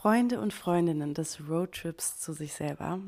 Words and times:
Freunde 0.00 0.40
und 0.40 0.52
Freundinnen 0.52 1.12
des 1.12 1.40
Roadtrips 1.48 2.20
zu 2.20 2.32
sich 2.32 2.52
selber, 2.52 3.00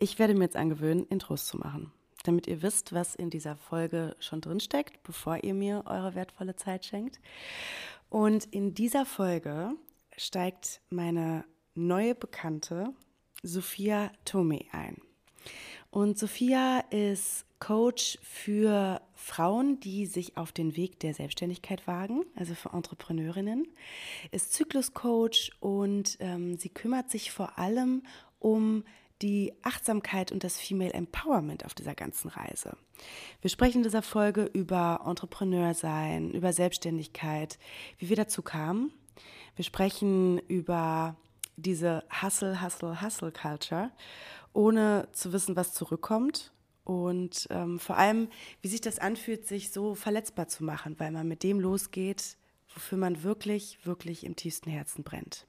ich 0.00 0.18
werde 0.18 0.34
mir 0.34 0.42
jetzt 0.42 0.56
angewöhnen, 0.56 1.06
Intros 1.06 1.46
zu 1.46 1.58
machen, 1.58 1.92
damit 2.24 2.48
ihr 2.48 2.60
wisst, 2.60 2.92
was 2.92 3.14
in 3.14 3.30
dieser 3.30 3.54
Folge 3.54 4.16
schon 4.18 4.40
drinsteckt, 4.40 5.00
bevor 5.04 5.44
ihr 5.44 5.54
mir 5.54 5.84
eure 5.86 6.16
wertvolle 6.16 6.56
Zeit 6.56 6.86
schenkt. 6.86 7.20
Und 8.08 8.46
in 8.46 8.74
dieser 8.74 9.06
Folge 9.06 9.76
steigt 10.16 10.80
meine 10.90 11.44
neue 11.76 12.16
Bekannte 12.16 12.92
Sophia 13.44 14.10
Tome 14.24 14.64
ein. 14.72 15.00
Und 15.94 16.18
Sophia 16.18 16.80
ist 16.90 17.46
Coach 17.60 18.18
für 18.20 19.00
Frauen, 19.14 19.78
die 19.78 20.06
sich 20.06 20.36
auf 20.36 20.50
den 20.50 20.76
Weg 20.76 20.98
der 20.98 21.14
Selbstständigkeit 21.14 21.86
wagen, 21.86 22.24
also 22.34 22.56
für 22.56 22.72
Entrepreneurinnen, 22.72 23.68
ist 24.32 24.54
Zykluscoach 24.54 25.52
und 25.60 26.16
ähm, 26.18 26.56
sie 26.56 26.70
kümmert 26.70 27.12
sich 27.12 27.30
vor 27.30 27.60
allem 27.60 28.02
um 28.40 28.82
die 29.22 29.52
Achtsamkeit 29.62 30.32
und 30.32 30.42
das 30.42 30.58
Female 30.58 30.92
Empowerment 30.92 31.64
auf 31.64 31.74
dieser 31.74 31.94
ganzen 31.94 32.28
Reise. 32.28 32.76
Wir 33.40 33.50
sprechen 33.50 33.78
in 33.78 33.84
dieser 33.84 34.02
Folge 34.02 34.50
über 34.52 35.02
Entrepreneursein, 35.06 36.32
über 36.32 36.52
Selbstständigkeit, 36.52 37.56
wie 37.98 38.08
wir 38.08 38.16
dazu 38.16 38.42
kamen. 38.42 38.92
Wir 39.54 39.64
sprechen 39.64 40.40
über 40.48 41.14
diese 41.56 42.02
Hustle, 42.20 42.60
Hustle, 42.60 43.00
Hustle 43.00 43.30
Culture, 43.30 43.92
ohne 44.54 45.08
zu 45.12 45.32
wissen, 45.32 45.56
was 45.56 45.74
zurückkommt 45.74 46.52
und 46.84 47.46
ähm, 47.50 47.78
vor 47.78 47.96
allem, 47.96 48.28
wie 48.62 48.68
sich 48.68 48.80
das 48.80 48.98
anfühlt, 48.98 49.46
sich 49.46 49.70
so 49.70 49.94
verletzbar 49.94 50.48
zu 50.48 50.64
machen, 50.64 50.98
weil 50.98 51.10
man 51.10 51.28
mit 51.28 51.42
dem 51.42 51.60
losgeht, 51.60 52.36
wofür 52.72 52.98
man 52.98 53.22
wirklich, 53.22 53.84
wirklich 53.84 54.24
im 54.24 54.36
tiefsten 54.36 54.70
Herzen 54.70 55.02
brennt. 55.02 55.46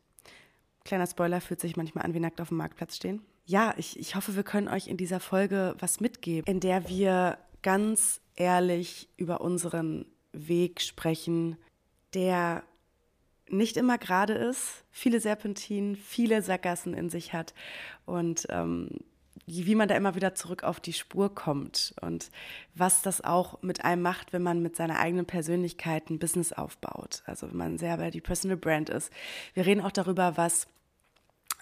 Kleiner 0.84 1.08
Spoiler, 1.08 1.41
fühlt 1.41 1.59
sich 1.59 1.76
manchmal 1.76 2.05
an 2.05 2.14
wie 2.14 2.20
nackt 2.20 2.40
auf 2.40 2.50
dem 2.50 2.58
Marktplatz 2.58 2.95
stehen. 2.95 3.22
Ja, 3.45 3.73
ich, 3.78 4.00
ich 4.00 4.16
hoffe, 4.16 4.36
wir 4.36 4.44
können 4.44 4.67
euch 4.67 4.88
in 4.88 4.97
dieser 4.97 5.19
Folge 5.19 5.75
was 5.80 6.00
mitgeben, 6.00 6.52
in 6.52 6.59
der 6.59 6.90
wir 6.90 7.38
ganz 7.62 8.22
ehrlich 8.36 9.09
über 9.17 9.42
unseren 9.42 10.06
Weg 10.31 10.81
sprechen, 10.81 11.58
der 12.14 12.64
nicht 13.49 13.77
immer 13.77 13.97
gerade 13.97 14.33
ist, 14.33 14.83
viele 14.91 15.19
Serpentinen, 15.19 15.95
viele 15.95 16.41
Sackgassen 16.41 16.93
in 16.93 17.09
sich 17.09 17.33
hat 17.33 17.53
und 18.05 18.47
ähm, 18.49 18.89
wie 19.47 19.75
man 19.75 19.88
da 19.88 19.95
immer 19.95 20.15
wieder 20.15 20.33
zurück 20.33 20.63
auf 20.63 20.79
die 20.79 20.93
Spur 20.93 21.33
kommt 21.33 21.93
und 22.01 22.31
was 22.73 23.01
das 23.01 23.23
auch 23.23 23.61
mit 23.61 23.85
einem 23.85 24.01
macht, 24.01 24.33
wenn 24.33 24.41
man 24.41 24.61
mit 24.61 24.75
seiner 24.75 24.99
eigenen 24.99 25.25
Persönlichkeit 25.25 26.09
ein 26.09 26.19
Business 26.19 26.51
aufbaut. 26.51 27.21
Also 27.25 27.49
wenn 27.49 27.57
man 27.57 27.77
selber 27.77 28.09
die 28.09 28.21
Personal 28.21 28.57
Brand 28.57 28.89
ist. 28.89 29.11
Wir 29.53 29.66
reden 29.66 29.81
auch 29.81 29.91
darüber, 29.91 30.38
was 30.38 30.67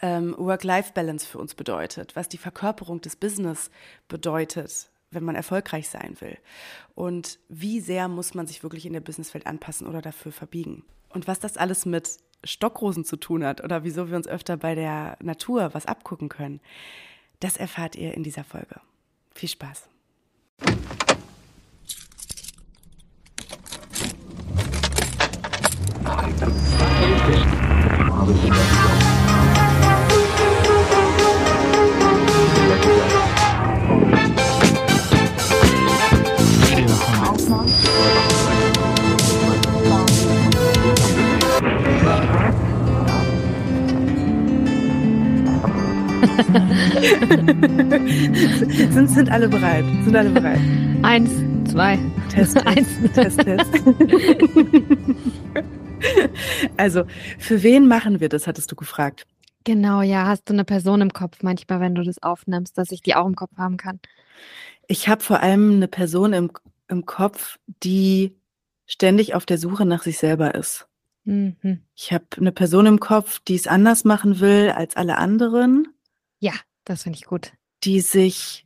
ähm, 0.01 0.35
Work-Life-Balance 0.37 1.27
für 1.27 1.39
uns 1.39 1.55
bedeutet, 1.55 2.15
was 2.15 2.29
die 2.29 2.37
Verkörperung 2.37 3.01
des 3.01 3.17
Business 3.17 3.69
bedeutet, 4.07 4.89
wenn 5.11 5.23
man 5.23 5.35
erfolgreich 5.35 5.89
sein 5.89 6.15
will. 6.19 6.37
Und 6.95 7.39
wie 7.49 7.81
sehr 7.81 8.07
muss 8.07 8.33
man 8.33 8.47
sich 8.47 8.63
wirklich 8.63 8.85
in 8.85 8.93
der 8.93 9.01
Businesswelt 9.01 9.45
anpassen 9.45 9.87
oder 9.87 10.01
dafür 10.01 10.31
verbiegen. 10.31 10.83
Und 11.13 11.27
was 11.27 11.39
das 11.39 11.57
alles 11.57 11.85
mit 11.85 12.17
Stockrosen 12.43 13.05
zu 13.05 13.15
tun 13.15 13.45
hat 13.45 13.63
oder 13.63 13.83
wieso 13.83 14.09
wir 14.09 14.17
uns 14.17 14.27
öfter 14.27 14.57
bei 14.57 14.75
der 14.75 15.17
Natur 15.21 15.73
was 15.73 15.85
abgucken 15.85 16.29
können. 16.29 16.59
Das 17.39 17.57
erfahrt 17.57 17.95
ihr 17.95 18.13
in 18.13 18.23
dieser 18.23 18.43
Folge. 18.43 18.81
Viel 19.33 19.49
Spaß. 19.49 19.89
sind, 48.91 49.09
sind 49.09 49.31
alle 49.31 49.47
bereit? 49.47 49.85
Sind 50.03 50.15
alle 50.15 50.29
bereit? 50.29 50.59
Eins, 51.01 51.31
zwei. 51.71 51.97
Test, 52.29 52.53
Test. 52.53 52.67
Eins. 52.67 52.87
Test, 53.13 53.39
Test. 53.39 53.73
also, 56.77 57.03
für 57.39 57.63
wen 57.63 57.87
machen 57.87 58.19
wir 58.19 58.29
das, 58.29 58.45
hattest 58.45 58.71
du 58.71 58.75
gefragt. 58.75 59.25
Genau, 59.63 60.01
ja. 60.01 60.27
Hast 60.27 60.49
du 60.49 60.53
eine 60.53 60.65
Person 60.65 61.01
im 61.01 61.11
Kopf 61.11 61.37
manchmal, 61.41 61.79
wenn 61.79 61.95
du 61.95 62.03
das 62.03 62.21
aufnimmst, 62.21 62.77
dass 62.77 62.91
ich 62.91 63.01
die 63.01 63.15
auch 63.15 63.25
im 63.25 63.35
Kopf 63.35 63.57
haben 63.57 63.77
kann? 63.77 63.99
Ich 64.87 65.07
habe 65.07 65.23
vor 65.23 65.41
allem 65.41 65.77
eine 65.77 65.87
Person 65.87 66.33
im, 66.33 66.51
im 66.87 67.05
Kopf, 67.05 67.57
die 67.83 68.35
ständig 68.85 69.33
auf 69.33 69.45
der 69.45 69.57
Suche 69.57 69.85
nach 69.85 70.03
sich 70.03 70.19
selber 70.19 70.53
ist. 70.53 70.87
Mhm. 71.23 71.81
Ich 71.95 72.11
habe 72.11 72.25
eine 72.37 72.51
Person 72.51 72.85
im 72.85 72.99
Kopf, 72.99 73.39
die 73.39 73.55
es 73.55 73.67
anders 73.67 74.03
machen 74.03 74.39
will 74.39 74.71
als 74.75 74.95
alle 74.95 75.17
anderen. 75.17 75.87
Ja, 76.39 76.53
das 76.85 77.03
finde 77.03 77.17
ich 77.17 77.25
gut. 77.25 77.53
Die 77.83 78.01
sich 78.01 78.65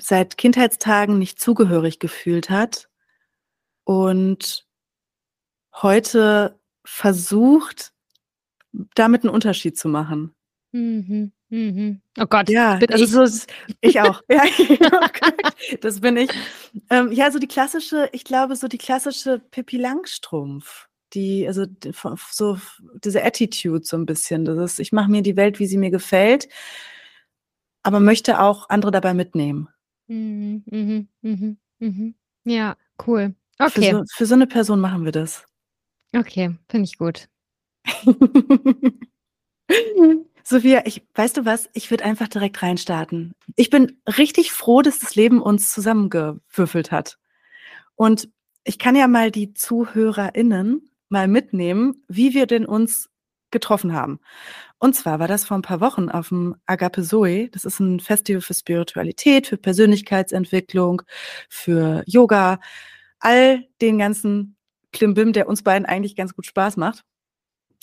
seit 0.00 0.36
Kindheitstagen 0.36 1.18
nicht 1.18 1.40
zugehörig 1.40 1.98
gefühlt 1.98 2.50
hat 2.50 2.88
und 3.84 4.66
heute 5.74 6.58
versucht, 6.84 7.92
damit 8.94 9.22
einen 9.22 9.34
Unterschied 9.34 9.78
zu 9.78 9.88
machen. 9.88 10.34
Mhm, 10.72 11.32
mhm. 11.48 12.02
Oh 12.18 12.26
Gott, 12.26 12.48
ja, 12.50 12.78
also 12.90 13.24
ich? 13.24 13.30
so 13.32 13.46
ich 13.80 14.00
auch. 14.00 14.22
ja, 14.28 14.42
das 15.80 16.00
bin 16.00 16.16
ich. 16.16 16.30
Ähm, 16.90 17.10
ja, 17.12 17.30
so 17.30 17.38
die 17.38 17.48
klassische, 17.48 18.08
ich 18.12 18.24
glaube, 18.24 18.56
so 18.56 18.68
die 18.68 18.78
klassische 18.78 19.38
Pippi 19.38 19.78
Langstrumpf 19.78 20.88
die, 21.14 21.46
also 21.46 21.64
so 22.30 22.58
diese 23.02 23.24
Attitude 23.24 23.84
so 23.84 23.96
ein 23.96 24.06
bisschen. 24.06 24.44
Das 24.44 24.72
ist, 24.72 24.80
ich 24.80 24.92
mache 24.92 25.10
mir 25.10 25.22
die 25.22 25.36
Welt, 25.36 25.58
wie 25.58 25.66
sie 25.66 25.78
mir 25.78 25.90
gefällt, 25.90 26.48
aber 27.82 28.00
möchte 28.00 28.40
auch 28.40 28.68
andere 28.68 28.90
dabei 28.90 29.14
mitnehmen. 29.14 29.68
Mhm, 30.06 30.64
mhm, 30.66 31.08
mhm, 31.22 31.58
mhm. 31.78 32.14
Ja, 32.44 32.76
cool. 33.06 33.34
Okay. 33.58 33.90
Für 33.90 33.96
so, 33.96 34.04
für 34.14 34.26
so 34.26 34.34
eine 34.34 34.46
Person 34.46 34.80
machen 34.80 35.04
wir 35.04 35.12
das. 35.12 35.44
Okay, 36.14 36.56
finde 36.68 36.84
ich 36.84 36.98
gut. 36.98 37.28
Sophia, 40.44 40.82
ich, 40.86 41.06
weißt 41.14 41.36
du 41.36 41.44
was? 41.44 41.68
Ich 41.74 41.90
würde 41.90 42.04
einfach 42.04 42.28
direkt 42.28 42.62
reinstarten. 42.62 43.32
Ich 43.56 43.68
bin 43.68 44.00
richtig 44.06 44.52
froh, 44.52 44.80
dass 44.80 44.98
das 44.98 45.14
Leben 45.14 45.42
uns 45.42 45.70
zusammengewürfelt 45.70 46.90
hat. 46.90 47.18
Und 47.96 48.30
ich 48.64 48.78
kann 48.78 48.96
ja 48.96 49.08
mal 49.08 49.30
die 49.30 49.52
ZuhörerInnen 49.52 50.88
mal 51.10 51.28
mitnehmen, 51.28 52.02
wie 52.08 52.32
wir 52.32 52.46
denn 52.46 52.64
uns 52.64 53.10
getroffen 53.50 53.92
haben. 53.92 54.20
Und 54.78 54.94
zwar 54.94 55.18
war 55.18 55.28
das 55.28 55.44
vor 55.44 55.56
ein 55.56 55.62
paar 55.62 55.80
Wochen 55.80 56.08
auf 56.08 56.28
dem 56.28 56.56
Agape 56.66 57.02
Zoe. 57.02 57.48
Das 57.50 57.64
ist 57.64 57.80
ein 57.80 58.00
Festival 58.00 58.40
für 58.40 58.54
Spiritualität, 58.54 59.46
für 59.46 59.56
Persönlichkeitsentwicklung, 59.56 61.02
für 61.48 62.02
Yoga, 62.06 62.60
all 63.18 63.66
den 63.80 63.98
ganzen 63.98 64.56
Klimbim, 64.92 65.32
der 65.32 65.48
uns 65.48 65.62
beiden 65.62 65.86
eigentlich 65.86 66.16
ganz 66.16 66.34
gut 66.34 66.46
Spaß 66.46 66.76
macht. 66.76 67.04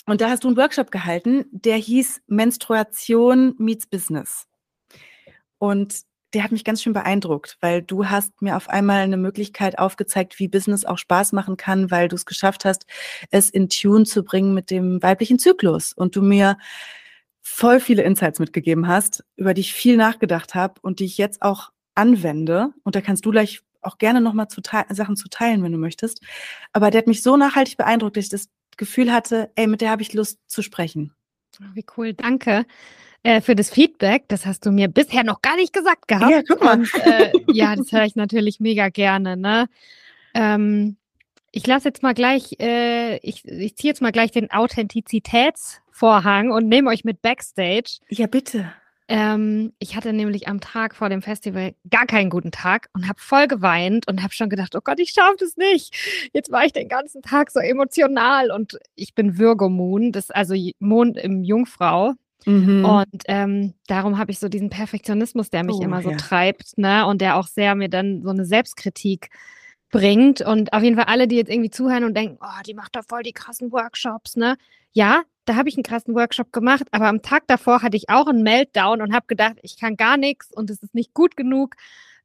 Und 0.06 0.20
da 0.20 0.30
hast 0.30 0.44
du 0.44 0.48
einen 0.48 0.56
Workshop 0.56 0.90
gehalten, 0.90 1.44
der 1.50 1.76
hieß 1.76 2.22
Menstruation 2.28 3.54
meets 3.58 3.86
Business. 3.86 4.46
Und 5.58 6.02
der 6.34 6.42
hat 6.42 6.52
mich 6.52 6.64
ganz 6.64 6.82
schön 6.82 6.92
beeindruckt, 6.92 7.56
weil 7.60 7.82
du 7.82 8.06
hast 8.06 8.42
mir 8.42 8.56
auf 8.56 8.68
einmal 8.68 9.02
eine 9.02 9.16
Möglichkeit 9.16 9.78
aufgezeigt, 9.78 10.38
wie 10.38 10.48
Business 10.48 10.84
auch 10.84 10.98
Spaß 10.98 11.32
machen 11.32 11.56
kann, 11.56 11.90
weil 11.90 12.08
du 12.08 12.16
es 12.16 12.26
geschafft 12.26 12.64
hast, 12.64 12.86
es 13.30 13.50
in 13.50 13.68
Tune 13.68 14.04
zu 14.04 14.24
bringen 14.24 14.52
mit 14.52 14.70
dem 14.70 15.02
weiblichen 15.02 15.38
Zyklus 15.38 15.92
und 15.92 16.16
du 16.16 16.22
mir 16.22 16.58
voll 17.42 17.80
viele 17.80 18.02
Insights 18.02 18.40
mitgegeben 18.40 18.88
hast, 18.88 19.24
über 19.36 19.54
die 19.54 19.60
ich 19.60 19.72
viel 19.72 19.96
nachgedacht 19.96 20.54
habe 20.54 20.80
und 20.82 20.98
die 20.98 21.04
ich 21.04 21.16
jetzt 21.16 21.42
auch 21.42 21.70
anwende. 21.94 22.70
Und 22.82 22.96
da 22.96 23.00
kannst 23.00 23.24
du 23.24 23.30
gleich 23.30 23.62
auch 23.80 23.98
gerne 23.98 24.20
nochmal 24.20 24.48
zu 24.48 24.60
Sachen 24.90 25.16
zu 25.16 25.28
teilen, 25.28 25.62
wenn 25.62 25.72
du 25.72 25.78
möchtest. 25.78 26.20
Aber 26.72 26.90
der 26.90 26.98
hat 26.98 27.06
mich 27.06 27.22
so 27.22 27.36
nachhaltig 27.36 27.76
beeindruckt, 27.76 28.16
dass 28.16 28.24
ich 28.24 28.30
das 28.30 28.48
Gefühl 28.76 29.12
hatte, 29.12 29.52
ey, 29.54 29.68
mit 29.68 29.80
der 29.80 29.90
habe 29.90 30.02
ich 30.02 30.12
Lust 30.12 30.40
zu 30.48 30.60
sprechen. 30.60 31.14
Wie 31.72 31.86
cool, 31.96 32.12
danke 32.12 32.66
äh, 33.26 33.40
für 33.40 33.56
das 33.56 33.70
Feedback. 33.70 34.24
Das 34.28 34.46
hast 34.46 34.64
du 34.64 34.70
mir 34.70 34.88
bisher 34.88 35.24
noch 35.24 35.42
gar 35.42 35.56
nicht 35.56 35.72
gesagt 35.72 36.06
gehabt. 36.06 36.30
Ja, 36.30 36.42
guck 36.46 36.62
mal. 36.62 36.78
Und, 36.78 36.94
äh, 37.04 37.32
ja, 37.52 37.74
das 37.74 37.90
höre 37.90 38.04
ich 38.04 38.14
natürlich 38.14 38.60
mega 38.60 38.88
gerne. 38.88 39.36
Ne? 39.36 39.68
Ähm, 40.34 40.96
ich 41.50 41.66
lasse 41.66 41.88
jetzt 41.88 42.02
mal 42.02 42.14
gleich, 42.14 42.56
äh, 42.60 43.16
ich, 43.18 43.44
ich 43.44 43.76
ziehe 43.76 43.90
jetzt 43.90 44.00
mal 44.00 44.12
gleich 44.12 44.30
den 44.30 44.50
Authentizitätsvorhang 44.50 46.52
und 46.52 46.68
nehme 46.68 46.90
euch 46.90 47.04
mit 47.04 47.20
Backstage. 47.20 47.98
Ja, 48.08 48.28
bitte. 48.28 48.72
Ähm, 49.08 49.72
ich 49.78 49.96
hatte 49.96 50.12
nämlich 50.12 50.48
am 50.48 50.60
Tag 50.60 50.94
vor 50.94 51.08
dem 51.08 51.22
Festival 51.22 51.74
gar 51.90 52.06
keinen 52.06 52.30
guten 52.30 52.50
Tag 52.50 52.88
und 52.92 53.08
habe 53.08 53.20
voll 53.20 53.48
geweint 53.48 54.08
und 54.08 54.22
habe 54.22 54.34
schon 54.34 54.50
gedacht, 54.50 54.74
oh 54.76 54.80
Gott, 54.82 55.00
ich 55.00 55.10
schaffe 55.10 55.36
das 55.38 55.56
nicht. 55.56 56.30
Jetzt 56.32 56.50
war 56.50 56.64
ich 56.64 56.72
den 56.72 56.88
ganzen 56.88 57.22
Tag 57.22 57.50
so 57.50 57.60
emotional 57.60 58.50
und 58.50 58.78
ich 58.94 59.14
bin 59.14 59.38
Virgo 59.38 59.68
Moon, 59.68 60.12
das 60.12 60.30
also 60.30 60.54
Mond 60.78 61.18
im 61.18 61.42
Jungfrau. 61.42 62.14
Mhm. 62.46 62.84
Und 62.84 63.22
ähm, 63.26 63.74
darum 63.88 64.18
habe 64.18 64.30
ich 64.30 64.38
so 64.38 64.48
diesen 64.48 64.70
Perfektionismus, 64.70 65.50
der 65.50 65.64
mich 65.64 65.76
oh, 65.76 65.82
immer 65.82 66.00
so 66.02 66.10
ja. 66.10 66.16
treibt, 66.16 66.78
ne? 66.78 67.04
Und 67.06 67.20
der 67.20 67.36
auch 67.36 67.48
sehr 67.48 67.74
mir 67.74 67.88
dann 67.88 68.22
so 68.22 68.30
eine 68.30 68.44
Selbstkritik 68.44 69.30
bringt. 69.90 70.40
Und 70.40 70.72
auf 70.72 70.82
jeden 70.82 70.96
Fall 70.96 71.06
alle, 71.06 71.26
die 71.28 71.36
jetzt 71.36 71.50
irgendwie 71.50 71.70
zuhören 71.70 72.04
und 72.04 72.16
denken, 72.16 72.38
oh, 72.40 72.62
die 72.64 72.74
macht 72.74 72.94
da 72.94 73.02
voll 73.02 73.24
die 73.24 73.32
krassen 73.32 73.72
Workshops, 73.72 74.36
ne? 74.36 74.56
Ja, 74.92 75.22
da 75.44 75.56
habe 75.56 75.68
ich 75.68 75.76
einen 75.76 75.84
krassen 75.84 76.14
Workshop 76.14 76.52
gemacht, 76.52 76.84
aber 76.90 77.06
am 77.08 77.22
Tag 77.22 77.44
davor 77.46 77.82
hatte 77.82 77.96
ich 77.96 78.08
auch 78.08 78.26
einen 78.26 78.42
Meltdown 78.42 79.00
und 79.00 79.14
habe 79.14 79.26
gedacht, 79.26 79.56
ich 79.62 79.78
kann 79.78 79.96
gar 79.96 80.16
nichts 80.16 80.52
und 80.52 80.70
es 80.70 80.82
ist 80.82 80.94
nicht 80.94 81.14
gut 81.14 81.36
genug. 81.36 81.74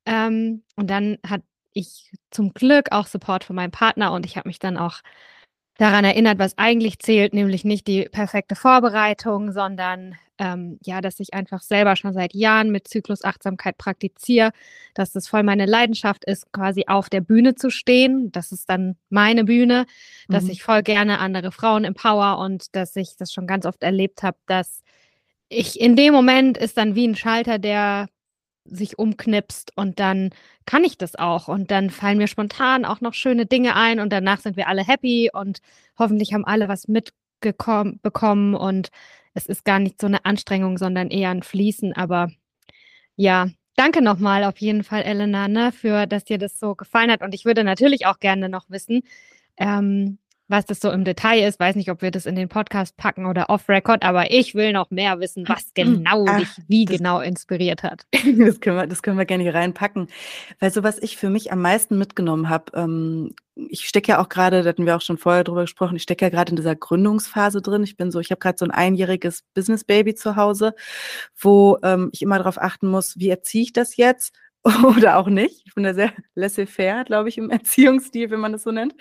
Ähm, 0.06 0.64
und 0.76 0.90
dann 0.90 1.18
hat 1.28 1.42
ich 1.74 2.12
zum 2.32 2.54
Glück 2.54 2.92
auch 2.92 3.08
Support 3.08 3.44
von 3.44 3.56
meinem 3.56 3.72
Partner 3.72 4.12
und 4.14 4.26
ich 4.26 4.38
habe 4.38 4.50
mich 4.50 4.60
dann 4.60 4.78
auch 4.78 5.02
daran 5.82 6.06
erinnert, 6.06 6.38
was 6.38 6.60
eigentlich 6.60 7.00
zählt, 7.00 7.34
nämlich 7.34 7.66
nicht 7.66 7.88
die 7.88 8.04
perfekte 8.04 8.56
Vorbereitung, 8.56 9.52
sondern 9.52 10.16
ähm, 10.38 10.78
ja, 10.84 11.02
dass 11.02 11.20
ich 11.20 11.34
einfach 11.34 11.64
selber 11.64 11.96
schon 11.96 12.14
seit 12.14 12.36
Jahren 12.36 12.70
mit 12.72 12.88
Zyklusachtsamkeit 12.88 13.80
praktiziere, 13.80 14.52
dass 14.94 15.12
das 15.12 15.28
voll 15.28 15.42
meine 15.42 15.66
Leidenschaft 15.66 16.24
ist, 16.26 16.54
quasi 16.54 16.84
auf 16.86 17.10
der 17.10 17.22
Bühne 17.22 17.56
zu 17.56 17.72
stehen. 17.72 18.32
Das 18.32 18.52
ist 18.52 18.70
dann 18.70 18.96
meine 19.10 19.44
Bühne, 19.44 19.88
mhm. 20.28 20.34
dass 20.34 20.50
ich 20.50 20.62
voll 20.62 20.84
gerne 20.84 21.18
andere 21.18 21.52
Frauen 21.52 21.84
empower 21.84 22.38
und 22.38 22.76
dass 22.76 22.96
ich 22.96 23.16
das 23.18 23.34
schon 23.34 23.48
ganz 23.48 23.66
oft 23.66 23.82
erlebt 23.82 24.22
habe, 24.22 24.38
dass 24.46 24.84
ich 25.50 25.82
in 25.82 25.96
dem 25.96 26.14
Moment 26.14 26.60
ist 26.60 26.78
dann 26.78 26.94
wie 26.94 27.08
ein 27.08 27.16
Schalter, 27.16 27.58
der 27.58 28.08
sich 28.66 29.00
umknipst 29.00 29.72
und 29.76 30.00
dann 30.00 30.30
kann 30.66 30.84
ich 30.84 30.98
das 30.98 31.16
auch 31.16 31.48
und 31.48 31.72
dann 31.72 31.90
fallen 31.90 32.18
mir 32.18 32.28
spontan 32.28 32.86
auch 32.86 33.02
noch 33.02 33.14
schöne 33.14 33.46
Dinge 33.46 33.76
ein 33.76 34.00
und 34.00 34.12
danach 34.14 34.40
sind 34.40 34.58
wir 34.58 34.68
alle 34.68 34.86
happy 34.86 35.30
und 35.34 35.60
hoffentlich 35.98 36.34
haben 36.34 36.46
alle 36.46 36.68
was 36.68 36.88
mitbekommen 36.88 38.56
und 38.56 38.90
es 39.34 39.46
ist 39.48 39.66
gar 39.66 39.80
nicht 39.80 40.00
so 40.00 40.08
eine 40.08 40.26
Anstrengung, 40.26 40.78
sondern 40.78 41.10
eher 41.10 41.30
ein 41.30 41.44
Fließen. 41.44 41.94
Aber 41.94 42.30
ja, 43.16 43.48
danke 43.76 44.02
nochmal 44.02 44.44
auf 44.44 44.58
jeden 44.60 44.84
Fall, 44.84 45.04
Elena, 45.04 45.48
ne, 45.48 45.72
für 45.72 46.08
dass 46.08 46.26
dir 46.26 46.38
das 46.38 46.60
so 46.60 46.76
gefallen 46.76 47.12
hat. 47.12 47.22
Und 47.22 47.34
ich 47.34 47.46
würde 47.46 47.64
natürlich 47.64 48.06
auch 48.06 48.20
gerne 48.20 48.50
noch 48.50 48.70
wissen, 48.70 49.04
ähm, 49.58 50.20
was 50.52 50.66
das 50.66 50.80
so 50.80 50.92
im 50.92 51.04
Detail 51.04 51.48
ist. 51.48 51.60
Weiß 51.60 51.76
nicht, 51.76 51.90
ob 51.90 52.02
wir 52.02 52.12
das 52.12 52.26
in 52.26 52.36
den 52.36 52.50
Podcast 52.50 52.98
packen 52.98 53.26
oder 53.26 53.50
off-Record, 53.50 54.04
aber 54.04 54.32
ich 54.32 54.54
will 54.54 54.74
noch 54.74 54.92
mehr 54.92 55.20
wissen, 55.20 55.48
was 55.48 55.74
genau 55.74 56.26
Ach, 56.28 56.40
dich 56.40 56.50
wie 56.68 56.86
genau 56.86 57.22
inspiriert 57.22 57.84
hat. 57.84 58.06
Das 58.42 58.60
können, 58.60 58.78
wir, 58.78 58.88
das 58.88 59.02
können 59.02 59.18
wir 59.18 59.26
gerne 59.26 59.44
hier 59.44 59.54
reinpacken. 59.54 60.08
Weil 60.60 60.72
so, 60.72 60.84
was 60.84 60.98
ich 61.00 61.18
für 61.18 61.30
mich 61.30 61.52
am 61.52 61.62
meisten 61.62 61.98
mitgenommen 61.98 62.50
habe, 62.50 62.72
ähm, 62.76 63.34
ich 63.56 63.88
stecke 63.88 64.14
ja 64.14 64.22
auch 64.22 64.30
gerade, 64.30 64.64
da 64.64 64.70
hatten 64.70 64.86
wir 64.86 64.96
auch 64.96 65.02
schon 65.02 65.18
vorher 65.18 65.44
drüber 65.44 65.62
gesprochen, 65.62 65.96
ich 65.96 66.04
stecke 66.04 66.26
ja 66.26 66.30
gerade 66.30 66.52
in 66.52 66.56
dieser 66.56 66.76
Gründungsphase 66.76 67.62
drin. 67.62 67.84
Ich 67.84 67.98
bin 67.98 68.12
so, 68.12 68.20
ich 68.20 68.32
habe 68.32 68.40
gerade 68.40 68.58
so 68.58 68.66
ein 68.66 68.72
einjähriges 68.72 69.44
Business-Baby 69.54 70.16
zu 70.16 70.36
Hause, 70.36 70.74
wo 71.38 71.78
ähm, 71.84 72.10
ich 72.14 72.22
immer 72.22 72.38
darauf 72.38 72.60
achten 72.60 72.88
muss, 72.88 73.18
wie 73.18 73.30
erziehe 73.30 73.64
ich 73.64 73.74
das 73.74 73.98
jetzt? 73.98 74.34
oder 74.98 75.18
auch 75.18 75.28
nicht. 75.28 75.64
Ich 75.66 75.74
bin 75.74 75.84
da 75.84 75.94
sehr 75.94 76.14
laissez-faire, 76.36 77.04
glaube 77.06 77.30
ich, 77.30 77.38
im 77.38 77.50
Erziehungsstil, 77.50 78.30
wenn 78.30 78.40
man 78.40 78.52
das 78.52 78.64
so 78.64 78.72
nennt. 78.72 78.96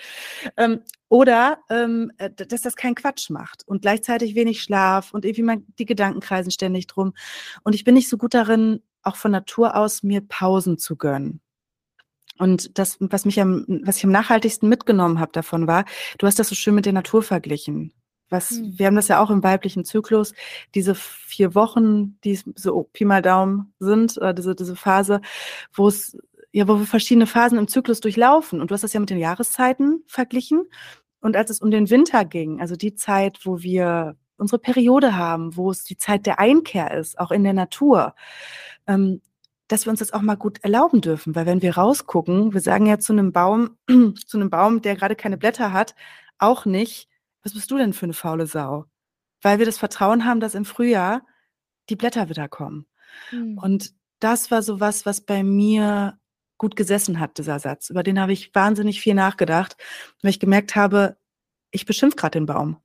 Ähm, 0.56 0.80
oder 1.08 1.58
ähm, 1.68 2.12
äh, 2.18 2.30
dass 2.30 2.62
das 2.62 2.76
keinen 2.76 2.94
Quatsch 2.94 3.30
macht 3.30 3.66
und 3.66 3.82
gleichzeitig 3.82 4.34
wenig 4.34 4.62
Schlaf 4.62 5.12
und 5.12 5.24
irgendwie 5.24 5.42
mal 5.42 5.62
die 5.78 5.86
Gedanken 5.86 6.20
kreisen 6.20 6.50
ständig 6.50 6.86
drum. 6.86 7.12
Und 7.62 7.74
ich 7.74 7.84
bin 7.84 7.94
nicht 7.94 8.08
so 8.08 8.16
gut 8.16 8.32
darin, 8.32 8.82
auch 9.02 9.16
von 9.16 9.32
Natur 9.32 9.76
aus 9.76 10.02
mir 10.02 10.20
Pausen 10.22 10.78
zu 10.78 10.96
gönnen. 10.96 11.40
Und 12.38 12.78
das, 12.78 12.96
was 13.00 13.26
mich 13.26 13.38
am, 13.40 13.66
was 13.84 13.98
ich 13.98 14.04
am 14.04 14.12
nachhaltigsten 14.12 14.68
mitgenommen 14.68 15.20
habe 15.20 15.32
davon 15.32 15.66
war, 15.66 15.84
du 16.16 16.26
hast 16.26 16.38
das 16.38 16.48
so 16.48 16.54
schön 16.54 16.74
mit 16.74 16.86
der 16.86 16.94
Natur 16.94 17.22
verglichen. 17.22 17.92
Was, 18.30 18.52
mhm. 18.52 18.78
wir 18.78 18.86
haben 18.86 18.96
das 18.96 19.08
ja 19.08 19.22
auch 19.22 19.30
im 19.30 19.42
weiblichen 19.42 19.84
Zyklus, 19.84 20.32
diese 20.74 20.94
vier 20.94 21.54
Wochen, 21.54 22.18
die 22.22 22.38
so 22.54 22.88
Pi 22.92 23.04
mal 23.04 23.22
Daumen 23.22 23.74
sind, 23.78 24.16
oder 24.16 24.32
diese, 24.32 24.54
diese 24.54 24.76
Phase, 24.76 25.20
wo 25.72 25.88
es, 25.88 26.16
ja, 26.52 26.66
wo 26.66 26.78
wir 26.78 26.86
verschiedene 26.86 27.26
Phasen 27.26 27.58
im 27.58 27.68
Zyklus 27.68 28.00
durchlaufen. 28.00 28.60
Und 28.60 28.70
du 28.70 28.74
hast 28.74 28.82
das 28.82 28.92
ja 28.92 29.00
mit 29.00 29.10
den 29.10 29.18
Jahreszeiten 29.18 30.02
verglichen. 30.06 30.64
Und 31.20 31.36
als 31.36 31.50
es 31.50 31.60
um 31.60 31.70
den 31.70 31.90
Winter 31.90 32.24
ging, 32.24 32.60
also 32.60 32.76
die 32.76 32.94
Zeit, 32.94 33.40
wo 33.44 33.60
wir 33.62 34.16
unsere 34.38 34.58
Periode 34.58 35.16
haben, 35.16 35.56
wo 35.56 35.70
es 35.70 35.84
die 35.84 35.98
Zeit 35.98 36.24
der 36.26 36.38
Einkehr 36.38 36.92
ist, 36.92 37.18
auch 37.18 37.30
in 37.30 37.44
der 37.44 37.52
Natur, 37.52 38.14
ähm, 38.86 39.20
dass 39.68 39.86
wir 39.86 39.90
uns 39.90 40.00
das 40.00 40.12
auch 40.12 40.22
mal 40.22 40.36
gut 40.36 40.58
erlauben 40.64 41.00
dürfen. 41.00 41.34
Weil 41.34 41.46
wenn 41.46 41.62
wir 41.62 41.76
rausgucken, 41.76 42.54
wir 42.54 42.60
sagen 42.60 42.86
ja 42.86 42.98
zu 42.98 43.12
einem 43.12 43.32
Baum, 43.32 43.76
zu 44.26 44.38
einem 44.38 44.50
Baum, 44.50 44.82
der 44.82 44.96
gerade 44.96 45.14
keine 45.14 45.36
Blätter 45.36 45.72
hat, 45.72 45.94
auch 46.38 46.64
nicht, 46.64 47.09
was 47.42 47.54
bist 47.54 47.70
du 47.70 47.78
denn 47.78 47.92
für 47.92 48.06
eine 48.06 48.12
faule 48.12 48.46
Sau? 48.46 48.86
Weil 49.42 49.58
wir 49.58 49.66
das 49.66 49.78
Vertrauen 49.78 50.24
haben, 50.24 50.40
dass 50.40 50.54
im 50.54 50.64
Frühjahr 50.64 51.22
die 51.88 51.96
Blätter 51.96 52.28
wieder 52.28 52.48
kommen. 52.48 52.86
Mhm. 53.32 53.58
Und 53.58 53.94
das 54.20 54.50
war 54.50 54.62
so 54.62 54.80
was, 54.80 55.06
was 55.06 55.22
bei 55.22 55.42
mir 55.42 56.18
gut 56.58 56.76
gesessen 56.76 57.18
hat, 57.18 57.38
dieser 57.38 57.58
Satz. 57.58 57.88
Über 57.88 58.02
den 58.02 58.20
habe 58.20 58.32
ich 58.32 58.54
wahnsinnig 58.54 59.00
viel 59.00 59.14
nachgedacht, 59.14 59.76
weil 60.22 60.30
ich 60.30 60.40
gemerkt 60.40 60.76
habe, 60.76 61.16
ich 61.70 61.86
beschimpfe 61.86 62.16
gerade 62.16 62.38
den 62.38 62.46
Baum. 62.46 62.76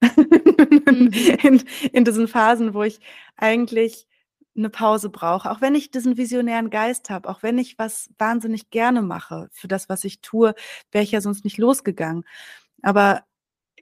mhm. 0.00 1.10
in, 1.42 1.62
in 1.92 2.04
diesen 2.04 2.28
Phasen, 2.28 2.74
wo 2.74 2.82
ich 2.82 3.00
eigentlich 3.36 4.06
eine 4.54 4.68
Pause 4.68 5.08
brauche, 5.08 5.50
auch 5.50 5.62
wenn 5.62 5.74
ich 5.74 5.90
diesen 5.90 6.18
visionären 6.18 6.68
Geist 6.68 7.08
habe, 7.08 7.28
auch 7.28 7.42
wenn 7.42 7.56
ich 7.56 7.78
was 7.78 8.10
wahnsinnig 8.18 8.68
gerne 8.68 9.00
mache 9.00 9.48
für 9.50 9.66
das, 9.66 9.88
was 9.88 10.04
ich 10.04 10.20
tue, 10.20 10.54
wäre 10.90 11.04
ich 11.04 11.12
ja 11.12 11.22
sonst 11.22 11.44
nicht 11.44 11.56
losgegangen. 11.56 12.24
Aber 12.82 13.24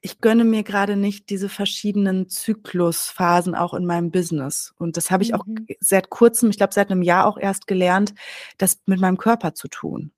ich 0.03 0.21
gönne 0.21 0.45
mir 0.45 0.63
gerade 0.63 0.97
nicht 0.97 1.29
diese 1.31 1.49
verschiedenen 1.49 2.29
Zyklusphasen 2.29 3.55
auch 3.55 3.75
in 3.75 3.85
meinem 3.85 4.11
Business. 4.11 4.73
Und 4.79 4.97
das 4.97 5.11
habe 5.11 5.23
ich 5.23 5.35
auch 5.35 5.45
mhm. 5.47 5.67
seit 5.81 6.11
kurzem, 6.11 6.51
ich 6.51 6.57
glaube 6.57 6.73
seit 6.73 6.91
einem 6.91 7.03
Jahr 7.03 7.27
auch 7.27 7.39
erst 7.39 7.67
gelernt, 7.67 8.15
das 8.59 8.81
mit 8.87 9.01
meinem 9.01 9.19
Körper 9.19 9.55
zu 9.55 9.69
tun. 9.69 10.13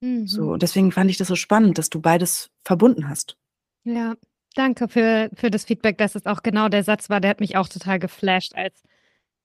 Mhm. 0.00 0.26
So, 0.26 0.52
und 0.52 0.62
deswegen 0.62 0.92
fand 0.92 1.10
ich 1.10 1.16
das 1.16 1.28
so 1.28 1.36
spannend, 1.36 1.78
dass 1.78 1.90
du 1.90 2.00
beides 2.00 2.50
verbunden 2.64 3.08
hast. 3.08 3.36
Ja, 3.84 4.14
danke 4.54 4.88
für, 4.88 5.30
für 5.34 5.50
das 5.50 5.64
Feedback, 5.64 5.98
dass 5.98 6.14
es 6.16 6.26
auch 6.26 6.42
genau 6.42 6.68
der 6.68 6.82
Satz 6.82 7.08
war, 7.08 7.20
der 7.20 7.30
hat 7.30 7.40
mich 7.40 7.56
auch 7.56 7.68
total 7.68 7.98
geflasht, 7.98 8.54
als 8.54 8.82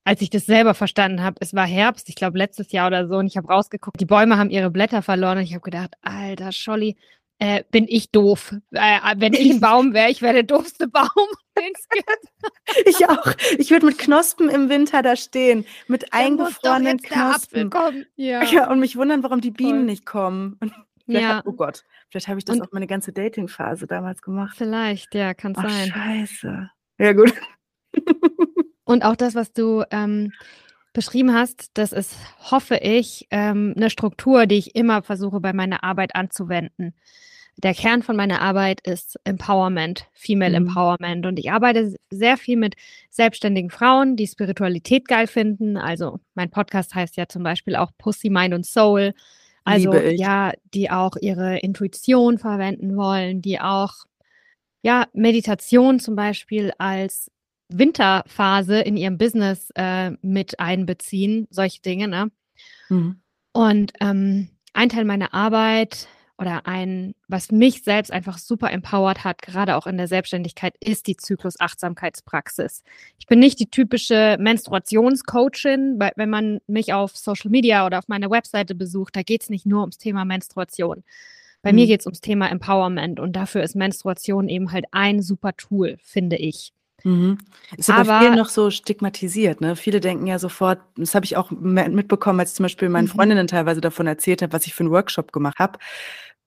als 0.07 0.21
ich 0.21 0.29
das 0.29 0.45
selber 0.45 0.75
verstanden 0.75 1.23
habe, 1.23 1.37
es 1.39 1.55
war 1.55 1.65
Herbst, 1.65 2.09
ich 2.09 2.15
glaube 2.15 2.37
letztes 2.37 2.71
Jahr 2.71 2.87
oder 2.87 3.07
so, 3.07 3.17
und 3.17 3.25
ich 3.25 3.37
habe 3.37 3.47
rausgeguckt, 3.47 3.99
die 3.99 4.05
Bäume 4.05 4.37
haben 4.37 4.51
ihre 4.51 4.69
Blätter 4.69 5.01
verloren 5.01 5.39
und 5.39 5.43
ich 5.43 5.53
habe 5.53 5.63
gedacht, 5.63 5.95
alter 6.03 6.51
Scholli, 6.51 6.95
äh, 7.39 7.63
bin 7.69 7.85
ich 7.87 8.11
doof. 8.11 8.53
Äh, 8.71 8.99
wenn 9.17 9.33
ich 9.33 9.51
ein 9.51 9.59
Baum 9.61 9.93
wäre, 9.93 10.09
ich 10.09 10.21
wäre 10.21 10.33
der 10.33 10.43
doofste 10.43 10.87
Baum, 10.87 11.05
den 11.57 11.71
es 11.73 11.87
gibt. 11.89 12.87
ich 12.87 13.09
auch. 13.09 13.33
Ich 13.57 13.71
würde 13.71 13.85
mit 13.87 13.97
Knospen 13.97 14.49
im 14.49 14.69
Winter 14.69 15.01
da 15.01 15.15
stehen, 15.15 15.65
mit 15.87 16.13
eingefrorenen 16.13 17.01
Knospen. 17.01 17.71
Ja. 18.15 18.43
ja. 18.43 18.69
und 18.69 18.79
mich 18.79 18.95
wundern, 18.95 19.23
warum 19.23 19.41
die 19.41 19.51
Bienen 19.51 19.79
Voll. 19.79 19.85
nicht 19.85 20.05
kommen. 20.05 20.59
ja. 21.07 21.37
Hab, 21.37 21.47
oh 21.47 21.53
Gott, 21.53 21.83
vielleicht 22.09 22.27
habe 22.27 22.39
ich 22.39 22.45
das 22.45 22.57
und 22.57 22.63
auch 22.63 22.71
meine 22.71 22.87
ganze 22.87 23.11
Dating-Phase 23.11 23.87
damals 23.87 24.21
gemacht. 24.21 24.55
Vielleicht, 24.57 25.13
ja, 25.13 25.33
kann 25.33 25.53
Ach, 25.57 25.69
sein. 25.69 25.89
Scheiße. 25.89 26.69
Ja, 26.99 27.13
gut. 27.13 27.33
und 28.85 29.03
auch 29.03 29.15
das, 29.15 29.35
was 29.35 29.51
du 29.51 29.83
ähm, 29.91 30.31
beschrieben 30.95 31.33
hast, 31.33 31.69
das 31.75 31.91
ist, 31.91 32.15
hoffe 32.49 32.77
ich, 32.77 33.27
ähm, 33.29 33.73
eine 33.75 33.91
Struktur, 33.91 34.47
die 34.47 34.55
ich 34.55 34.75
immer 34.75 35.03
versuche 35.03 35.39
bei 35.39 35.53
meiner 35.53 35.83
Arbeit 35.83 36.15
anzuwenden. 36.15 36.95
Der 37.57 37.73
Kern 37.73 38.01
von 38.01 38.15
meiner 38.15 38.41
Arbeit 38.41 38.81
ist 38.81 39.17
Empowerment, 39.23 40.07
Female 40.13 40.59
mhm. 40.59 40.67
Empowerment. 40.67 41.25
Und 41.25 41.37
ich 41.37 41.51
arbeite 41.51 41.95
sehr 42.09 42.37
viel 42.37 42.57
mit 42.57 42.75
selbstständigen 43.09 43.69
Frauen, 43.69 44.15
die 44.15 44.27
Spiritualität 44.27 45.07
geil 45.07 45.27
finden. 45.27 45.77
Also 45.77 46.19
mein 46.33 46.49
Podcast 46.49 46.95
heißt 46.95 47.15
ja 47.15 47.27
zum 47.27 47.43
Beispiel 47.43 47.75
auch 47.75 47.91
Pussy, 47.97 48.29
Mind 48.29 48.53
und 48.53 48.65
Soul. 48.65 49.13
Also 49.63 49.93
ja, 49.95 50.51
die 50.73 50.91
auch 50.91 51.15
ihre 51.21 51.57
Intuition 51.59 52.37
verwenden 52.37 52.97
wollen, 52.97 53.41
die 53.41 53.59
auch 53.59 53.93
ja, 54.83 55.07
Meditation 55.13 55.99
zum 55.99 56.15
Beispiel 56.15 56.71
als 56.77 57.31
Winterphase 57.69 58.79
in 58.79 58.97
ihrem 58.97 59.17
Business 59.17 59.69
äh, 59.75 60.11
mit 60.21 60.59
einbeziehen, 60.59 61.47
solche 61.49 61.81
Dinge. 61.81 62.07
Ne? 62.07 62.31
Mhm. 62.89 63.21
Und 63.53 63.93
ähm, 64.01 64.49
ein 64.73 64.89
Teil 64.89 65.05
meiner 65.05 65.33
Arbeit 65.33 66.07
oder 66.37 66.67
ein, 66.67 67.15
was 67.27 67.51
mich 67.51 67.83
selbst 67.83 68.11
einfach 68.11 68.37
super 68.37 68.71
empowert 68.71 69.23
hat, 69.23 69.41
gerade 69.41 69.75
auch 69.75 69.87
in 69.87 69.97
der 69.97 70.07
Selbstständigkeit, 70.07 70.75
ist 70.81 71.07
die 71.07 71.15
Zyklus-Achtsamkeitspraxis. 71.15 72.83
Ich 73.17 73.25
bin 73.25 73.39
nicht 73.39 73.59
die 73.59 73.69
typische 73.69 74.35
Menstruationscoachin, 74.39 75.95
weil 75.97 76.11
wenn 76.17 76.29
man 76.29 76.59
mich 76.67 76.93
auf 76.93 77.15
Social 77.15 77.49
Media 77.49 77.85
oder 77.85 77.99
auf 77.99 78.09
meiner 78.09 78.29
Webseite 78.29 78.75
besucht, 78.75 79.15
da 79.15 79.23
geht 79.23 79.43
es 79.43 79.49
nicht 79.49 79.65
nur 79.65 79.81
ums 79.81 79.97
Thema 79.97 80.25
Menstruation. 80.25 81.03
Bei 81.61 81.71
mhm. 81.71 81.79
mir 81.79 81.87
geht 81.87 82.01
es 82.01 82.05
ums 82.05 82.21
Thema 82.21 82.49
Empowerment 82.51 83.19
und 83.19 83.33
dafür 83.33 83.63
ist 83.63 83.75
Menstruation 83.75 84.49
eben 84.49 84.71
halt 84.73 84.85
ein 84.91 85.21
super 85.21 85.55
Tool, 85.55 85.97
finde 86.03 86.35
ich. 86.35 86.74
Mhm. 87.05 87.37
Ist 87.77 87.91
aber, 87.91 88.13
aber 88.13 88.19
vielen 88.19 88.35
noch 88.35 88.49
so 88.49 88.71
stigmatisiert, 88.71 89.61
ne? 89.61 89.75
Viele 89.75 89.99
denken 89.99 90.25
ja 90.25 90.39
sofort, 90.39 90.79
das 90.97 91.13
habe 91.13 91.23
ich 91.23 91.37
auch 91.37 91.51
mitbekommen, 91.51 92.39
als 92.39 92.51
ich 92.51 92.55
zum 92.55 92.63
Beispiel 92.63 92.89
meinen 92.89 93.05
mhm. 93.05 93.09
Freundinnen 93.09 93.45
teilweise 93.45 93.79
davon 93.79 94.07
erzählt 94.07 94.41
habe, 94.41 94.51
was 94.53 94.65
ich 94.65 94.73
für 94.73 94.81
einen 94.81 94.91
Workshop 94.91 95.31
gemacht 95.31 95.59
habe. 95.59 95.77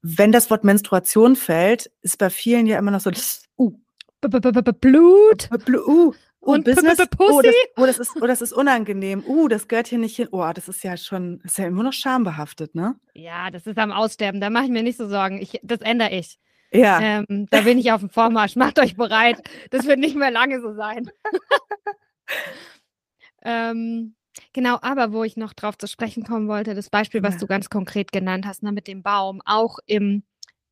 Wenn 0.02 0.32
das 0.32 0.50
Wort 0.50 0.64
Menstruation 0.64 1.36
fällt, 1.36 1.92
ist 2.02 2.18
bei 2.18 2.28
vielen 2.28 2.66
ja 2.66 2.76
immer 2.76 2.90
noch 2.90 3.00
so, 3.00 3.10
uh, 3.56 3.72
Blut. 4.20 5.48
Uh, 5.86 6.12
und 6.40 6.64
Business. 6.64 6.98
Oh 7.18 7.40
das, 7.40 7.54
oh, 7.76 7.86
das 7.86 7.98
ist, 7.98 8.12
oh, 8.20 8.26
das 8.26 8.42
ist 8.42 8.52
unangenehm. 8.52 9.22
Uh, 9.24 9.46
das 9.46 9.68
gehört 9.68 9.86
hier 9.86 9.98
nicht 9.98 10.16
hin. 10.16 10.28
Oh, 10.32 10.44
das 10.52 10.66
ist 10.66 10.82
ja 10.82 10.96
schon, 10.96 11.40
ist 11.44 11.58
ja 11.58 11.66
immer 11.66 11.84
noch 11.84 11.92
schambehaftet, 11.92 12.74
ne? 12.74 12.96
Ja, 13.14 13.50
das 13.52 13.66
ist 13.66 13.78
am 13.78 13.92
Aussterben. 13.92 14.40
Da 14.40 14.50
mache 14.50 14.64
ich 14.64 14.70
mir 14.70 14.82
nicht 14.82 14.98
so 14.98 15.08
Sorgen. 15.08 15.40
Ich, 15.40 15.60
das 15.62 15.82
ändere 15.82 16.10
ich. 16.10 16.38
Ja. 16.72 17.00
Ähm, 17.00 17.46
da 17.50 17.62
bin 17.62 17.78
ich 17.78 17.92
auf 17.92 18.00
dem 18.00 18.10
Vormarsch. 18.10 18.56
Macht 18.56 18.78
euch 18.78 18.96
bereit. 18.96 19.40
Das 19.70 19.87
wird 19.87 19.98
nicht 19.98 20.16
mehr 20.16 20.30
lange 20.30 20.60
so 20.60 20.75
sein. 20.75 21.10
ähm, 23.42 24.14
genau, 24.52 24.78
aber 24.82 25.12
wo 25.12 25.25
ich 25.25 25.37
noch 25.37 25.54
drauf 25.54 25.78
zu 25.78 25.87
sprechen 25.87 26.25
kommen 26.25 26.48
wollte, 26.48 26.75
das 26.75 26.90
Beispiel, 26.90 27.22
was 27.22 27.34
ja. 27.34 27.40
du 27.40 27.46
ganz 27.46 27.70
konkret 27.70 28.12
genannt 28.12 28.46
hast, 28.46 28.62
ne, 28.62 28.72
mit 28.72 28.87
dem 28.87 29.02
Baum, 29.02 29.40
auch 29.44 29.78
im 29.87 30.22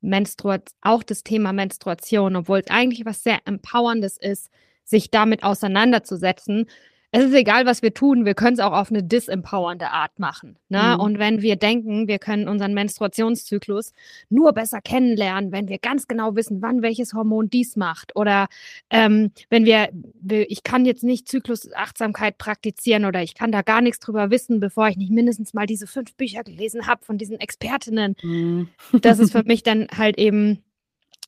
Menstruat, 0.00 0.70
auch 0.82 1.02
das 1.02 1.22
Thema 1.22 1.52
Menstruation, 1.52 2.36
obwohl 2.36 2.58
es 2.58 2.70
eigentlich 2.70 3.06
was 3.06 3.22
sehr 3.22 3.40
Empowerndes 3.46 4.18
ist, 4.18 4.50
sich 4.84 5.10
damit 5.10 5.42
auseinanderzusetzen, 5.42 6.66
es 7.12 7.24
ist 7.24 7.34
egal, 7.34 7.66
was 7.66 7.82
wir 7.82 7.94
tun, 7.94 8.24
wir 8.24 8.34
können 8.34 8.54
es 8.54 8.60
auch 8.60 8.72
auf 8.72 8.90
eine 8.90 9.02
disempowernde 9.02 9.90
Art 9.90 10.18
machen. 10.18 10.58
Ne? 10.68 10.94
Mhm. 10.94 11.00
Und 11.00 11.18
wenn 11.18 11.40
wir 11.40 11.56
denken, 11.56 12.08
wir 12.08 12.18
können 12.18 12.48
unseren 12.48 12.74
Menstruationszyklus 12.74 13.92
nur 14.28 14.52
besser 14.52 14.80
kennenlernen, 14.80 15.52
wenn 15.52 15.68
wir 15.68 15.78
ganz 15.78 16.08
genau 16.08 16.34
wissen, 16.34 16.62
wann 16.62 16.82
welches 16.82 17.14
Hormon 17.14 17.48
dies 17.48 17.76
macht. 17.76 18.16
Oder 18.16 18.48
ähm, 18.90 19.30
wenn 19.50 19.64
wir, 19.64 19.90
ich 20.28 20.62
kann 20.62 20.84
jetzt 20.84 21.04
nicht 21.04 21.28
Zyklusachtsamkeit 21.28 22.38
praktizieren 22.38 23.04
oder 23.04 23.22
ich 23.22 23.34
kann 23.34 23.52
da 23.52 23.62
gar 23.62 23.80
nichts 23.80 24.00
drüber 24.00 24.30
wissen, 24.30 24.60
bevor 24.60 24.88
ich 24.88 24.96
nicht 24.96 25.12
mindestens 25.12 25.54
mal 25.54 25.66
diese 25.66 25.86
fünf 25.86 26.14
Bücher 26.16 26.42
gelesen 26.42 26.86
habe 26.86 27.04
von 27.04 27.18
diesen 27.18 27.38
Expertinnen. 27.38 28.16
Mhm. 28.22 28.68
Das 29.00 29.20
ist 29.20 29.32
für 29.32 29.42
mich 29.46 29.62
dann 29.62 29.86
halt 29.96 30.18
eben, 30.18 30.64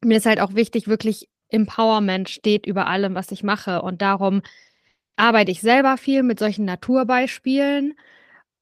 mir 0.04 0.18
ist 0.18 0.26
halt 0.26 0.40
auch 0.40 0.54
wichtig, 0.54 0.88
wirklich 0.88 1.28
Empowerment 1.50 2.28
steht 2.28 2.66
über 2.66 2.87
allem, 2.87 3.14
was 3.14 3.30
ich 3.32 3.42
mache. 3.42 3.82
Und 3.82 4.02
darum 4.02 4.42
arbeite 5.18 5.50
ich 5.50 5.60
selber 5.60 5.96
viel 5.96 6.22
mit 6.22 6.38
solchen 6.38 6.64
Naturbeispielen 6.64 7.94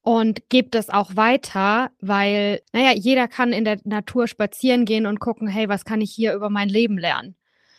und 0.03 0.49
gebe 0.49 0.69
das 0.71 0.89
auch 0.89 1.17
weiter, 1.17 1.91
weil, 2.01 2.63
naja, 2.73 2.93
jeder 2.95 3.29
kann 3.29 3.53
in 3.53 3.65
der 3.65 3.81
Natur 3.85 4.29
spazieren 4.29 4.85
gehen 4.85 5.07
und 5.07 5.19
gucken, 5.19 5.49
hey, 5.49 5.69
was 5.69 5.85
kann 5.85 6.01
ich 6.01 6.13
hier 6.13 6.35
über 6.35 6.49
mein 6.49 6.69
Leben 6.69 6.99
lernen? 6.99 7.35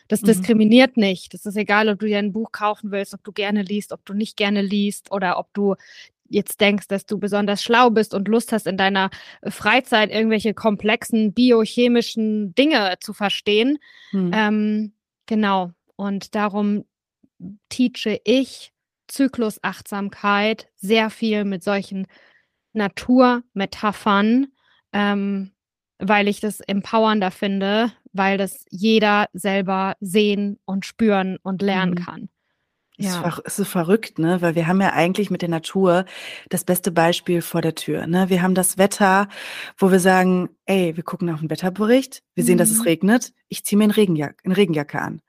Das 0.08 0.22
mhm. 0.22 0.28
diskriminiert 0.28 0.98
nicht. 0.98 1.34
Das 1.34 1.46
ist 1.46 1.56
egal, 1.56 1.90
ob 1.90 2.00
du 2.00 2.06
dir 2.06 2.20
ein 2.20 2.34
Buch 2.34 2.52
kaufen 2.52 2.92
willst, 2.92 3.14
ob 3.14 3.24
du 3.24 3.32
gerne 3.32 3.62
liest, 3.62 3.92
ob 3.92 4.06
du 4.06 4.14
nicht 4.14 4.38
gerne 4.38 4.62
liest 4.62 5.12
oder 5.12 5.40
ob 5.40 5.54
du 5.54 5.76
jetzt 6.30 6.60
denkst, 6.60 6.88
dass 6.88 7.06
du 7.06 7.18
besonders 7.18 7.64
schlau 7.64 7.90
bist 7.90 8.14
und 8.14 8.28
Lust 8.28 8.52
hast, 8.52 8.68
in 8.68 8.78
deiner 8.78 9.10
Freizeit 9.48 10.12
irgendwelche 10.12 10.54
komplexen 10.54 11.34
biochemischen 11.34 12.54
Dinge 12.56 12.96
zu 13.00 13.14
verstehen. 13.14 13.80
Mhm. 14.12 14.32
Ähm, 14.34 14.94
genau. 15.26 15.72
Und 15.96 16.36
darum 16.36 16.84
teache 17.70 18.20
ich 18.24 18.74
Zyklusachtsamkeit 19.08 20.68
sehr 20.76 21.10
viel 21.10 21.46
mit 21.46 21.64
solchen 21.64 22.08
Naturmetaphern, 22.74 24.48
ähm, 24.94 25.52
weil 26.00 26.28
ich 26.28 26.40
das 26.40 26.60
empowernder 26.60 27.32
finde, 27.32 27.92
weil 28.14 28.38
das 28.38 28.66
jeder 28.70 29.28
selber 29.34 29.96
sehen 30.00 30.60
und 30.66 30.86
spüren 30.86 31.38
und 31.42 31.62
lernen 31.62 31.94
mhm. 31.94 32.04
kann. 32.04 32.30
Ja. 33.00 33.38
Ist 33.46 33.58
so 33.58 33.64
verrückt, 33.64 34.18
ne? 34.18 34.42
Weil 34.42 34.56
wir 34.56 34.66
haben 34.66 34.82
ja 34.82 34.92
eigentlich 34.92 35.30
mit 35.30 35.44
der 35.44 35.50
Natur 35.50 36.06
das 36.50 36.64
beste 36.64 36.92
Beispiel 36.92 37.44
vor 37.44 37.62
der 37.62 37.76
Tür. 37.76 38.08
Ne? 38.08 38.30
Wir 38.30 38.42
haben 38.42 38.56
das 38.56 38.80
Wetter, 38.80 39.30
wo 39.78 39.92
wir 39.92 40.00
sagen, 40.00 40.50
ey, 40.66 40.96
wir 40.96 41.04
gucken 41.04 41.30
auf 41.30 41.40
den 41.40 41.50
Wetterbericht, 41.52 42.24
wir 42.34 42.44
sehen, 42.44 42.58
dass 42.58 42.72
es 42.72 42.80
mhm. 42.80 42.86
regnet, 42.86 43.34
ich 43.50 43.64
ziehe 43.64 43.78
mir 43.78 43.84
eine 43.84 43.98
Regenjacke, 43.98 44.44
eine 44.44 44.58
Regenjacke 44.58 45.00
an. 45.00 45.22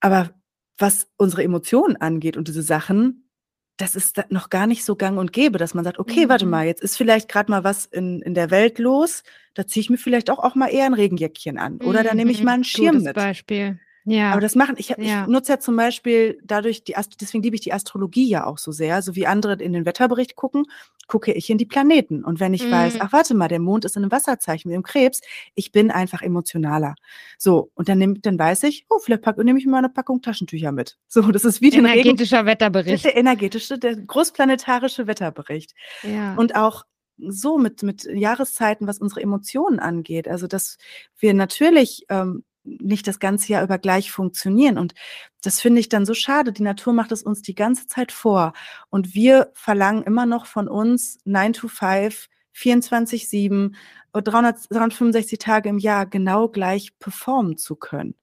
Aber 0.00 0.30
was 0.78 1.08
unsere 1.16 1.42
Emotionen 1.42 1.96
angeht 1.96 2.36
und 2.36 2.48
diese 2.48 2.62
Sachen, 2.62 3.28
das 3.76 3.94
ist 3.94 4.20
noch 4.30 4.50
gar 4.50 4.66
nicht 4.66 4.84
so 4.84 4.96
gang 4.96 5.18
und 5.18 5.32
gäbe, 5.32 5.58
dass 5.58 5.74
man 5.74 5.84
sagt, 5.84 5.98
okay, 5.98 6.24
mhm. 6.24 6.28
warte 6.30 6.46
mal, 6.46 6.66
jetzt 6.66 6.82
ist 6.82 6.96
vielleicht 6.96 7.28
gerade 7.28 7.50
mal 7.50 7.64
was 7.64 7.86
in, 7.86 8.22
in 8.22 8.34
der 8.34 8.50
Welt 8.50 8.78
los, 8.78 9.22
da 9.54 9.66
ziehe 9.66 9.82
ich 9.82 9.90
mir 9.90 9.98
vielleicht 9.98 10.30
auch, 10.30 10.38
auch 10.38 10.54
mal 10.54 10.68
eher 10.68 10.86
ein 10.86 10.94
Regenjäckchen 10.94 11.58
an. 11.58 11.78
Oder 11.82 12.02
da 12.02 12.14
nehme 12.14 12.30
ich 12.30 12.40
mhm. 12.40 12.44
mal 12.44 12.52
einen 12.54 12.64
Schirm 12.64 12.92
Gutes 12.92 13.04
mit. 13.04 13.14
Beispiel. 13.14 13.78
Ja. 14.08 14.32
Aber 14.32 14.40
das 14.40 14.54
machen, 14.54 14.76
ich, 14.78 14.88
ja. 14.88 14.96
ich 14.98 15.28
nutze 15.28 15.52
ja 15.52 15.58
zum 15.60 15.76
Beispiel 15.76 16.40
dadurch 16.42 16.82
die, 16.82 16.94
deswegen 17.20 17.42
liebe 17.42 17.56
ich 17.56 17.60
die 17.60 17.74
Astrologie 17.74 18.26
ja 18.26 18.46
auch 18.46 18.56
so 18.56 18.72
sehr, 18.72 19.02
so 19.02 19.14
wie 19.14 19.26
andere 19.26 19.54
in 19.54 19.74
den 19.74 19.84
Wetterbericht 19.84 20.34
gucken, 20.34 20.64
gucke 21.08 21.32
ich 21.32 21.50
in 21.50 21.58
die 21.58 21.66
Planeten. 21.66 22.24
Und 22.24 22.40
wenn 22.40 22.54
ich 22.54 22.64
mhm. 22.64 22.70
weiß, 22.70 23.00
ach 23.00 23.12
warte 23.12 23.34
mal, 23.34 23.48
der 23.48 23.58
Mond 23.58 23.84
ist 23.84 23.96
in 23.96 24.02
einem 24.02 24.12
Wasserzeichen 24.12 24.70
wie 24.70 24.74
im 24.74 24.82
Krebs, 24.82 25.20
ich 25.54 25.72
bin 25.72 25.90
einfach 25.90 26.22
emotionaler. 26.22 26.94
So, 27.36 27.70
und 27.74 27.90
dann, 27.90 27.98
nehm, 27.98 28.22
dann 28.22 28.38
weiß 28.38 28.62
ich, 28.62 28.86
oh, 28.88 28.98
vielleicht 28.98 29.22
pack, 29.22 29.36
nehme 29.38 29.58
ich 29.58 29.66
mir 29.66 29.72
mal 29.72 29.78
eine 29.78 29.90
Packung 29.90 30.22
Taschentücher 30.22 30.72
mit. 30.72 30.96
So, 31.10 31.32
das 31.32 31.44
ist 31.44 31.60
wie 31.60 31.70
der 31.70 31.80
energetischer 31.80 32.46
Wetterbericht. 32.46 33.04
Der 33.04 33.16
energetische, 33.16 33.78
der 33.78 33.96
großplanetarische 33.96 35.06
Wetterbericht. 35.06 35.74
Ja. 36.02 36.34
Und 36.34 36.54
auch 36.54 36.84
so 37.16 37.58
mit, 37.58 37.82
mit 37.82 38.04
Jahreszeiten, 38.04 38.86
was 38.86 38.98
unsere 38.98 39.22
Emotionen 39.22 39.80
angeht. 39.80 40.28
Also, 40.28 40.46
dass 40.46 40.76
wir 41.18 41.34
natürlich 41.34 42.04
ähm, 42.08 42.44
nicht 42.80 43.06
das 43.06 43.18
ganze 43.18 43.52
Jahr 43.52 43.62
über 43.62 43.78
gleich 43.78 44.10
funktionieren. 44.10 44.78
Und 44.78 44.94
das 45.42 45.60
finde 45.60 45.80
ich 45.80 45.88
dann 45.88 46.06
so 46.06 46.14
schade. 46.14 46.52
Die 46.52 46.62
Natur 46.62 46.92
macht 46.92 47.12
es 47.12 47.22
uns 47.22 47.42
die 47.42 47.54
ganze 47.54 47.86
Zeit 47.86 48.12
vor. 48.12 48.52
Und 48.90 49.14
wir 49.14 49.50
verlangen 49.54 50.02
immer 50.02 50.26
noch 50.26 50.46
von 50.46 50.68
uns 50.68 51.18
9 51.24 51.52
to 51.52 51.68
5, 51.68 52.28
24, 52.52 53.28
7, 53.28 53.76
300, 54.12 54.70
365 54.70 55.38
Tage 55.38 55.68
im 55.68 55.78
Jahr 55.78 56.06
genau 56.06 56.48
gleich 56.48 56.98
performen 56.98 57.56
zu 57.56 57.76
können. 57.76 58.14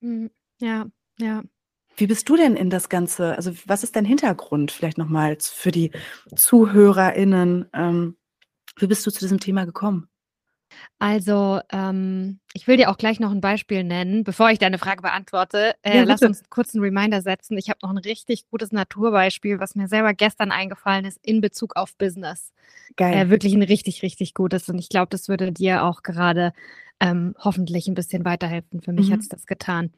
Hm, 0.00 0.30
ja, 0.60 0.86
ja. 1.18 1.42
Wie 1.96 2.06
bist 2.06 2.28
du 2.28 2.36
denn 2.36 2.56
in 2.56 2.68
das 2.68 2.88
Ganze? 2.88 3.36
Also, 3.36 3.52
was 3.66 3.82
ist 3.82 3.96
dein 3.96 4.04
Hintergrund 4.04 4.70
vielleicht 4.70 4.98
nochmals 4.98 5.48
für 5.48 5.70
die 5.70 5.92
ZuhörerInnen? 6.34 7.70
Ähm, 7.72 8.16
wie 8.76 8.86
bist 8.86 9.06
du 9.06 9.10
zu 9.10 9.20
diesem 9.20 9.40
Thema 9.40 9.64
gekommen? 9.64 10.08
Also, 10.98 11.60
ähm, 11.70 12.40
ich 12.54 12.66
will 12.66 12.76
dir 12.76 12.90
auch 12.90 12.96
gleich 12.96 13.20
noch 13.20 13.30
ein 13.30 13.40
Beispiel 13.40 13.84
nennen, 13.84 14.24
bevor 14.24 14.50
ich 14.50 14.58
deine 14.58 14.78
Frage 14.78 15.02
beantworte. 15.02 15.74
Äh, 15.82 15.98
ja, 15.98 16.04
lass 16.04 16.22
uns 16.22 16.42
kurz 16.48 16.74
einen 16.74 16.82
Reminder 16.82 17.20
setzen. 17.22 17.58
Ich 17.58 17.68
habe 17.68 17.78
noch 17.82 17.90
ein 17.90 17.98
richtig 17.98 18.48
gutes 18.50 18.72
Naturbeispiel, 18.72 19.60
was 19.60 19.74
mir 19.74 19.88
selber 19.88 20.14
gestern 20.14 20.52
eingefallen 20.52 21.04
ist 21.04 21.18
in 21.22 21.40
Bezug 21.40 21.76
auf 21.76 21.96
Business. 21.96 22.52
Geil. 22.96 23.14
Äh, 23.14 23.30
wirklich 23.30 23.54
ein 23.54 23.62
richtig, 23.62 24.02
richtig 24.02 24.34
gutes. 24.34 24.68
Und 24.68 24.78
ich 24.78 24.88
glaube, 24.88 25.08
das 25.10 25.28
würde 25.28 25.52
dir 25.52 25.84
auch 25.84 26.02
gerade 26.02 26.52
ähm, 27.00 27.34
hoffentlich 27.38 27.88
ein 27.88 27.94
bisschen 27.94 28.24
weiterhelfen. 28.24 28.80
Für 28.80 28.92
mich 28.92 29.08
mhm. 29.08 29.14
hat 29.14 29.20
es 29.20 29.28
das 29.28 29.46
getan. 29.46 29.92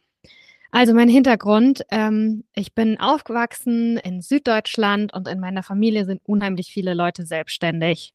Also 0.71 0.93
mein 0.93 1.09
Hintergrund, 1.09 1.83
ähm, 1.91 2.45
ich 2.55 2.75
bin 2.75 3.01
aufgewachsen 3.01 3.97
in 3.97 4.21
Süddeutschland 4.21 5.15
und 5.15 5.27
in 5.27 5.41
meiner 5.41 5.63
Familie 5.63 6.05
sind 6.05 6.21
unheimlich 6.25 6.71
viele 6.71 6.93
Leute 6.93 7.25
selbstständig 7.25 8.13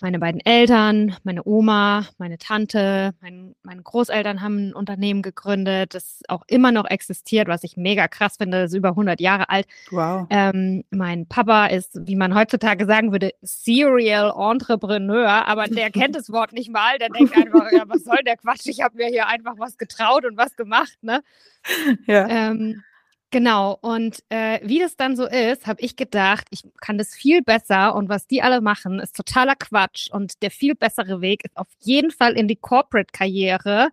meine 0.00 0.18
beiden 0.18 0.40
Eltern, 0.40 1.16
meine 1.22 1.42
Oma, 1.44 2.04
meine 2.18 2.38
Tante, 2.38 3.14
mein, 3.20 3.54
meine 3.62 3.82
Großeltern 3.82 4.40
haben 4.42 4.68
ein 4.68 4.74
Unternehmen 4.74 5.22
gegründet, 5.22 5.94
das 5.94 6.20
auch 6.28 6.42
immer 6.48 6.72
noch 6.72 6.84
existiert, 6.86 7.48
was 7.48 7.64
ich 7.64 7.76
mega 7.76 8.08
krass 8.08 8.36
finde, 8.38 8.62
das 8.62 8.72
ist 8.72 8.76
über 8.76 8.90
100 8.90 9.20
Jahre 9.20 9.48
alt. 9.48 9.66
Wow. 9.90 10.26
Ähm, 10.30 10.84
mein 10.90 11.26
Papa 11.26 11.66
ist, 11.66 12.06
wie 12.06 12.16
man 12.16 12.34
heutzutage 12.34 12.86
sagen 12.86 13.12
würde, 13.12 13.32
Serial 13.42 14.32
Entrepreneur, 14.36 15.46
aber 15.46 15.68
der 15.68 15.90
kennt 15.92 16.16
das 16.16 16.30
Wort 16.30 16.52
nicht 16.52 16.70
mal, 16.70 16.98
der 16.98 17.10
denkt 17.10 17.36
einfach, 17.36 17.70
ja, 17.72 17.84
was 17.86 18.04
soll 18.04 18.18
der 18.26 18.36
Quatsch, 18.36 18.66
ich 18.66 18.82
habe 18.82 18.96
mir 18.96 19.06
hier 19.06 19.28
einfach 19.28 19.54
was 19.58 19.78
getraut 19.78 20.24
und 20.24 20.36
was 20.36 20.56
gemacht, 20.56 20.98
ne? 21.02 21.22
Ja. 22.06 22.28
Ähm, 22.28 22.82
Genau, 23.34 23.76
und 23.80 24.22
äh, 24.28 24.60
wie 24.62 24.78
das 24.78 24.94
dann 24.96 25.16
so 25.16 25.26
ist, 25.26 25.66
habe 25.66 25.80
ich 25.80 25.96
gedacht, 25.96 26.46
ich 26.50 26.62
kann 26.80 26.98
das 26.98 27.16
viel 27.16 27.42
besser 27.42 27.96
und 27.96 28.08
was 28.08 28.28
die 28.28 28.42
alle 28.42 28.60
machen, 28.60 29.00
ist 29.00 29.16
totaler 29.16 29.56
Quatsch 29.56 30.08
und 30.08 30.40
der 30.40 30.52
viel 30.52 30.76
bessere 30.76 31.20
Weg 31.20 31.44
ist 31.44 31.56
auf 31.56 31.66
jeden 31.80 32.12
Fall 32.12 32.34
in 32.34 32.46
die 32.46 32.54
Corporate-Karriere, 32.54 33.88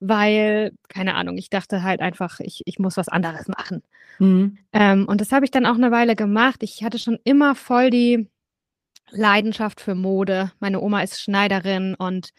weil, 0.00 0.72
keine 0.88 1.14
Ahnung, 1.14 1.38
ich 1.38 1.48
dachte 1.48 1.84
halt 1.84 2.00
einfach, 2.00 2.40
ich, 2.40 2.62
ich 2.64 2.80
muss 2.80 2.96
was 2.96 3.06
anderes 3.06 3.46
machen. 3.46 3.84
Mhm. 4.18 4.58
Ähm, 4.72 5.06
und 5.06 5.20
das 5.20 5.30
habe 5.30 5.44
ich 5.44 5.52
dann 5.52 5.64
auch 5.64 5.76
eine 5.76 5.92
Weile 5.92 6.16
gemacht. 6.16 6.64
Ich 6.64 6.82
hatte 6.82 6.98
schon 6.98 7.20
immer 7.22 7.54
voll 7.54 7.88
die 7.88 8.28
Leidenschaft 9.12 9.80
für 9.80 9.94
Mode. 9.94 10.50
Meine 10.58 10.80
Oma 10.80 11.02
ist 11.02 11.20
Schneiderin 11.20 11.94
und 11.94 12.30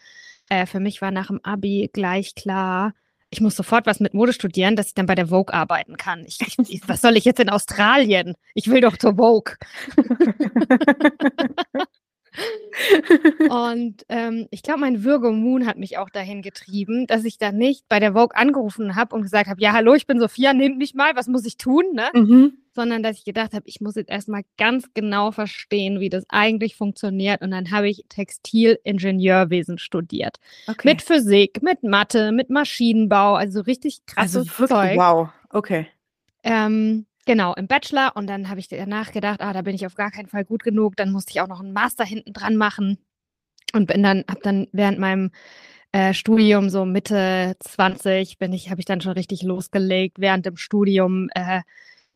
äh, 0.50 0.66
für 0.66 0.78
mich 0.78 1.00
war 1.00 1.10
nach 1.10 1.28
dem 1.28 1.42
Abi 1.42 1.88
gleich 1.90 2.34
klar, 2.34 2.92
ich 3.34 3.40
muss 3.40 3.56
sofort 3.56 3.86
was 3.86 3.98
mit 3.98 4.14
Mode 4.14 4.32
studieren, 4.32 4.76
dass 4.76 4.88
ich 4.88 4.94
dann 4.94 5.06
bei 5.06 5.16
der 5.16 5.26
Vogue 5.26 5.52
arbeiten 5.52 5.96
kann. 5.96 6.24
Ich, 6.24 6.38
ich, 6.68 6.82
was 6.86 7.00
soll 7.00 7.16
ich 7.16 7.24
jetzt 7.24 7.40
in 7.40 7.50
Australien? 7.50 8.36
Ich 8.54 8.70
will 8.70 8.80
doch 8.80 8.96
zur 8.96 9.16
Vogue. 9.16 9.56
und 13.50 14.04
ähm, 14.08 14.48
ich 14.50 14.62
glaube, 14.62 14.80
mein 14.80 15.04
Virgo 15.04 15.32
Moon 15.32 15.66
hat 15.66 15.78
mich 15.78 15.98
auch 15.98 16.10
dahin 16.10 16.42
getrieben, 16.42 17.06
dass 17.06 17.24
ich 17.24 17.38
dann 17.38 17.56
nicht 17.56 17.88
bei 17.88 18.00
der 18.00 18.12
Vogue 18.12 18.36
angerufen 18.36 18.96
habe 18.96 19.14
und 19.14 19.22
gesagt 19.22 19.48
habe, 19.48 19.60
ja, 19.60 19.72
hallo, 19.72 19.94
ich 19.94 20.06
bin 20.06 20.18
Sophia, 20.18 20.52
nehmt 20.52 20.78
mich 20.78 20.94
mal, 20.94 21.14
was 21.14 21.28
muss 21.28 21.46
ich 21.46 21.56
tun? 21.56 21.84
Ne? 21.92 22.08
Mhm. 22.12 22.52
Sondern 22.74 23.04
dass 23.04 23.18
ich 23.18 23.24
gedacht 23.24 23.52
habe, 23.52 23.64
ich 23.66 23.80
muss 23.80 23.94
jetzt 23.94 24.10
erstmal 24.10 24.42
ganz 24.58 24.92
genau 24.94 25.30
verstehen, 25.30 26.00
wie 26.00 26.10
das 26.10 26.24
eigentlich 26.28 26.74
funktioniert. 26.74 27.40
Und 27.40 27.52
dann 27.52 27.70
habe 27.70 27.88
ich 27.88 28.04
Textilingenieurwesen 28.08 29.78
studiert. 29.78 30.38
Okay. 30.66 30.88
Mit 30.88 31.02
Physik, 31.02 31.62
mit 31.62 31.84
Mathe, 31.84 32.32
mit 32.32 32.50
Maschinenbau, 32.50 33.34
also 33.34 33.60
richtig 33.60 34.04
krasses 34.06 34.36
also 34.36 34.58
wirklich, 34.58 34.68
Zeug. 34.70 34.98
Wow, 34.98 35.28
okay. 35.50 35.86
Ähm, 36.42 37.06
Genau, 37.26 37.54
im 37.54 37.66
Bachelor 37.66 38.12
und 38.16 38.26
dann 38.26 38.48
habe 38.50 38.60
ich 38.60 38.68
danach 38.68 39.12
gedacht, 39.12 39.40
ah, 39.40 39.52
da 39.52 39.62
bin 39.62 39.74
ich 39.74 39.86
auf 39.86 39.94
gar 39.94 40.10
keinen 40.10 40.28
Fall 40.28 40.44
gut 40.44 40.62
genug. 40.62 40.96
Dann 40.96 41.10
musste 41.10 41.30
ich 41.30 41.40
auch 41.40 41.48
noch 41.48 41.60
einen 41.60 41.72
Master 41.72 42.04
hinten 42.04 42.32
dran 42.32 42.56
machen 42.56 42.98
und 43.72 43.86
bin 43.86 44.02
dann, 44.02 44.24
habe 44.28 44.40
dann 44.42 44.68
während 44.72 44.98
meinem 44.98 45.30
äh, 45.92 46.12
Studium 46.12 46.70
so 46.70 46.84
Mitte 46.84 47.56
20 47.60 48.38
bin 48.38 48.52
ich, 48.52 48.70
habe 48.70 48.80
ich 48.80 48.84
dann 48.84 49.00
schon 49.00 49.12
richtig 49.12 49.42
losgelegt, 49.42 50.18
während 50.18 50.44
dem 50.44 50.56
Studium 50.56 51.28
äh, 51.34 51.62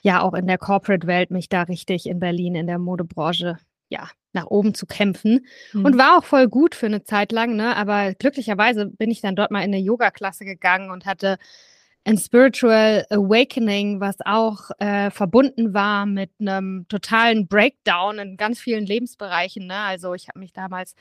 ja 0.02 0.20
auch 0.20 0.34
in 0.34 0.46
der 0.46 0.58
Corporate-Welt 0.58 1.30
mich 1.30 1.48
da 1.48 1.62
richtig 1.62 2.06
in 2.06 2.20
Berlin 2.20 2.54
in 2.54 2.66
der 2.66 2.78
Modebranche 2.78 3.56
ja 3.88 4.08
nach 4.32 4.46
oben 4.46 4.74
zu 4.74 4.86
kämpfen 4.86 5.46
mhm. 5.72 5.84
und 5.84 5.98
war 5.98 6.18
auch 6.18 6.24
voll 6.24 6.48
gut 6.48 6.74
für 6.74 6.86
eine 6.86 7.02
Zeit 7.02 7.32
lang, 7.32 7.56
ne? 7.56 7.74
Aber 7.76 8.14
glücklicherweise 8.14 8.86
bin 8.86 9.10
ich 9.10 9.20
dann 9.20 9.36
dort 9.36 9.50
mal 9.50 9.60
in 9.60 9.72
eine 9.72 9.78
Yoga-Klasse 9.78 10.44
gegangen 10.44 10.90
und 10.90 11.06
hatte 11.06 11.38
ein 12.08 12.16
Spiritual 12.16 13.04
Awakening, 13.10 14.00
was 14.00 14.16
auch 14.24 14.70
äh, 14.78 15.10
verbunden 15.10 15.74
war 15.74 16.06
mit 16.06 16.30
einem 16.40 16.86
totalen 16.88 17.46
Breakdown 17.46 18.18
in 18.18 18.36
ganz 18.38 18.60
vielen 18.60 18.86
Lebensbereichen. 18.86 19.66
Ne? 19.66 19.76
Also 19.76 20.14
ich 20.14 20.28
habe 20.28 20.38
mich 20.38 20.54
damals 20.54 20.94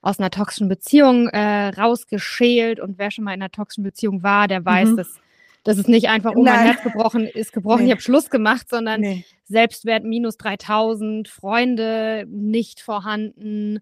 aus 0.00 0.18
einer 0.18 0.30
toxischen 0.30 0.68
Beziehung 0.68 1.28
äh, 1.28 1.68
rausgeschält 1.68 2.80
und 2.80 2.98
wer 2.98 3.10
schon 3.10 3.24
mal 3.24 3.34
in 3.34 3.42
einer 3.42 3.50
toxischen 3.50 3.84
Beziehung 3.84 4.22
war, 4.22 4.48
der 4.48 4.64
weiß, 4.64 4.90
mhm. 4.90 4.96
dass, 4.96 5.20
dass 5.62 5.76
es 5.76 5.88
nicht 5.88 6.08
einfach, 6.08 6.32
oh, 6.34 6.42
mein 6.42 6.60
Herz 6.60 6.82
gebrochen 6.82 7.26
ist, 7.26 7.52
gebrochen, 7.52 7.80
nee. 7.80 7.88
ich 7.88 7.90
habe 7.90 8.00
Schluss 8.00 8.30
gemacht, 8.30 8.70
sondern 8.70 9.02
nee. 9.02 9.26
Selbstwert 9.44 10.04
minus 10.04 10.38
3000, 10.38 11.28
Freunde 11.28 12.24
nicht 12.30 12.80
vorhanden, 12.80 13.80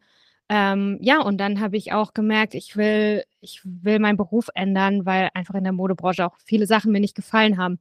ähm, 0.48 0.98
ja, 1.00 1.20
und 1.22 1.38
dann 1.38 1.60
habe 1.60 1.76
ich 1.76 1.92
auch 1.92 2.12
gemerkt, 2.12 2.54
ich 2.54 2.76
will, 2.76 3.24
ich 3.40 3.60
will 3.64 3.98
meinen 3.98 4.18
Beruf 4.18 4.48
ändern, 4.54 5.06
weil 5.06 5.30
einfach 5.34 5.54
in 5.54 5.64
der 5.64 5.72
Modebranche 5.72 6.26
auch 6.26 6.36
viele 6.44 6.66
Sachen 6.66 6.92
mir 6.92 7.00
nicht 7.00 7.14
gefallen 7.14 7.56
haben. 7.56 7.78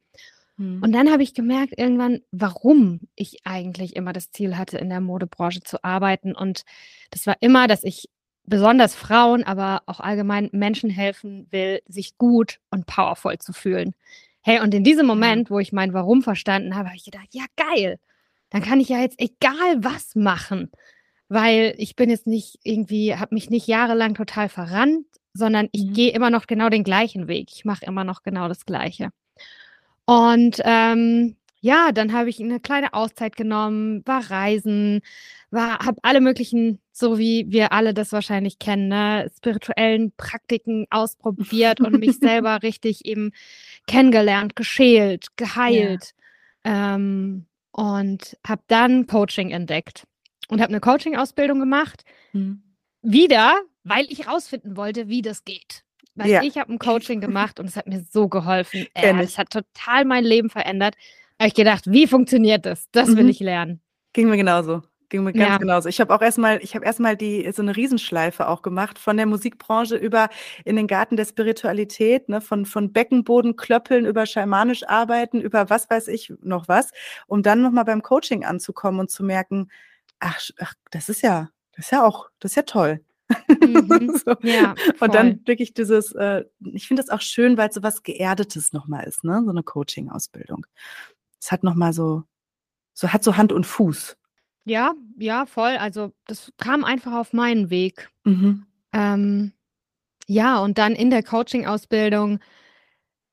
Hm. 0.57 0.81
Und 0.81 0.93
dann 0.93 1.11
habe 1.11 1.23
ich 1.23 1.33
gemerkt 1.33 1.73
irgendwann, 1.77 2.21
warum 2.31 3.01
ich 3.15 3.45
eigentlich 3.45 3.95
immer 3.95 4.13
das 4.13 4.31
Ziel 4.31 4.57
hatte, 4.57 4.77
in 4.77 4.89
der 4.89 5.01
Modebranche 5.01 5.61
zu 5.61 5.83
arbeiten. 5.83 6.33
Und 6.33 6.63
das 7.11 7.27
war 7.27 7.35
immer, 7.41 7.67
dass 7.67 7.83
ich 7.83 8.09
besonders 8.45 8.95
Frauen, 8.95 9.43
aber 9.43 9.81
auch 9.85 9.99
allgemein 9.99 10.49
Menschen 10.53 10.89
helfen 10.89 11.47
will, 11.51 11.81
sich 11.87 12.17
gut 12.17 12.59
und 12.69 12.85
powervoll 12.85 13.39
zu 13.39 13.51
fühlen. 13.51 13.93
Hey, 14.41 14.61
und 14.61 14.73
in 14.73 14.83
diesem 14.83 15.05
Moment, 15.05 15.49
wo 15.49 15.59
ich 15.59 15.71
mein 15.71 15.93
Warum 15.93 16.21
verstanden 16.21 16.75
habe, 16.75 16.89
habe 16.89 16.97
ich 16.97 17.05
gedacht, 17.05 17.29
ja 17.31 17.45
geil, 17.55 17.99
dann 18.49 18.61
kann 18.61 18.79
ich 18.79 18.89
ja 18.89 18.99
jetzt 18.99 19.19
egal 19.19 19.83
was 19.83 20.15
machen 20.15 20.69
weil 21.33 21.73
ich 21.77 21.95
bin 21.95 22.11
jetzt 22.11 22.27
nicht 22.27 22.59
irgendwie, 22.63 23.15
habe 23.15 23.33
mich 23.33 23.49
nicht 23.49 23.65
jahrelang 23.65 24.13
total 24.13 24.49
verrannt, 24.49 25.07
sondern 25.33 25.67
ich 25.71 25.85
mhm. 25.85 25.93
gehe 25.93 26.11
immer 26.11 26.29
noch 26.29 26.45
genau 26.45 26.69
den 26.69 26.83
gleichen 26.83 27.27
Weg. 27.27 27.49
Ich 27.51 27.65
mache 27.65 27.85
immer 27.85 28.03
noch 28.03 28.21
genau 28.21 28.47
das 28.47 28.65
Gleiche. 28.67 29.09
Und 30.05 30.61
ähm, 30.63 31.35
ja, 31.59 31.91
dann 31.91 32.13
habe 32.13 32.29
ich 32.29 32.39
eine 32.39 32.59
kleine 32.59 32.93
Auszeit 32.93 33.35
genommen, 33.35 34.03
war 34.05 34.29
reisen, 34.29 35.01
war, 35.49 35.79
habe 35.79 35.97
alle 36.03 36.21
möglichen, 36.21 36.79
so 36.91 37.17
wie 37.17 37.45
wir 37.49 37.71
alle 37.71 37.95
das 37.95 38.11
wahrscheinlich 38.11 38.59
kennen, 38.59 38.89
ne, 38.89 39.31
spirituellen 39.35 40.11
Praktiken 40.15 40.85
ausprobiert 40.91 41.79
und 41.79 41.99
mich 41.99 42.17
selber 42.19 42.61
richtig 42.61 43.05
eben 43.05 43.31
kennengelernt, 43.87 44.55
geschält, 44.55 45.29
geheilt. 45.35 46.13
Ja. 46.63 46.93
Ähm, 46.93 47.47
und 47.71 48.37
habe 48.45 48.61
dann 48.67 49.07
Coaching 49.07 49.49
entdeckt 49.49 50.05
und 50.49 50.61
habe 50.61 50.69
eine 50.69 50.79
Coaching-Ausbildung 50.79 51.59
gemacht. 51.59 52.03
Mhm. 52.31 52.63
Wieder, 53.01 53.59
weil 53.83 54.05
ich 54.09 54.27
rausfinden 54.27 54.77
wollte, 54.77 55.07
wie 55.07 55.21
das 55.21 55.43
geht. 55.43 55.83
Weil 56.15 56.29
ja. 56.29 56.41
ich 56.43 56.57
habe 56.57 56.71
ein 56.71 56.79
Coaching 56.79 57.21
gemacht 57.21 57.59
und 57.59 57.65
es 57.67 57.75
hat 57.75 57.87
mir 57.87 58.03
so 58.09 58.27
geholfen. 58.27 58.85
Äh, 58.95 59.21
es 59.21 59.37
hat 59.37 59.49
total 59.49 60.05
mein 60.05 60.23
Leben 60.23 60.49
verändert. 60.49 60.95
Habe 61.39 61.47
ich 61.47 61.55
gedacht, 61.55 61.85
wie 61.87 62.07
funktioniert 62.07 62.65
das? 62.65 62.87
Das 62.91 63.09
mhm. 63.09 63.17
will 63.17 63.29
ich 63.29 63.39
lernen. 63.39 63.81
Ging 64.13 64.29
mir 64.29 64.37
genauso. 64.37 64.83
Ging 65.09 65.23
mir 65.23 65.33
ganz 65.33 65.49
ja. 65.49 65.57
genauso. 65.57 65.89
Ich 65.89 65.99
habe 65.99 66.13
auch 66.13 66.21
erstmal, 66.21 66.59
ich 66.63 66.75
habe 66.75 66.85
erstmal 66.85 67.17
die 67.17 67.51
so 67.51 67.61
eine 67.61 67.75
Riesenschleife 67.75 68.47
auch 68.47 68.61
gemacht 68.61 68.97
von 68.97 69.17
der 69.17 69.25
Musikbranche 69.25 69.95
über 69.95 70.29
in 70.65 70.75
den 70.75 70.87
Garten 70.87 71.17
der 71.17 71.25
Spiritualität, 71.25 72.29
ne, 72.29 72.41
von 72.41 72.65
von 72.65 72.93
Beckenboden 72.93 73.55
klöppeln 73.55 74.05
über 74.05 74.25
schamanisch 74.25 74.87
arbeiten, 74.87 75.41
über 75.41 75.69
was 75.69 75.89
weiß 75.89 76.07
ich 76.07 76.33
noch 76.41 76.67
was, 76.67 76.91
um 77.27 77.43
dann 77.43 77.61
nochmal 77.61 77.85
beim 77.85 78.01
Coaching 78.01 78.43
anzukommen 78.43 78.99
und 78.99 79.11
zu 79.11 79.23
merken, 79.23 79.69
ach, 80.23 80.39
ach, 80.59 80.73
das 80.91 81.09
ist 81.09 81.21
ja, 81.21 81.49
das 81.73 81.85
ist 81.85 81.91
ja 81.91 82.05
auch, 82.05 82.29
das 82.39 82.51
ist 82.51 82.55
ja 82.55 82.63
toll. 82.63 83.03
Mhm. 83.47 84.21
so. 84.25 84.35
ja, 84.41 84.75
und 84.99 85.13
dann 85.13 85.45
wirklich 85.45 85.73
dieses, 85.73 86.13
äh, 86.13 86.45
ich 86.59 86.87
finde 86.87 87.03
das 87.03 87.09
auch 87.09 87.21
schön, 87.21 87.57
weil 87.57 87.69
es 87.69 87.75
so 87.75 87.83
was 87.83 88.03
Geerdetes 88.03 88.73
nochmal 88.73 89.05
ist, 89.05 89.23
ne? 89.23 89.41
So 89.43 89.51
eine 89.51 89.63
Coaching-Ausbildung. 89.63 90.65
Es 91.39 91.51
hat 91.51 91.63
nochmal 91.63 91.93
so, 91.93 92.23
so 92.93 93.09
hat 93.09 93.23
so 93.23 93.37
Hand 93.37 93.51
und 93.51 93.65
Fuß. 93.65 94.17
Ja, 94.65 94.93
ja, 95.17 95.45
voll. 95.45 95.75
Also 95.77 96.13
das 96.25 96.51
kam 96.57 96.83
einfach 96.83 97.13
auf 97.13 97.33
meinen 97.33 97.69
Weg. 97.69 98.09
Mhm. 98.23 98.65
Ähm, 98.93 99.51
ja, 100.27 100.59
und 100.59 100.77
dann 100.77 100.93
in 100.93 101.09
der 101.09 101.23
Coaching-Ausbildung 101.23 102.39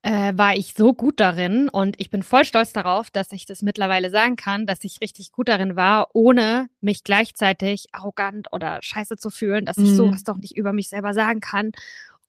äh, 0.03 0.33
war 0.35 0.57
ich 0.57 0.75
so 0.75 0.95
gut 0.95 1.21
darin 1.21 1.69
und 1.69 2.01
ich 2.01 2.11
bin 2.11 2.23
voll 2.23 2.45
stolz 2.45 2.73
darauf, 2.73 3.11
dass 3.11 3.33
ich 3.33 3.45
das 3.45 3.63
mittlerweile 3.63 4.11
sagen 4.11 4.37
kann, 4.37 4.67
dass 4.67 4.83
ich 4.85 5.01
richtig 5.03 5.33
gut 5.33 5.49
darin 5.49 5.77
war, 5.77 6.09
ohne 6.15 6.69
mich 6.81 7.05
gleichzeitig 7.05 7.87
arrogant 7.93 8.49
oder 8.53 8.79
scheiße 8.81 9.17
zu 9.17 9.31
fühlen, 9.31 9.67
dass 9.67 9.77
mhm. 9.77 9.85
ich 9.85 9.97
sowas 9.97 10.25
doch 10.25 10.39
nicht 10.39 10.57
über 10.57 10.73
mich 10.73 10.89
selber 10.89 11.13
sagen 11.13 11.41
kann. 11.41 11.73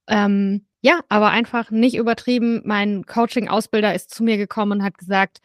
Ähm, 0.07 0.65
ja, 0.81 0.99
aber 1.07 1.29
einfach 1.29 1.71
nicht 1.71 1.95
übertrieben. 1.95 2.61
Mein 2.65 3.05
Coaching-Ausbilder 3.05 3.93
ist 3.93 4.13
zu 4.13 4.23
mir 4.23 4.37
gekommen 4.37 4.79
und 4.79 4.83
hat 4.83 4.97
gesagt, 4.97 5.39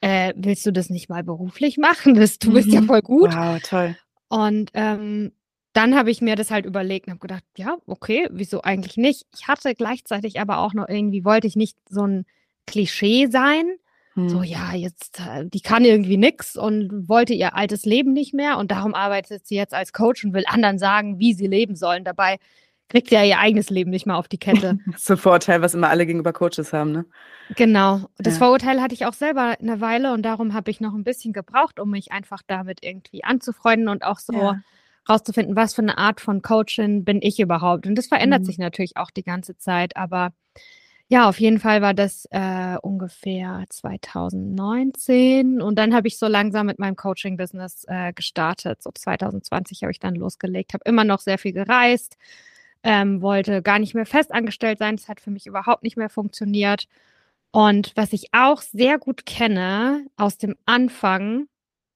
äh, 0.00 0.34
willst 0.36 0.64
du 0.66 0.72
das 0.72 0.90
nicht 0.90 1.08
mal 1.08 1.24
beruflich 1.24 1.78
machen? 1.78 2.14
Das, 2.14 2.38
du 2.38 2.52
bist 2.52 2.68
mhm. 2.68 2.74
ja 2.74 2.82
voll 2.82 3.02
gut. 3.02 3.34
Wow, 3.34 3.60
toll. 3.62 3.96
Und 4.28 4.70
ähm, 4.74 5.32
dann 5.72 5.96
habe 5.96 6.10
ich 6.10 6.20
mir 6.20 6.36
das 6.36 6.50
halt 6.50 6.66
überlegt 6.66 7.06
und 7.06 7.12
habe 7.12 7.20
gedacht, 7.20 7.44
ja, 7.56 7.76
okay, 7.86 8.28
wieso 8.30 8.62
eigentlich 8.62 8.96
nicht? 8.96 9.26
Ich 9.34 9.48
hatte 9.48 9.74
gleichzeitig 9.74 10.40
aber 10.40 10.58
auch 10.58 10.74
noch 10.74 10.88
irgendwie, 10.88 11.24
wollte 11.24 11.46
ich 11.46 11.56
nicht 11.56 11.76
so 11.88 12.06
ein 12.06 12.26
Klischee 12.66 13.28
sein. 13.28 13.64
Hm. 14.14 14.28
So, 14.28 14.42
ja, 14.42 14.74
jetzt, 14.74 15.20
äh, 15.20 15.46
die 15.46 15.62
kann 15.62 15.84
irgendwie 15.84 16.18
nix 16.18 16.56
und 16.56 17.08
wollte 17.08 17.32
ihr 17.32 17.56
altes 17.56 17.86
Leben 17.86 18.12
nicht 18.12 18.34
mehr 18.34 18.58
und 18.58 18.70
darum 18.70 18.94
arbeitet 18.94 19.46
sie 19.46 19.56
jetzt 19.56 19.72
als 19.72 19.94
Coach 19.94 20.24
und 20.24 20.34
will 20.34 20.44
anderen 20.46 20.78
sagen, 20.78 21.18
wie 21.18 21.32
sie 21.32 21.46
leben 21.46 21.74
sollen. 21.74 22.04
Dabei 22.04 22.38
kriegt 22.90 23.08
sie 23.08 23.14
ja 23.14 23.24
ihr 23.24 23.38
eigenes 23.38 23.70
Leben 23.70 23.90
nicht 23.90 24.04
mal 24.04 24.16
auf 24.16 24.28
die 24.28 24.36
Kette. 24.36 24.78
das 24.92 25.02
ist 25.02 25.10
ein 25.10 25.16
Vorurteil, 25.16 25.62
was 25.62 25.72
immer 25.72 25.88
alle 25.88 26.04
gegenüber 26.04 26.34
Coaches 26.34 26.74
haben, 26.74 26.92
ne? 26.92 27.06
Genau. 27.56 28.02
Das 28.18 28.34
ja. 28.34 28.40
Vorurteil 28.40 28.82
hatte 28.82 28.94
ich 28.94 29.06
auch 29.06 29.14
selber 29.14 29.56
eine 29.58 29.80
Weile 29.80 30.12
und 30.12 30.22
darum 30.22 30.52
habe 30.52 30.70
ich 30.70 30.80
noch 30.80 30.92
ein 30.92 31.04
bisschen 31.04 31.32
gebraucht, 31.32 31.80
um 31.80 31.90
mich 31.90 32.12
einfach 32.12 32.42
damit 32.46 32.80
irgendwie 32.82 33.24
anzufreunden 33.24 33.88
und 33.88 34.04
auch 34.04 34.18
so 34.18 34.34
ja 34.34 34.60
rauszufinden, 35.08 35.56
was 35.56 35.74
für 35.74 35.82
eine 35.82 35.98
Art 35.98 36.20
von 36.20 36.42
Coaching 36.42 37.04
bin 37.04 37.20
ich 37.22 37.40
überhaupt. 37.40 37.86
Und 37.86 37.96
das 37.96 38.06
verändert 38.06 38.42
mhm. 38.42 38.46
sich 38.46 38.58
natürlich 38.58 38.96
auch 38.96 39.10
die 39.10 39.24
ganze 39.24 39.56
Zeit, 39.56 39.96
aber 39.96 40.32
ja, 41.12 41.28
auf 41.28 41.38
jeden 41.40 41.58
Fall 41.58 41.82
war 41.82 41.92
das 41.92 42.26
äh, 42.30 42.76
ungefähr 42.80 43.64
2019 43.68 45.60
und 45.60 45.78
dann 45.78 45.94
habe 45.94 46.08
ich 46.08 46.18
so 46.18 46.26
langsam 46.26 46.64
mit 46.66 46.78
meinem 46.78 46.96
Coaching-Business 46.96 47.84
äh, 47.86 48.14
gestartet. 48.14 48.82
So 48.82 48.90
2020 48.90 49.82
habe 49.82 49.90
ich 49.92 49.98
dann 49.98 50.14
losgelegt, 50.14 50.72
habe 50.72 50.84
immer 50.86 51.04
noch 51.04 51.20
sehr 51.20 51.36
viel 51.36 51.52
gereist, 51.52 52.16
ähm, 52.82 53.20
wollte 53.20 53.60
gar 53.60 53.78
nicht 53.78 53.92
mehr 53.94 54.06
festangestellt 54.06 54.78
sein. 54.78 54.96
Das 54.96 55.08
hat 55.08 55.20
für 55.20 55.30
mich 55.30 55.46
überhaupt 55.46 55.82
nicht 55.82 55.98
mehr 55.98 56.08
funktioniert. 56.08 56.86
Und 57.50 57.92
was 57.94 58.14
ich 58.14 58.28
auch 58.32 58.62
sehr 58.62 58.98
gut 58.98 59.26
kenne 59.26 60.06
aus 60.16 60.38
dem 60.38 60.56
Anfang, 60.64 61.46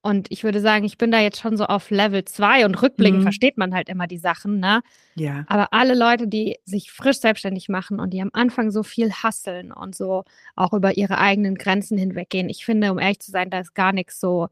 und 0.07 0.31
ich 0.31 0.45
würde 0.45 0.61
sagen, 0.61 0.85
ich 0.85 0.99
bin 0.99 1.11
da 1.11 1.19
jetzt 1.19 1.41
schon 1.41 1.57
so 1.57 1.65
auf 1.65 1.91
Level 1.91 2.25
2 2.25 2.65
und 2.65 2.81
rückblickend 2.81 3.21
mhm. 3.21 3.25
versteht 3.25 3.59
man 3.59 3.75
halt 3.75 3.89
immer 3.89 4.07
die 4.07 4.19
Sachen, 4.19 4.61
ne? 4.61 4.83
Ja. 5.17 5.45
Aber 5.49 5.73
alle 5.73 5.95
Leute, 5.95 6.29
die 6.29 6.59
sich 6.65 6.93
frisch 6.93 7.19
selbstständig 7.19 7.69
machen 7.69 7.99
und 7.99 8.13
die 8.13 8.23
am 8.23 8.31
Anfang 8.33 8.71
so 8.71 8.85
viel 8.85 9.11
hasseln 9.11 9.73
und 9.73 9.97
so 9.97 10.23
auch 10.55 10.73
über 10.73 10.97
ihre 10.97 11.19
eigenen 11.19 11.57
Grenzen 11.57 11.99
hinweggehen, 11.99 12.49
ich 12.49 12.65
finde, 12.65 12.93
um 12.93 13.01
ehrlich 13.01 13.19
zu 13.19 13.33
sein, 13.33 13.51
da 13.51 13.59
ist 13.59 13.75
gar 13.75 13.93
nichts 13.93 14.21
so 14.21 14.47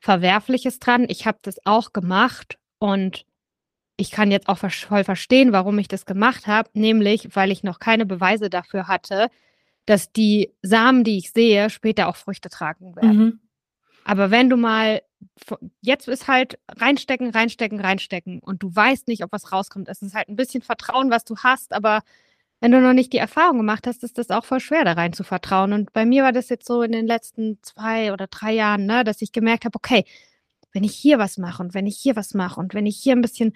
Verwerfliches 0.00 0.80
dran. 0.80 1.06
Ich 1.08 1.24
habe 1.24 1.38
das 1.42 1.64
auch 1.64 1.92
gemacht 1.92 2.58
und 2.80 3.24
ich 3.96 4.10
kann 4.10 4.32
jetzt 4.32 4.48
auch 4.48 4.58
voll 4.58 5.04
verstehen, 5.04 5.52
warum 5.52 5.78
ich 5.78 5.86
das 5.86 6.04
gemacht 6.04 6.48
habe, 6.48 6.68
nämlich 6.72 7.36
weil 7.36 7.52
ich 7.52 7.62
noch 7.62 7.78
keine 7.78 8.06
Beweise 8.06 8.50
dafür 8.50 8.88
hatte, 8.88 9.28
dass 9.86 10.10
die 10.10 10.50
Samen, 10.62 11.04
die 11.04 11.16
ich 11.16 11.30
sehe, 11.30 11.70
später 11.70 12.08
auch 12.08 12.16
Früchte 12.16 12.48
tragen 12.48 12.96
werden. 12.96 13.16
Mhm. 13.16 13.40
Aber 14.04 14.30
wenn 14.30 14.50
du 14.50 14.56
mal, 14.56 15.02
jetzt 15.80 16.08
ist 16.08 16.28
halt 16.28 16.58
reinstecken, 16.68 17.30
reinstecken, 17.30 17.80
reinstecken 17.80 18.40
und 18.40 18.62
du 18.62 18.74
weißt 18.74 19.08
nicht, 19.08 19.22
ob 19.24 19.32
was 19.32 19.52
rauskommt. 19.52 19.88
Es 19.88 20.02
ist 20.02 20.14
halt 20.14 20.28
ein 20.28 20.36
bisschen 20.36 20.62
Vertrauen, 20.62 21.10
was 21.10 21.24
du 21.24 21.36
hast, 21.38 21.72
aber 21.72 22.02
wenn 22.60 22.72
du 22.72 22.80
noch 22.80 22.92
nicht 22.92 23.12
die 23.12 23.18
Erfahrung 23.18 23.58
gemacht 23.58 23.86
hast, 23.86 24.04
ist 24.04 24.18
das 24.18 24.30
auch 24.30 24.44
voll 24.44 24.60
schwer, 24.60 24.84
da 24.84 24.92
rein 24.92 25.12
zu 25.14 25.24
vertrauen. 25.24 25.72
Und 25.72 25.92
bei 25.92 26.04
mir 26.04 26.22
war 26.24 26.32
das 26.32 26.50
jetzt 26.50 26.66
so 26.66 26.82
in 26.82 26.92
den 26.92 27.06
letzten 27.06 27.58
zwei 27.62 28.12
oder 28.12 28.26
drei 28.26 28.52
Jahren, 28.52 28.86
ne, 28.86 29.02
dass 29.02 29.22
ich 29.22 29.32
gemerkt 29.32 29.64
habe, 29.64 29.76
okay, 29.76 30.04
wenn 30.72 30.84
ich 30.84 30.94
hier 30.94 31.18
was 31.18 31.38
mache 31.38 31.62
und 31.62 31.74
wenn 31.74 31.86
ich 31.86 31.98
hier 31.98 32.16
was 32.16 32.34
mache 32.34 32.60
und 32.60 32.74
wenn 32.74 32.86
ich 32.86 32.98
hier 32.98 33.14
ein 33.16 33.22
bisschen 33.22 33.54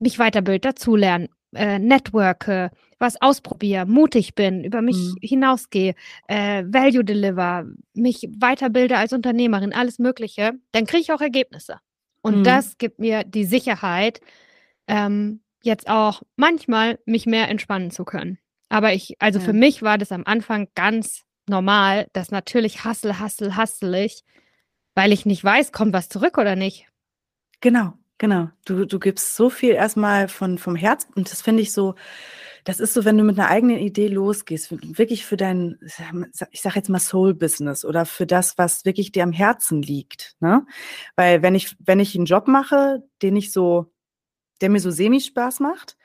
mich 0.00 0.18
weiterbilde, 0.18 0.60
dazulernen, 0.60 1.28
äh, 1.54 1.78
networke, 1.78 2.70
was 2.98 3.20
ausprobiere, 3.20 3.86
mutig 3.86 4.34
bin, 4.34 4.64
über 4.64 4.82
mich 4.82 4.96
mhm. 4.96 5.16
hinausgehe, 5.20 5.94
äh, 6.28 6.64
Value 6.66 7.04
deliver, 7.04 7.66
mich 7.94 8.28
weiterbilde 8.38 8.96
als 8.96 9.12
Unternehmerin, 9.12 9.72
alles 9.72 9.98
Mögliche, 9.98 10.52
dann 10.72 10.86
kriege 10.86 11.02
ich 11.02 11.12
auch 11.12 11.20
Ergebnisse. 11.20 11.78
Und 12.22 12.38
mhm. 12.38 12.44
das 12.44 12.78
gibt 12.78 12.98
mir 12.98 13.24
die 13.24 13.44
Sicherheit, 13.44 14.20
ähm, 14.86 15.40
jetzt 15.62 15.88
auch 15.88 16.22
manchmal 16.36 16.98
mich 17.04 17.26
mehr 17.26 17.48
entspannen 17.48 17.90
zu 17.90 18.04
können. 18.04 18.38
Aber 18.68 18.94
ich, 18.94 19.16
also 19.18 19.38
ja. 19.38 19.44
für 19.44 19.52
mich 19.52 19.82
war 19.82 19.98
das 19.98 20.12
am 20.12 20.24
Anfang 20.24 20.68
ganz 20.74 21.22
normal, 21.48 22.08
dass 22.12 22.30
natürlich 22.30 22.84
hassel, 22.84 23.18
hassel, 23.18 23.56
hassel 23.56 23.94
ich, 23.94 24.22
weil 24.94 25.12
ich 25.12 25.26
nicht 25.26 25.42
weiß, 25.42 25.72
kommt 25.72 25.92
was 25.92 26.08
zurück 26.08 26.38
oder 26.38 26.56
nicht. 26.56 26.86
Genau, 27.60 27.94
genau. 28.22 28.48
Du, 28.64 28.86
du 28.86 29.00
gibst 29.00 29.34
so 29.34 29.50
viel 29.50 29.72
erstmal 29.72 30.28
von, 30.28 30.56
vom 30.56 30.76
Herz 30.76 31.08
und 31.16 31.30
das 31.30 31.42
finde 31.42 31.60
ich 31.60 31.72
so, 31.72 31.96
das 32.62 32.78
ist 32.78 32.94
so, 32.94 33.04
wenn 33.04 33.18
du 33.18 33.24
mit 33.24 33.36
einer 33.36 33.48
eigenen 33.48 33.78
Idee 33.78 34.06
losgehst, 34.06 34.70
wirklich 34.96 35.26
für 35.26 35.36
dein, 35.36 35.80
ich 36.52 36.62
sage 36.62 36.76
jetzt 36.76 36.88
mal 36.88 37.00
Soul-Business 37.00 37.84
oder 37.84 38.06
für 38.06 38.24
das, 38.24 38.56
was 38.58 38.84
wirklich 38.84 39.10
dir 39.10 39.24
am 39.24 39.32
Herzen 39.32 39.82
liegt. 39.82 40.36
Ne? 40.38 40.64
Weil 41.16 41.42
wenn 41.42 41.56
ich, 41.56 41.74
wenn 41.80 41.98
ich 41.98 42.14
einen 42.14 42.26
Job 42.26 42.46
mache, 42.46 43.02
den 43.22 43.34
ich 43.34 43.50
so, 43.50 43.92
der 44.60 44.70
mir 44.70 44.78
so 44.78 44.92
semi-Spaß 44.92 45.58
macht, 45.58 45.96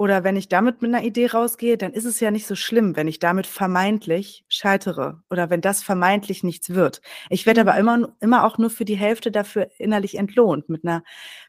oder 0.00 0.24
wenn 0.24 0.34
ich 0.34 0.48
damit 0.48 0.80
mit 0.80 0.94
einer 0.94 1.04
Idee 1.04 1.26
rausgehe, 1.26 1.76
dann 1.76 1.92
ist 1.92 2.06
es 2.06 2.20
ja 2.20 2.30
nicht 2.30 2.46
so 2.46 2.54
schlimm, 2.54 2.96
wenn 2.96 3.06
ich 3.06 3.18
damit 3.18 3.46
vermeintlich 3.46 4.46
scheitere 4.48 5.20
oder 5.28 5.50
wenn 5.50 5.60
das 5.60 5.82
vermeintlich 5.82 6.42
nichts 6.42 6.70
wird. 6.70 7.02
Ich 7.28 7.44
werde 7.44 7.60
aber 7.60 7.74
mhm. 7.74 7.80
immer, 7.80 8.08
immer 8.20 8.44
auch 8.46 8.56
nur 8.56 8.70
für 8.70 8.86
die 8.86 8.94
Hälfte 8.96 9.30
dafür 9.30 9.68
innerlich 9.76 10.16
entlohnt, 10.16 10.70
mit 10.70 10.86
einer, 10.86 11.02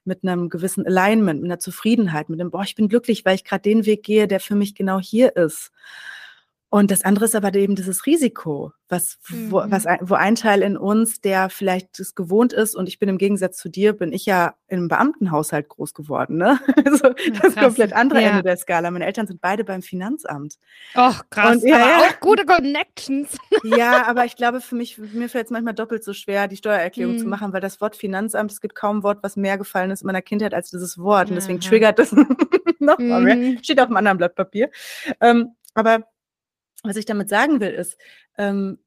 mit 0.03 0.25
einem 0.25 0.49
gewissen 0.49 0.85
Alignment, 0.85 1.41
mit 1.41 1.49
einer 1.49 1.59
Zufriedenheit, 1.59 2.27
mit 2.27 2.41
dem, 2.41 2.51
boah, 2.51 2.63
ich 2.63 2.75
bin 2.75 2.89
glücklich, 2.89 3.23
weil 3.23 3.35
ich 3.35 3.45
gerade 3.45 3.61
den 3.61 3.85
Weg 3.85 4.03
gehe, 4.03 4.27
der 4.27 4.41
für 4.41 4.55
mich 4.55 4.75
genau 4.75 4.99
hier 4.99 5.33
ist. 5.37 5.71
Und 6.73 6.89
das 6.89 7.03
andere 7.03 7.25
ist 7.25 7.35
aber 7.35 7.53
eben 7.53 7.75
dieses 7.75 8.05
Risiko, 8.05 8.71
was, 8.87 9.17
mhm. 9.27 9.51
wo, 9.51 9.61
was, 9.65 9.85
wo 9.99 10.13
ein 10.13 10.35
Teil 10.35 10.61
in 10.61 10.77
uns, 10.77 11.19
der 11.19 11.49
vielleicht 11.49 11.99
es 11.99 12.15
gewohnt 12.15 12.53
ist, 12.53 12.77
und 12.77 12.87
ich 12.87 12.97
bin 12.97 13.09
im 13.09 13.17
Gegensatz 13.17 13.57
zu 13.57 13.67
dir, 13.67 13.91
bin 13.91 14.13
ich 14.13 14.25
ja 14.25 14.55
im 14.69 14.87
Beamtenhaushalt 14.87 15.67
groß 15.67 15.93
geworden. 15.93 16.37
Ne? 16.37 16.59
Also 16.85 17.09
das 17.09 17.49
ist 17.49 17.57
komplett 17.57 17.91
andere 17.91 18.21
ja. 18.21 18.29
Ende 18.29 18.43
der 18.43 18.55
Skala. 18.55 18.89
Meine 18.89 19.05
Eltern 19.05 19.27
sind 19.27 19.41
beide 19.41 19.65
beim 19.65 19.81
Finanzamt. 19.81 20.55
Och, 20.95 21.29
krass. 21.29 21.57
Und, 21.57 21.67
ja, 21.67 21.75
aber 21.75 21.85
ja. 21.85 21.97
auch 21.97 22.19
gute 22.21 22.45
Connections. 22.45 23.37
Ja, 23.63 24.07
aber 24.07 24.25
ich 24.25 24.37
glaube, 24.37 24.61
für 24.61 24.75
mich, 24.75 24.97
mir 24.97 25.29
fällt 25.29 25.45
es 25.45 25.51
manchmal 25.51 25.73
doppelt 25.73 26.03
so 26.03 26.13
schwer, 26.13 26.47
die 26.47 26.55
Steuererklärung 26.55 27.15
mhm. 27.15 27.19
zu 27.19 27.27
machen, 27.27 27.51
weil 27.53 27.61
das 27.61 27.81
Wort 27.81 27.95
Finanzamt, 27.97 28.51
es 28.51 28.61
gibt 28.61 28.75
kaum 28.75 28.99
ein 28.99 29.03
Wort, 29.03 29.19
was 29.21 29.35
mehr 29.35 29.57
gefallen 29.57 29.91
ist 29.91 30.01
in 30.01 30.07
meiner 30.07 30.21
Kindheit 30.21 30.53
als 30.53 30.71
dieses 30.71 30.97
Wort. 30.97 31.29
Und 31.29 31.35
deswegen 31.35 31.59
triggert 31.59 31.99
das 31.99 32.11
noch 32.79 32.97
mal 32.97 33.21
mehr. 33.21 33.35
Mhm. 33.35 33.59
Steht 33.61 33.79
auf 33.79 33.87
einem 33.87 33.97
anderen 33.97 34.17
Blatt 34.17 34.35
Papier. 34.35 34.69
Ähm, 35.19 35.55
aber 35.73 36.05
was 36.83 36.95
ich 36.95 37.05
damit 37.05 37.29
sagen 37.29 37.59
will, 37.59 37.71
ist, 37.71 37.97
ähm, 38.37 38.79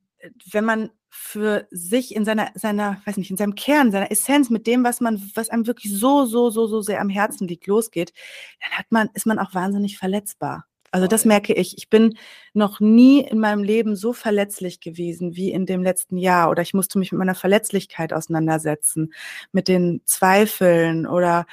wenn 0.51 0.65
man 0.65 0.91
für 1.09 1.69
sich 1.71 2.15
in 2.15 2.25
seiner, 2.25 2.51
seiner, 2.55 3.01
weiß 3.05 3.17
nicht, 3.19 3.31
in 3.31 3.37
seinem 3.37 3.55
Kern, 3.55 3.93
seiner 3.93 4.11
Essenz, 4.11 4.51
mit 4.51 4.67
dem, 4.67 4.83
was 4.83 5.01
man, 5.01 5.23
was 5.35 5.49
einem 5.49 5.67
wirklich 5.67 5.93
so, 5.97 6.27
so, 6.27 6.51
so, 6.51 6.67
so 6.67 6.81
sehr 6.81 7.01
am 7.01 7.09
Herzen 7.09 7.47
liegt, 7.47 7.67
losgeht, 7.67 8.13
dann 8.61 8.79
hat 8.79 8.87
man, 8.91 9.11
ist 9.15 9.27
man 9.27 9.39
auch 9.39 9.55
wahnsinnig 9.55 9.97
verletzbar. 9.97 10.67
Also 10.91 11.09
das 11.09 11.25
merke 11.25 11.55
ich. 11.55 11.77
Ich 11.77 11.91
bin 11.91 12.17
noch 12.53 12.79
nie 12.79 13.21
in 13.21 13.41
meinem 13.41 13.65
Leben 13.65 13.97
so 13.97 14.13
verletzlich 14.13 14.81
gewesen 14.81 15.35
wie 15.35 15.51
in 15.51 15.67
dem 15.67 15.83
letzten 15.83 16.17
Jahr. 16.17 16.51
Oder 16.51 16.63
ich 16.63 16.73
musste 16.73 17.01
mich 17.01 17.11
mit 17.11 17.19
meiner 17.19 17.35
Verletzlichkeit 17.35 18.13
auseinandersetzen, 18.13 19.13
mit 19.51 19.67
den 19.67 20.03
Zweifeln 20.05 21.07
oder 21.09 21.47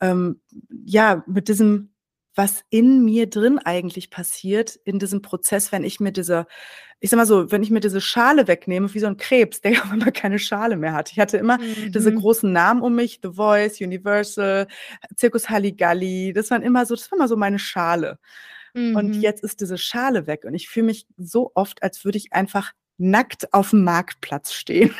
ähm, 0.00 0.40
ja, 0.86 1.22
mit 1.26 1.48
diesem 1.48 1.90
was 2.38 2.62
in 2.70 3.04
mir 3.04 3.28
drin 3.28 3.58
eigentlich 3.58 4.10
passiert 4.10 4.76
in 4.84 5.00
diesem 5.00 5.22
Prozess, 5.22 5.72
wenn 5.72 5.82
ich 5.82 5.98
mir 5.98 6.12
diese, 6.12 6.46
ich 7.00 7.10
sag 7.10 7.16
mal 7.16 7.26
so, 7.26 7.50
wenn 7.50 7.64
ich 7.64 7.72
mir 7.72 7.80
diese 7.80 8.00
Schale 8.00 8.46
wegnehme, 8.46 8.94
wie 8.94 9.00
so 9.00 9.08
ein 9.08 9.16
Krebs, 9.16 9.60
der 9.60 9.72
auf 9.82 9.90
einmal 9.90 10.12
keine 10.12 10.38
Schale 10.38 10.76
mehr 10.76 10.92
hat. 10.92 11.10
Ich 11.10 11.18
hatte 11.18 11.36
immer 11.36 11.58
mhm. 11.58 11.90
diese 11.90 12.14
großen 12.14 12.50
Namen 12.52 12.80
um 12.80 12.94
mich, 12.94 13.18
The 13.20 13.32
Voice, 13.32 13.80
Universal, 13.80 14.68
Zirkus 15.16 15.50
Halligalli, 15.50 16.32
das 16.32 16.52
waren 16.52 16.62
immer 16.62 16.86
so, 16.86 16.94
das 16.94 17.10
war 17.10 17.18
immer 17.18 17.26
so 17.26 17.36
meine 17.36 17.58
Schale. 17.58 18.20
Mhm. 18.72 18.94
Und 18.94 19.14
jetzt 19.14 19.42
ist 19.42 19.60
diese 19.60 19.76
Schale 19.76 20.28
weg 20.28 20.44
und 20.44 20.54
ich 20.54 20.68
fühle 20.68 20.86
mich 20.86 21.08
so 21.16 21.50
oft, 21.56 21.82
als 21.82 22.04
würde 22.04 22.18
ich 22.18 22.32
einfach 22.32 22.72
nackt 22.98 23.52
auf 23.52 23.70
dem 23.70 23.82
Marktplatz 23.82 24.52
stehen 24.52 24.94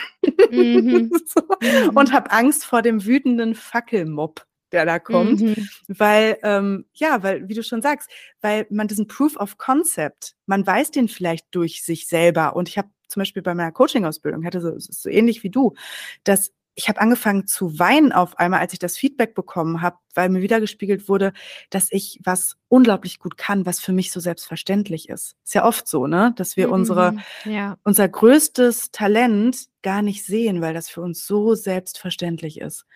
mhm. 0.51 1.12
so. 1.24 1.40
Mhm. 1.62 1.96
und 1.96 2.12
habe 2.12 2.33
Angst 2.33 2.64
vor 2.64 2.83
dem 2.83 3.05
wütenden 3.05 3.55
Fackelmob 3.55 4.44
der 4.73 4.85
da 4.85 4.99
kommt, 4.99 5.41
mhm. 5.41 5.69
weil, 5.89 6.39
ähm, 6.43 6.87
ja, 6.95 7.23
weil, 7.23 7.49
wie 7.49 7.55
du 7.55 7.63
schon 7.63 7.83
sagst, 7.83 8.11
weil 8.41 8.67
man 8.71 8.89
diesen 8.89 9.07
Proof 9.07 9.37
of 9.37 9.59
Concept, 9.59 10.35
man 10.47 10.67
weiß 10.67 10.91
den 10.91 11.09
vielleicht 11.09 11.47
durch 11.53 11.83
sich 11.85 12.07
selber. 12.07 12.57
Und 12.57 12.69
ich 12.69 12.79
habe 12.79 12.89
zum 13.09 13.21
Beispiel 13.21 13.43
bei 13.43 13.55
meiner 13.55 13.73
Coaching-Ausbildung, 13.73 14.45
hatte 14.45 14.61
so, 14.61 14.75
so 14.77 15.09
ähnlich 15.09 15.43
wie 15.43 15.51
du, 15.51 15.75
dass 16.25 16.53
ich 16.79 16.89
habe 16.89 17.01
angefangen 17.01 17.49
zu 17.49 17.81
weinen 17.81 18.13
auf 18.13 18.39
einmal, 18.39 18.61
als 18.61 18.73
ich 18.73 18.79
das 18.79 18.97
Feedback 18.97 19.35
bekommen 19.35 19.83
habe, 19.83 19.97
weil 20.15 20.29
mir 20.29 20.43
wieder 20.43 20.61
gespiegelt 20.61 21.09
wurde, 21.09 21.33
dass 21.71 21.89
ich 21.91 22.21
was 22.23 22.57
unglaublich 22.69 23.19
gut 23.19 23.37
kann, 23.37 23.67
was 23.67 23.81
für 23.81 23.93
mich 23.93 24.13
so 24.13 24.21
selbstverständlich 24.21 25.09
ist. 25.09 25.35
Ist 25.43 25.55
ja 25.55 25.65
oft 25.65 25.89
so, 25.89 26.07
ne, 26.07 26.33
dass 26.37 26.57
wir 26.57 26.69
mhm. 26.69 26.75
unsere 26.75 27.17
ja. 27.45 27.77
unser 27.83 28.09
größtes 28.09 28.93
Talent 28.93 29.67
gar 29.83 30.03
nicht 30.03 30.25
sehen, 30.25 30.61
weil 30.61 30.73
das 30.73 30.89
für 30.89 31.01
uns 31.01 31.27
so 31.27 31.57
selbstverständlich 31.57 32.61
ist. 32.61 32.87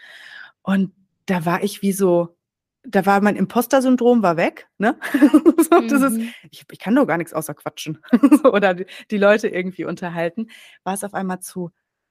Und 0.63 0.93
da 1.33 1.47
war 1.47 1.63
ich 1.63 1.81
wie 1.81 1.93
so, 1.93 2.37
da 2.83 3.07
war 3.07 3.23
mein 3.23 3.37
Imposter-Syndrom 3.37 4.23
war 4.23 4.37
weg, 4.37 4.69
ne? 4.77 4.99
so, 5.71 5.81
mhm. 5.81 5.89
das 5.89 6.03
ist, 6.03 6.19
mhm. 6.19 6.35
ich, 6.51 6.65
ich, 6.71 6.79
kann 6.79 6.95
doch 6.95 7.07
gar 7.07 7.17
nichts 7.17 7.33
außer 7.33 7.55
quatschen 7.55 7.99
oder 8.45 8.75
die, 8.75 8.87
die, 9.11 9.17
Leute 9.17 9.49
irgendwie 9.49 9.87
unterhalten. 9.87 10.49
War 10.85 10.93
es 10.93 11.05
auf 11.05 11.15
einmal 11.15 11.41
zu, 11.41 11.71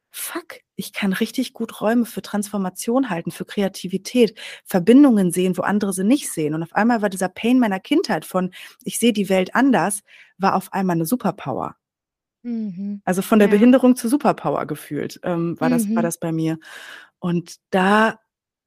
fuck, 0.09 0.61
ich 0.75 0.91
kann 0.91 1.13
richtig 1.13 1.53
gut 1.53 1.81
Räume 1.81 2.05
für 2.05 2.23
Transformation 2.23 3.11
halten, 3.11 3.29
für 3.29 3.45
Kreativität, 3.45 4.39
Verbindungen 4.65 5.31
sehen, 5.31 5.55
wo 5.55 5.61
andere 5.61 5.93
sie 5.93 6.03
nicht 6.03 6.31
sehen. 6.31 6.55
Und 6.55 6.63
auf 6.63 6.73
einmal 6.73 7.03
war 7.03 7.09
dieser 7.09 7.29
Pain 7.29 7.59
meiner 7.59 7.79
Kindheit 7.79 8.25
von, 8.25 8.51
ich 8.83 8.97
sehe 8.97 9.13
die 9.13 9.29
Welt 9.29 9.53
anders, 9.53 10.01
war 10.39 10.55
auf 10.55 10.73
einmal 10.73 10.95
eine 10.95 11.05
Superpower. 11.05 11.75
Mhm. 12.41 13.03
Also 13.05 13.21
von 13.21 13.37
der 13.37 13.49
ja. 13.49 13.53
Behinderung 13.53 13.95
zu 13.95 14.07
Superpower 14.07 14.65
gefühlt, 14.65 15.19
ähm, 15.21 15.59
war, 15.59 15.69
mhm. 15.69 15.73
das, 15.73 15.83
war 15.89 16.01
mhm. 16.01 16.01
das 16.01 16.17
bei 16.17 16.31
mir. 16.31 16.57
Und 17.19 17.57
da 17.69 18.17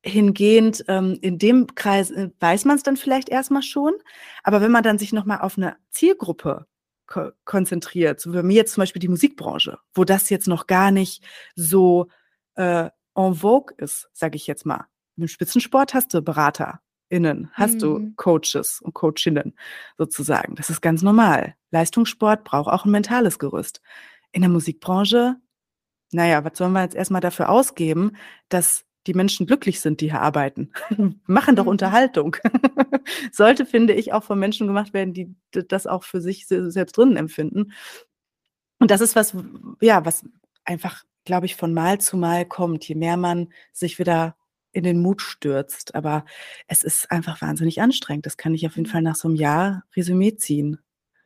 hingehend 0.05 0.85
ähm, 0.89 1.19
in 1.23 1.39
dem 1.39 1.75
Kreis 1.75 2.11
äh, 2.11 2.31
weiß 2.39 2.67
man 2.67 2.77
es 2.77 2.83
dann 2.83 2.97
vielleicht 2.97 3.29
erstmal 3.29 3.63
schon, 3.63 3.95
aber 4.43 4.61
wenn 4.61 4.71
man 4.71 4.83
dann 4.83 4.99
sich 4.99 5.13
nochmal 5.13 5.41
auf 5.41 5.57
eine 5.57 5.77
Zielgruppe 5.91 6.67
ko 7.07 7.31
konzentriert, 7.45 8.21
so 8.21 8.33
wie 8.33 8.37
bei 8.37 8.43
mir 8.43 8.57
jetzt 8.57 8.75
zum 8.75 8.83
Beispiel 8.83 9.01
die 9.01 9.09
Musikbranche, 9.09 9.79
wo 9.95 10.05
das 10.05 10.31
jetzt 10.31 10.49
noch 10.49 10.67
gar 10.67 10.91
nicht 10.91 11.25
so 11.55 12.09
äh, 12.57 12.91
en 13.15 13.35
vogue 13.35 13.75
ist, 13.79 14.09
sage 14.13 14.37
ich 14.37 14.47
jetzt 14.47 14.67
mal. 14.67 14.87
Im 15.17 15.29
Spitzensport 15.29 15.95
hast 15.95 16.13
du 16.13 16.23
BeraterInnen, 16.23 17.51
hast 17.53 17.75
mhm. 17.75 17.79
du 17.79 18.13
Coaches 18.17 18.81
und 18.83 18.95
Coachinnen 18.95 19.55
sozusagen. 19.97 20.55
Das 20.57 20.71
ist 20.71 20.83
ganz 20.83 21.03
normal. 21.03 21.55
Leistungssport 21.71 22.45
braucht 22.45 22.73
auch 22.73 22.85
ein 22.85 22.91
mentales 22.91 23.39
Gerüst. 23.39 23.81
In 24.33 24.43
der 24.43 24.51
Musikbranche, 24.51 25.37
naja, 26.11 26.45
was 26.45 26.59
sollen 26.59 26.73
wir 26.73 26.83
jetzt 26.83 26.97
erstmal 26.97 27.21
dafür 27.21 27.49
ausgeben, 27.49 28.17
dass 28.49 28.85
die 29.07 29.15
Menschen 29.15 29.47
glücklich 29.47 29.81
sind, 29.81 30.01
die 30.01 30.11
hier 30.11 30.21
arbeiten. 30.21 30.71
Machen 31.27 31.57
doch 31.57 31.65
mhm. 31.65 31.71
Unterhaltung. 31.71 32.37
Sollte, 33.33 33.67
finde 33.67 33.95
ich, 33.95 34.13
auch 34.13 34.25
von 34.25 34.39
Menschen 34.39 34.67
gemacht 34.67 34.95
werden, 34.95 35.15
die 35.15 35.35
das 35.51 35.87
auch 35.87 36.05
für 36.05 36.21
sich 36.21 36.47
selbst 36.47 36.97
drinnen 36.97 37.17
empfinden. 37.17 37.73
Und 38.79 38.91
das 38.91 39.01
ist 39.01 39.17
was, 39.17 39.35
ja, 39.81 40.05
was 40.05 40.25
einfach, 40.65 41.05
glaube 41.25 41.47
ich, 41.47 41.57
von 41.57 41.73
Mal 41.73 42.01
zu 42.01 42.17
Mal 42.17 42.45
kommt, 42.47 42.87
je 42.87 42.95
mehr 42.95 43.17
man 43.17 43.49
sich 43.73 43.99
wieder 43.99 44.37
in 44.73 44.85
den 44.85 45.01
Mut 45.01 45.23
stürzt. 45.23 45.95
Aber 45.95 46.25
es 46.67 46.83
ist 46.83 47.11
einfach 47.11 47.41
wahnsinnig 47.41 47.81
anstrengend. 47.81 48.27
Das 48.27 48.37
kann 48.37 48.55
ich 48.55 48.67
auf 48.67 48.77
jeden 48.77 48.89
mhm. 48.89 48.93
Fall 48.93 49.03
nach 49.03 49.17
so 49.17 49.29
einem 49.29 49.37
Jahr 49.37 49.85
Resümee 49.97 50.37
ziehen. 50.37 50.79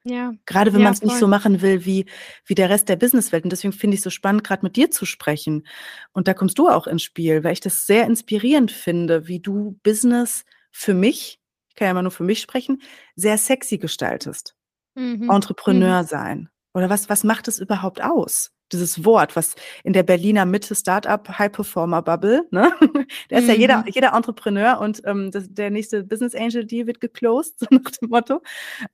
Ja. 0.05 0.33
Gerade 0.47 0.73
wenn 0.73 0.81
ja, 0.81 0.85
man 0.85 0.95
es 0.95 1.03
nicht 1.03 1.17
so 1.17 1.27
machen 1.27 1.61
will 1.61 1.85
wie, 1.85 2.07
wie 2.47 2.55
der 2.55 2.71
Rest 2.71 2.89
der 2.89 2.97
Businesswelt. 2.97 3.45
Und 3.45 3.51
deswegen 3.51 3.73
finde 3.73 3.95
ich 3.95 4.01
es 4.01 4.05
so 4.05 4.11
spannend, 4.11 4.45
gerade 4.45 4.65
mit 4.65 4.77
dir 4.77 4.91
zu 4.91 5.05
sprechen. 5.05 5.67
Und 6.13 6.29
da 6.29 6.35
kommst 6.35 6.59
du 6.59 6.69
auch 6.69 6.87
ins 6.87 7.03
Spiel, 7.03 7.45
weil 7.45 7.53
ich 7.53 7.61
das 7.61 7.87
sehr 7.87 8.07
inspirierend 8.07 8.73
finde, 8.73 9.29
wie 9.29 9.41
du 9.41 9.79
Business 9.83 10.45
für 10.71 10.95
mich, 10.95 11.41
ich 11.69 11.75
kann 11.75 11.87
ja 11.87 11.91
immer 11.91 12.03
nur 12.03 12.13
für 12.13 12.25
mich 12.25 12.41
sprechen, 12.41 12.83
sehr 13.17 13.39
sexy 13.39 13.79
gestaltest. 13.79 14.55
Mhm. 14.95 15.31
Entrepreneur 15.31 16.03
mhm. 16.03 16.07
sein. 16.07 16.49
Oder 16.75 16.91
was, 16.91 17.09
was 17.09 17.25
macht 17.25 17.49
es 17.49 17.59
überhaupt 17.59 18.03
aus? 18.03 18.53
dieses 18.73 19.05
Wort, 19.05 19.37
was 19.37 19.55
in 19.83 19.93
der 19.93 20.03
Berliner 20.03 20.45
Mitte 20.45 20.75
Startup 20.75 21.27
High 21.39 21.53
Performer 21.53 22.03
Bubble, 22.03 22.47
ne? 22.51 22.73
Da 23.29 23.39
ist 23.39 23.45
mhm. 23.45 23.51
ja 23.51 23.55
jeder, 23.55 23.79
mhm. 23.79 23.85
jeder 23.95 24.13
Entrepreneur 24.13 24.81
und 24.81 25.01
ähm, 25.05 25.31
das, 25.31 25.47
der 25.49 25.71
nächste 25.71 26.05
Business 26.05 26.35
Angel 26.35 26.65
Deal 26.65 26.87
wird 26.87 27.01
geclosed, 27.01 27.59
so 27.61 27.67
nach 27.71 27.91
dem 27.91 28.11
Motto. 28.11 28.43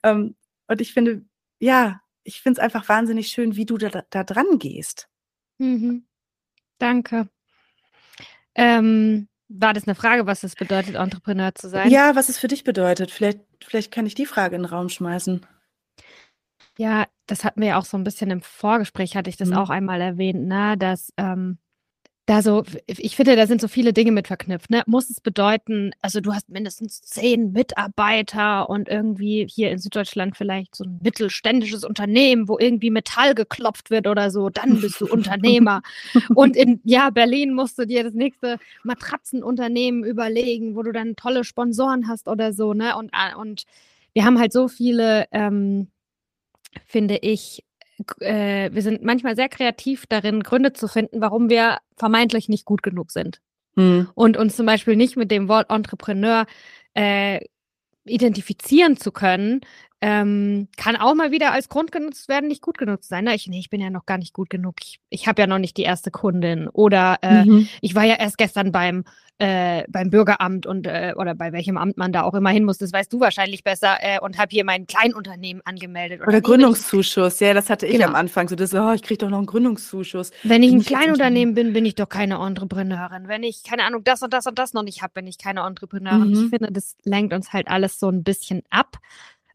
Ähm, 0.02 0.36
und 0.68 0.80
ich 0.80 0.92
finde, 0.92 1.24
ja, 1.58 2.00
ich 2.22 2.40
finde 2.40 2.58
es 2.58 2.64
einfach 2.64 2.88
wahnsinnig 2.88 3.28
schön, 3.28 3.56
wie 3.56 3.66
du 3.66 3.78
da, 3.78 4.02
da 4.08 4.24
dran 4.24 4.58
gehst. 4.58 5.08
Mhm. 5.58 6.06
Danke. 6.78 7.28
Ähm, 8.54 9.28
war 9.48 9.74
das 9.74 9.86
eine 9.86 9.94
Frage, 9.94 10.26
was 10.26 10.42
es 10.42 10.54
bedeutet, 10.54 10.96
Entrepreneur 10.96 11.54
zu 11.54 11.68
sein? 11.68 11.90
Ja, 11.90 12.16
was 12.16 12.28
es 12.28 12.38
für 12.38 12.48
dich 12.48 12.64
bedeutet. 12.64 13.10
Vielleicht, 13.10 13.40
vielleicht 13.62 13.92
kann 13.92 14.06
ich 14.06 14.14
die 14.14 14.26
Frage 14.26 14.56
in 14.56 14.62
den 14.62 14.70
Raum 14.70 14.88
schmeißen. 14.88 15.46
Ja, 16.78 17.06
das 17.26 17.44
hatten 17.44 17.60
wir 17.60 17.68
ja 17.68 17.78
auch 17.78 17.84
so 17.84 17.96
ein 17.96 18.04
bisschen 18.04 18.30
im 18.30 18.42
Vorgespräch, 18.42 19.16
hatte 19.16 19.30
ich 19.30 19.36
das 19.36 19.50
mhm. 19.50 19.56
auch 19.56 19.70
einmal 19.70 20.00
erwähnt, 20.00 20.46
ne, 20.46 20.76
dass 20.76 21.12
ähm, 21.16 21.58
da 22.26 22.40
so, 22.40 22.64
ich 22.86 23.16
finde, 23.16 23.36
da 23.36 23.46
sind 23.46 23.60
so 23.60 23.68
viele 23.68 23.92
Dinge 23.92 24.10
mit 24.10 24.28
verknüpft. 24.28 24.70
Ne? 24.70 24.82
Muss 24.86 25.10
es 25.10 25.20
bedeuten, 25.20 25.92
also 26.00 26.20
du 26.20 26.32
hast 26.32 26.48
mindestens 26.48 27.02
zehn 27.02 27.52
Mitarbeiter 27.52 28.70
und 28.70 28.88
irgendwie 28.88 29.46
hier 29.46 29.70
in 29.70 29.78
Süddeutschland 29.78 30.36
vielleicht 30.36 30.74
so 30.74 30.84
ein 30.84 31.00
mittelständisches 31.02 31.84
Unternehmen, 31.84 32.48
wo 32.48 32.58
irgendwie 32.58 32.90
Metall 32.90 33.34
geklopft 33.34 33.90
wird 33.90 34.06
oder 34.06 34.30
so, 34.30 34.48
dann 34.48 34.80
bist 34.80 35.02
du 35.02 35.06
Unternehmer. 35.12 35.82
und 36.34 36.56
in 36.56 36.80
ja, 36.84 37.10
Berlin 37.10 37.52
musst 37.52 37.78
du 37.78 37.86
dir 37.86 38.02
das 38.04 38.14
nächste 38.14 38.58
Matratzenunternehmen 38.84 40.04
überlegen, 40.04 40.76
wo 40.76 40.82
du 40.82 40.92
dann 40.92 41.16
tolle 41.16 41.44
Sponsoren 41.44 42.08
hast 42.08 42.28
oder 42.28 42.54
so, 42.54 42.72
ne? 42.72 42.96
Und, 42.96 43.10
äh, 43.12 43.36
und 43.36 43.64
wir 44.14 44.24
haben 44.24 44.38
halt 44.38 44.52
so 44.52 44.68
viele 44.68 45.26
ähm, 45.30 45.88
finde 46.86 47.18
ich, 47.18 47.64
äh, 48.20 48.70
wir 48.72 48.82
sind 48.82 49.02
manchmal 49.02 49.36
sehr 49.36 49.48
kreativ 49.48 50.06
darin, 50.06 50.42
Gründe 50.42 50.72
zu 50.72 50.88
finden, 50.88 51.20
warum 51.20 51.48
wir 51.48 51.78
vermeintlich 51.96 52.48
nicht 52.48 52.64
gut 52.64 52.82
genug 52.82 53.10
sind. 53.10 53.40
Mhm. 53.76 54.08
Und 54.14 54.36
uns 54.36 54.56
zum 54.56 54.66
Beispiel 54.66 54.96
nicht 54.96 55.16
mit 55.16 55.30
dem 55.30 55.48
Wort 55.48 55.70
Entrepreneur 55.70 56.46
äh, 56.94 57.40
identifizieren 58.04 58.96
zu 58.96 59.12
können, 59.12 59.60
ähm, 60.06 60.68
kann 60.76 60.96
auch 60.96 61.14
mal 61.14 61.32
wieder 61.32 61.52
als 61.52 61.70
Grund 61.70 61.90
genutzt 61.90 62.28
werden, 62.28 62.46
nicht 62.46 62.60
gut 62.60 62.76
genug 62.76 63.02
zu 63.02 63.08
sein. 63.08 63.24
Na, 63.24 63.34
ich, 63.34 63.46
nee, 63.46 63.58
ich 63.58 63.70
bin 63.70 63.80
ja 63.80 63.88
noch 63.88 64.04
gar 64.04 64.18
nicht 64.18 64.34
gut 64.34 64.50
genug. 64.50 64.74
Ich, 64.82 65.00
ich 65.08 65.26
habe 65.26 65.40
ja 65.40 65.46
noch 65.46 65.58
nicht 65.58 65.78
die 65.78 65.82
erste 65.82 66.10
Kundin. 66.10 66.68
Oder 66.68 67.16
äh, 67.22 67.46
mhm. 67.46 67.68
ich 67.80 67.94
war 67.94 68.04
ja 68.04 68.16
erst 68.16 68.36
gestern 68.36 68.70
beim 68.70 69.04
äh, 69.38 69.82
beim 69.88 70.10
Bürgeramt 70.10 70.64
und 70.64 70.86
äh, 70.86 71.12
oder 71.16 71.34
bei 71.34 71.52
welchem 71.52 71.76
Amt 71.76 71.96
man 71.96 72.12
da 72.12 72.22
auch 72.22 72.34
immer 72.34 72.50
hin 72.50 72.64
muss, 72.64 72.78
das 72.78 72.92
weißt 72.92 73.12
du 73.12 73.18
wahrscheinlich 73.18 73.64
besser 73.64 73.96
äh, 74.00 74.20
und 74.20 74.38
habe 74.38 74.50
hier 74.50 74.64
mein 74.64 74.86
Kleinunternehmen 74.86 75.60
angemeldet. 75.66 76.20
Oder, 76.20 76.28
oder 76.28 76.40
Gründungszuschuss, 76.40 77.40
ja, 77.40 77.52
das 77.52 77.68
hatte 77.68 77.86
ich 77.86 77.94
genau. 77.94 78.08
am 78.08 78.14
Anfang, 78.14 78.48
so 78.48 78.54
das, 78.54 78.74
oh, 78.74 78.92
ich 78.92 79.02
kriege 79.02 79.18
doch 79.18 79.30
noch 79.30 79.38
einen 79.38 79.46
Gründungszuschuss. 79.46 80.30
Wenn 80.44 80.62
ich 80.62 80.72
ein 80.72 80.84
Kleinunternehmen 80.84 81.54
bin, 81.54 81.72
bin 81.72 81.84
ich 81.84 81.96
doch 81.96 82.08
keine 82.08 82.36
Entrepreneurin. 82.36 83.26
Wenn 83.26 83.42
ich, 83.42 83.64
keine 83.64 83.82
Ahnung, 83.82 84.04
das 84.04 84.22
und 84.22 84.32
das 84.32 84.46
und 84.46 84.56
das 84.56 84.72
noch 84.72 84.84
nicht 84.84 85.02
habe, 85.02 85.14
bin 85.14 85.26
ich 85.26 85.36
keine 85.36 85.62
Entrepreneurin. 85.62 86.28
Mhm. 86.28 86.44
Ich 86.44 86.50
finde, 86.50 86.70
das 86.70 86.96
lenkt 87.02 87.34
uns 87.34 87.52
halt 87.52 87.66
alles 87.66 87.98
so 87.98 88.08
ein 88.08 88.22
bisschen 88.22 88.62
ab. 88.70 88.98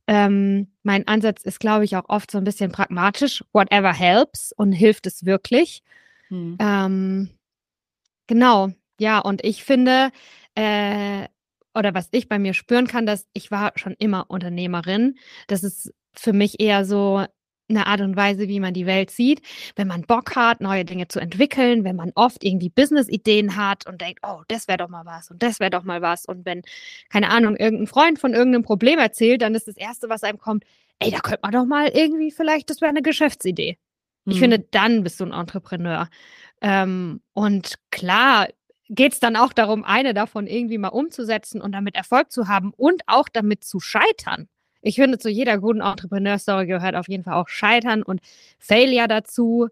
Ähm, 0.09 0.71
mein 0.81 1.07
Ansatz 1.07 1.43
ist, 1.43 1.59
glaube 1.59 1.85
ich, 1.85 1.95
auch 1.95 2.09
oft 2.09 2.31
so 2.31 2.39
ein 2.39 2.43
bisschen 2.43 2.71
pragmatisch. 2.71 3.43
Whatever 3.53 3.93
helps 3.93 4.51
und 4.51 4.71
hilft 4.71 5.05
es 5.05 5.23
wirklich. 5.23 5.83
Mhm. 6.29 6.57
Ähm, 6.59 7.29
genau, 8.25 8.69
ja, 8.99 9.19
und 9.19 9.45
ich 9.45 9.63
finde, 9.63 10.09
äh, 10.55 11.27
oder 11.75 11.93
was 11.93 12.07
ich 12.09 12.27
bei 12.27 12.39
mir 12.39 12.55
spüren 12.55 12.87
kann, 12.87 13.05
dass 13.05 13.27
ich 13.33 13.51
war 13.51 13.73
schon 13.75 13.93
immer 13.99 14.25
Unternehmerin. 14.29 15.19
Das 15.45 15.63
ist 15.63 15.93
für 16.15 16.33
mich 16.33 16.59
eher 16.59 16.85
so 16.85 17.23
eine 17.69 17.87
Art 17.87 18.01
und 18.01 18.15
Weise, 18.15 18.47
wie 18.47 18.59
man 18.59 18.73
die 18.73 18.85
Welt 18.85 19.11
sieht. 19.11 19.41
Wenn 19.75 19.87
man 19.87 20.01
Bock 20.03 20.35
hat, 20.35 20.61
neue 20.61 20.85
Dinge 20.85 21.07
zu 21.07 21.19
entwickeln, 21.19 21.83
wenn 21.83 21.95
man 21.95 22.11
oft 22.15 22.43
irgendwie 22.43 22.69
Business-Ideen 22.69 23.55
hat 23.55 23.87
und 23.87 24.01
denkt, 24.01 24.19
oh, 24.23 24.41
das 24.47 24.67
wäre 24.67 24.77
doch 24.77 24.89
mal 24.89 25.05
was 25.05 25.31
und 25.31 25.43
das 25.43 25.59
wäre 25.59 25.69
doch 25.71 25.83
mal 25.83 26.01
was. 26.01 26.25
Und 26.25 26.45
wenn, 26.45 26.63
keine 27.09 27.29
Ahnung, 27.29 27.55
irgendein 27.55 27.87
Freund 27.87 28.19
von 28.19 28.33
irgendeinem 28.33 28.63
Problem 28.63 28.99
erzählt, 28.99 29.41
dann 29.41 29.55
ist 29.55 29.67
das 29.67 29.77
Erste, 29.77 30.09
was 30.09 30.23
einem 30.23 30.39
kommt, 30.39 30.63
ey, 30.99 31.11
da 31.11 31.19
könnte 31.19 31.41
man 31.43 31.51
doch 31.51 31.65
mal 31.65 31.87
irgendwie 31.89 32.31
vielleicht, 32.31 32.69
das 32.69 32.81
wäre 32.81 32.89
eine 32.89 33.01
Geschäftsidee. 33.01 33.77
Ich 34.25 34.33
hm. 34.33 34.39
finde, 34.39 34.59
dann 34.59 35.03
bist 35.03 35.19
du 35.19 35.25
ein 35.25 35.31
Entrepreneur. 35.31 36.09
Ähm, 36.61 37.21
und 37.33 37.75
klar, 37.91 38.47
geht 38.89 39.13
es 39.13 39.19
dann 39.19 39.35
auch 39.35 39.53
darum, 39.53 39.83
eine 39.83 40.13
davon 40.13 40.47
irgendwie 40.47 40.77
mal 40.77 40.89
umzusetzen 40.89 41.61
und 41.61 41.71
damit 41.71 41.95
Erfolg 41.95 42.31
zu 42.31 42.47
haben 42.47 42.73
und 42.75 43.03
auch 43.07 43.29
damit 43.29 43.63
zu 43.63 43.79
scheitern. 43.79 44.49
Ich 44.81 44.95
finde, 44.95 45.17
zu 45.17 45.29
jeder 45.29 45.57
guten 45.57 45.81
Entrepreneur-Story 45.81 46.67
gehört 46.67 46.95
auf 46.95 47.07
jeden 47.07 47.23
Fall 47.23 47.33
auch 47.33 47.49
Scheitern 47.49 48.03
und 48.03 48.21
Failure 48.57 49.07
dazu. 49.07 49.69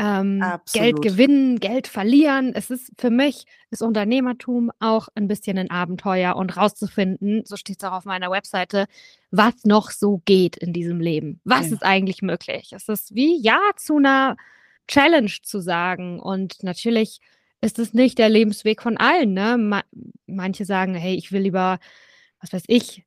Ähm, 0.00 0.44
Geld 0.72 1.02
gewinnen, 1.02 1.58
Geld 1.58 1.88
verlieren. 1.88 2.52
Es 2.54 2.70
ist 2.70 2.92
für 2.98 3.10
mich 3.10 3.46
ist 3.70 3.82
Unternehmertum 3.82 4.70
auch 4.78 5.08
ein 5.16 5.26
bisschen 5.26 5.58
ein 5.58 5.72
Abenteuer 5.72 6.36
und 6.36 6.56
rauszufinden, 6.56 7.42
so 7.44 7.56
steht 7.56 7.82
es 7.82 7.88
auch 7.88 7.92
auf 7.92 8.04
meiner 8.04 8.30
Webseite, 8.30 8.86
was 9.32 9.64
noch 9.64 9.90
so 9.90 10.22
geht 10.24 10.56
in 10.56 10.72
diesem 10.72 11.00
Leben. 11.00 11.40
Was 11.42 11.66
ja. 11.66 11.74
ist 11.74 11.82
eigentlich 11.82 12.22
möglich? 12.22 12.72
Es 12.72 12.88
ist 12.88 13.12
wie 13.16 13.42
Ja 13.42 13.58
zu 13.76 13.96
einer 13.96 14.36
Challenge 14.86 15.32
zu 15.42 15.60
sagen 15.60 16.20
und 16.20 16.62
natürlich 16.62 17.20
ist 17.60 17.80
es 17.80 17.92
nicht 17.92 18.18
der 18.18 18.28
Lebensweg 18.28 18.82
von 18.82 18.98
allen. 18.98 19.34
Ne? 19.34 19.58
Ma 19.58 19.82
manche 20.26 20.64
sagen, 20.64 20.94
hey, 20.94 21.16
ich 21.16 21.32
will 21.32 21.42
lieber, 21.42 21.80
was 22.40 22.52
weiß 22.52 22.64
ich, 22.68 23.04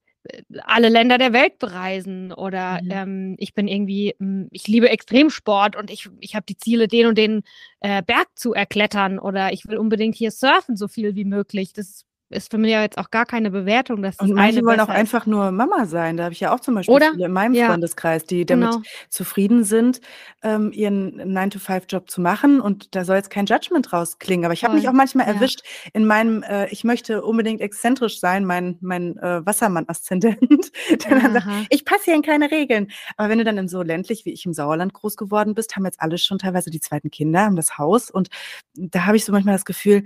alle 0.63 0.89
Länder 0.89 1.17
der 1.17 1.33
Welt 1.33 1.59
bereisen 1.59 2.31
oder 2.31 2.81
mhm. 2.81 2.91
ähm, 2.91 3.35
ich 3.39 3.53
bin 3.53 3.67
irgendwie, 3.67 4.15
hm, 4.19 4.47
ich 4.51 4.67
liebe 4.67 4.89
Extremsport 4.89 5.75
und 5.75 5.89
ich, 5.89 6.09
ich 6.19 6.35
habe 6.35 6.45
die 6.47 6.57
Ziele, 6.57 6.87
den 6.87 7.07
und 7.07 7.17
den 7.17 7.43
äh, 7.79 8.03
Berg 8.03 8.27
zu 8.35 8.53
erklettern 8.53 9.19
oder 9.19 9.51
ich 9.53 9.67
will 9.67 9.77
unbedingt 9.77 10.15
hier 10.15 10.31
surfen 10.31 10.75
so 10.75 10.87
viel 10.87 11.15
wie 11.15 11.25
möglich. 11.25 11.73
Das 11.73 12.05
ist 12.31 12.51
für 12.51 12.57
mich 12.57 12.71
ja 12.71 12.81
jetzt 12.81 12.97
auch 12.97 13.11
gar 13.11 13.25
keine 13.25 13.51
Bewertung. 13.51 14.01
Dass 14.01 14.17
und 14.19 14.33
manche 14.33 14.63
wollen 14.63 14.79
auch 14.79 14.89
ist. 14.89 14.95
einfach 14.95 15.25
nur 15.25 15.51
Mama 15.51 15.85
sein. 15.85 16.17
Da 16.17 16.23
habe 16.25 16.33
ich 16.33 16.39
ja 16.39 16.53
auch 16.53 16.59
zum 16.59 16.75
Beispiel 16.75 16.95
Oder? 16.95 17.11
viele 17.11 17.25
in 17.25 17.31
meinem 17.31 17.53
ja. 17.53 17.67
Freundeskreis, 17.67 18.25
die 18.25 18.45
damit 18.45 18.71
genau. 18.71 18.83
zufrieden 19.09 19.63
sind, 19.63 20.01
ähm, 20.43 20.71
ihren 20.71 21.21
9-to-5-Job 21.21 22.09
zu 22.09 22.21
machen. 22.21 22.61
Und 22.61 22.95
da 22.95 23.05
soll 23.05 23.17
jetzt 23.17 23.29
kein 23.29 23.45
Judgment 23.45 23.91
rausklingen. 23.93 24.45
Aber 24.45 24.53
ich 24.53 24.63
habe 24.63 24.75
mich 24.75 24.87
auch 24.87 24.93
manchmal 24.93 25.27
ja. 25.27 25.33
erwischt 25.33 25.61
in 25.93 26.05
meinem, 26.05 26.43
äh, 26.43 26.67
ich 26.69 26.83
möchte 26.83 27.23
unbedingt 27.23 27.61
exzentrisch 27.61 28.19
sein, 28.19 28.45
mein, 28.45 28.77
mein 28.81 29.17
äh, 29.17 29.45
Wassermann-Aszendent. 29.45 30.71
ich 31.69 31.85
passe 31.85 32.05
hier 32.05 32.15
in 32.15 32.21
keine 32.21 32.51
Regeln. 32.51 32.91
Aber 33.17 33.29
wenn 33.29 33.37
du 33.37 33.43
dann 33.43 33.57
in 33.57 33.67
so 33.67 33.81
ländlich 33.81 34.25
wie 34.25 34.31
ich 34.31 34.45
im 34.45 34.53
Sauerland 34.53 34.93
groß 34.93 35.17
geworden 35.17 35.53
bist, 35.53 35.75
haben 35.75 35.85
jetzt 35.85 36.01
alle 36.01 36.17
schon 36.17 36.39
teilweise 36.39 36.69
die 36.69 36.79
zweiten 36.79 37.11
Kinder, 37.11 37.41
haben 37.41 37.55
das 37.55 37.77
Haus. 37.77 38.09
Und 38.09 38.29
da 38.75 39.05
habe 39.05 39.17
ich 39.17 39.25
so 39.25 39.31
manchmal 39.31 39.55
das 39.55 39.65
Gefühl, 39.65 40.03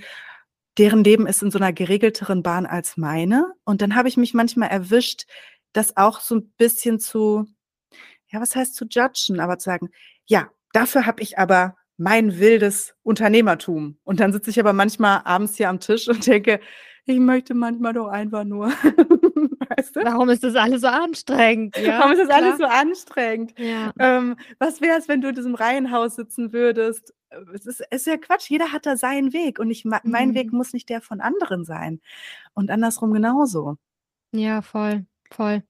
deren 0.77 1.03
Leben 1.03 1.27
ist 1.27 1.41
in 1.41 1.51
so 1.51 1.59
einer 1.59 1.73
geregelteren 1.73 2.43
Bahn 2.43 2.65
als 2.65 2.97
meine. 2.97 3.53
Und 3.63 3.81
dann 3.81 3.95
habe 3.95 4.07
ich 4.07 4.17
mich 4.17 4.33
manchmal 4.33 4.69
erwischt, 4.69 5.25
das 5.73 5.97
auch 5.97 6.19
so 6.19 6.35
ein 6.35 6.51
bisschen 6.57 6.99
zu, 6.99 7.45
ja, 8.27 8.41
was 8.41 8.55
heißt 8.55 8.75
zu 8.75 8.85
judgen, 8.85 9.39
aber 9.39 9.57
zu 9.57 9.65
sagen, 9.65 9.89
ja, 10.25 10.49
dafür 10.73 11.05
habe 11.05 11.21
ich 11.21 11.38
aber 11.38 11.75
mein 11.97 12.39
wildes 12.39 12.93
Unternehmertum. 13.03 13.97
Und 14.03 14.19
dann 14.19 14.33
sitze 14.33 14.49
ich 14.49 14.59
aber 14.59 14.73
manchmal 14.73 15.21
abends 15.23 15.55
hier 15.55 15.69
am 15.69 15.79
Tisch 15.79 16.07
und 16.07 16.25
denke, 16.27 16.59
ich 17.05 17.19
möchte 17.19 17.53
manchmal 17.53 17.93
doch 17.93 18.07
einfach 18.07 18.43
nur. 18.43 18.71
weißt 19.69 19.95
du? 19.95 20.03
Warum 20.03 20.29
ist 20.29 20.43
das 20.43 20.55
alles 20.55 20.81
so 20.81 20.88
anstrengend? 20.88 21.77
Ja, 21.77 21.99
Warum 21.99 22.11
ist 22.13 22.19
das 22.19 22.27
klar. 22.27 22.41
alles 22.41 22.57
so 22.57 22.65
anstrengend? 22.65 23.53
Ja. 23.57 23.93
Ähm, 23.99 24.35
was 24.59 24.81
wäre 24.81 24.97
es, 24.97 25.07
wenn 25.07 25.21
du 25.21 25.29
in 25.29 25.35
diesem 25.35 25.55
Reihenhaus 25.55 26.15
sitzen 26.15 26.53
würdest 26.53 27.13
es 27.54 27.65
ist, 27.65 27.84
ist 27.91 28.08
ja 28.08 28.17
Quatsch, 28.17 28.50
jeder 28.50 28.71
hat 28.71 28.86
da 28.86 28.98
seinen 28.98 29.34
Weg 29.34 29.60
und 29.60 29.71
ich, 29.71 29.86
mein 29.86 30.30
mhm. 30.30 30.36
Weg 30.36 30.54
muss 30.54 30.74
nicht 30.74 30.89
der 30.89 31.02
von 31.02 31.21
anderen 31.21 31.65
sein. 31.65 32.02
Und 32.54 32.71
andersrum 32.71 33.13
genauso. 33.13 33.78
Ja, 34.32 34.62
voll, 34.62 35.06
voll. 35.32 35.63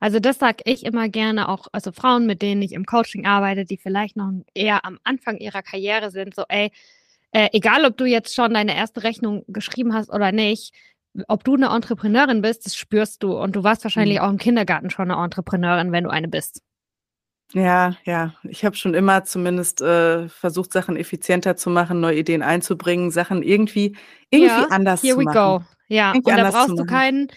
Also 0.00 0.20
das 0.20 0.38
sage 0.38 0.62
ich 0.64 0.84
immer 0.84 1.08
gerne 1.08 1.48
auch, 1.48 1.68
also 1.72 1.92
Frauen, 1.92 2.26
mit 2.26 2.42
denen 2.42 2.62
ich 2.62 2.72
im 2.72 2.84
Coaching 2.84 3.26
arbeite, 3.26 3.64
die 3.64 3.78
vielleicht 3.78 4.16
noch 4.16 4.32
eher 4.54 4.84
am 4.84 4.98
Anfang 5.04 5.38
ihrer 5.38 5.62
Karriere 5.62 6.10
sind, 6.10 6.34
so 6.34 6.44
ey, 6.48 6.70
äh, 7.32 7.48
egal 7.52 7.84
ob 7.86 7.96
du 7.96 8.04
jetzt 8.04 8.34
schon 8.34 8.52
deine 8.54 8.76
erste 8.76 9.02
Rechnung 9.02 9.44
geschrieben 9.48 9.94
hast 9.94 10.10
oder 10.12 10.32
nicht, 10.32 10.74
ob 11.28 11.44
du 11.44 11.54
eine 11.54 11.68
Entrepreneurin 11.68 12.42
bist, 12.42 12.66
das 12.66 12.76
spürst 12.76 13.22
du 13.22 13.38
und 13.38 13.56
du 13.56 13.64
warst 13.64 13.84
wahrscheinlich 13.84 14.18
mhm. 14.18 14.24
auch 14.24 14.30
im 14.30 14.38
Kindergarten 14.38 14.90
schon 14.90 15.10
eine 15.10 15.22
Entrepreneurin, 15.22 15.92
wenn 15.92 16.04
du 16.04 16.10
eine 16.10 16.28
bist. 16.28 16.62
Ja, 17.52 17.96
ja. 18.04 18.34
Ich 18.44 18.64
habe 18.64 18.76
schon 18.76 18.94
immer 18.94 19.24
zumindest 19.24 19.82
äh, 19.82 20.28
versucht, 20.28 20.72
Sachen 20.72 20.96
effizienter 20.96 21.56
zu 21.56 21.70
machen, 21.70 22.00
neue 22.00 22.18
Ideen 22.18 22.42
einzubringen, 22.42 23.10
Sachen 23.10 23.42
irgendwie, 23.42 23.96
irgendwie 24.30 24.48
ja, 24.48 24.66
anders 24.70 25.02
here 25.02 25.14
zu 25.14 25.20
we 25.20 25.24
machen. 25.24 25.60
Go. 25.60 25.64
Ja, 25.88 26.14
irgendwie 26.14 26.30
und 26.30 26.36
da 26.38 26.50
brauchst 26.50 26.78
du 26.78 26.86
keinen, 26.86 27.28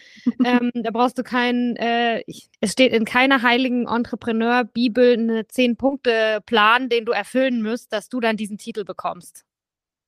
ähm, 0.46 0.72
da 0.74 0.92
brauchst 0.92 1.18
du 1.18 1.24
keinen, 1.24 1.76
äh, 1.76 2.24
es 2.62 2.72
steht 2.72 2.94
in 2.94 3.04
keiner 3.04 3.42
heiligen 3.42 3.86
Entrepreneur-Bibel 3.88 5.14
eine 5.14 5.48
Zehn-Punkte-Plan, 5.48 6.88
den 6.88 7.04
du 7.04 7.12
erfüllen 7.12 7.62
musst, 7.62 7.92
dass 7.92 8.08
du 8.08 8.22
dann 8.22 8.38
diesen 8.38 8.58
Titel 8.58 8.86
bekommst. 8.86 9.44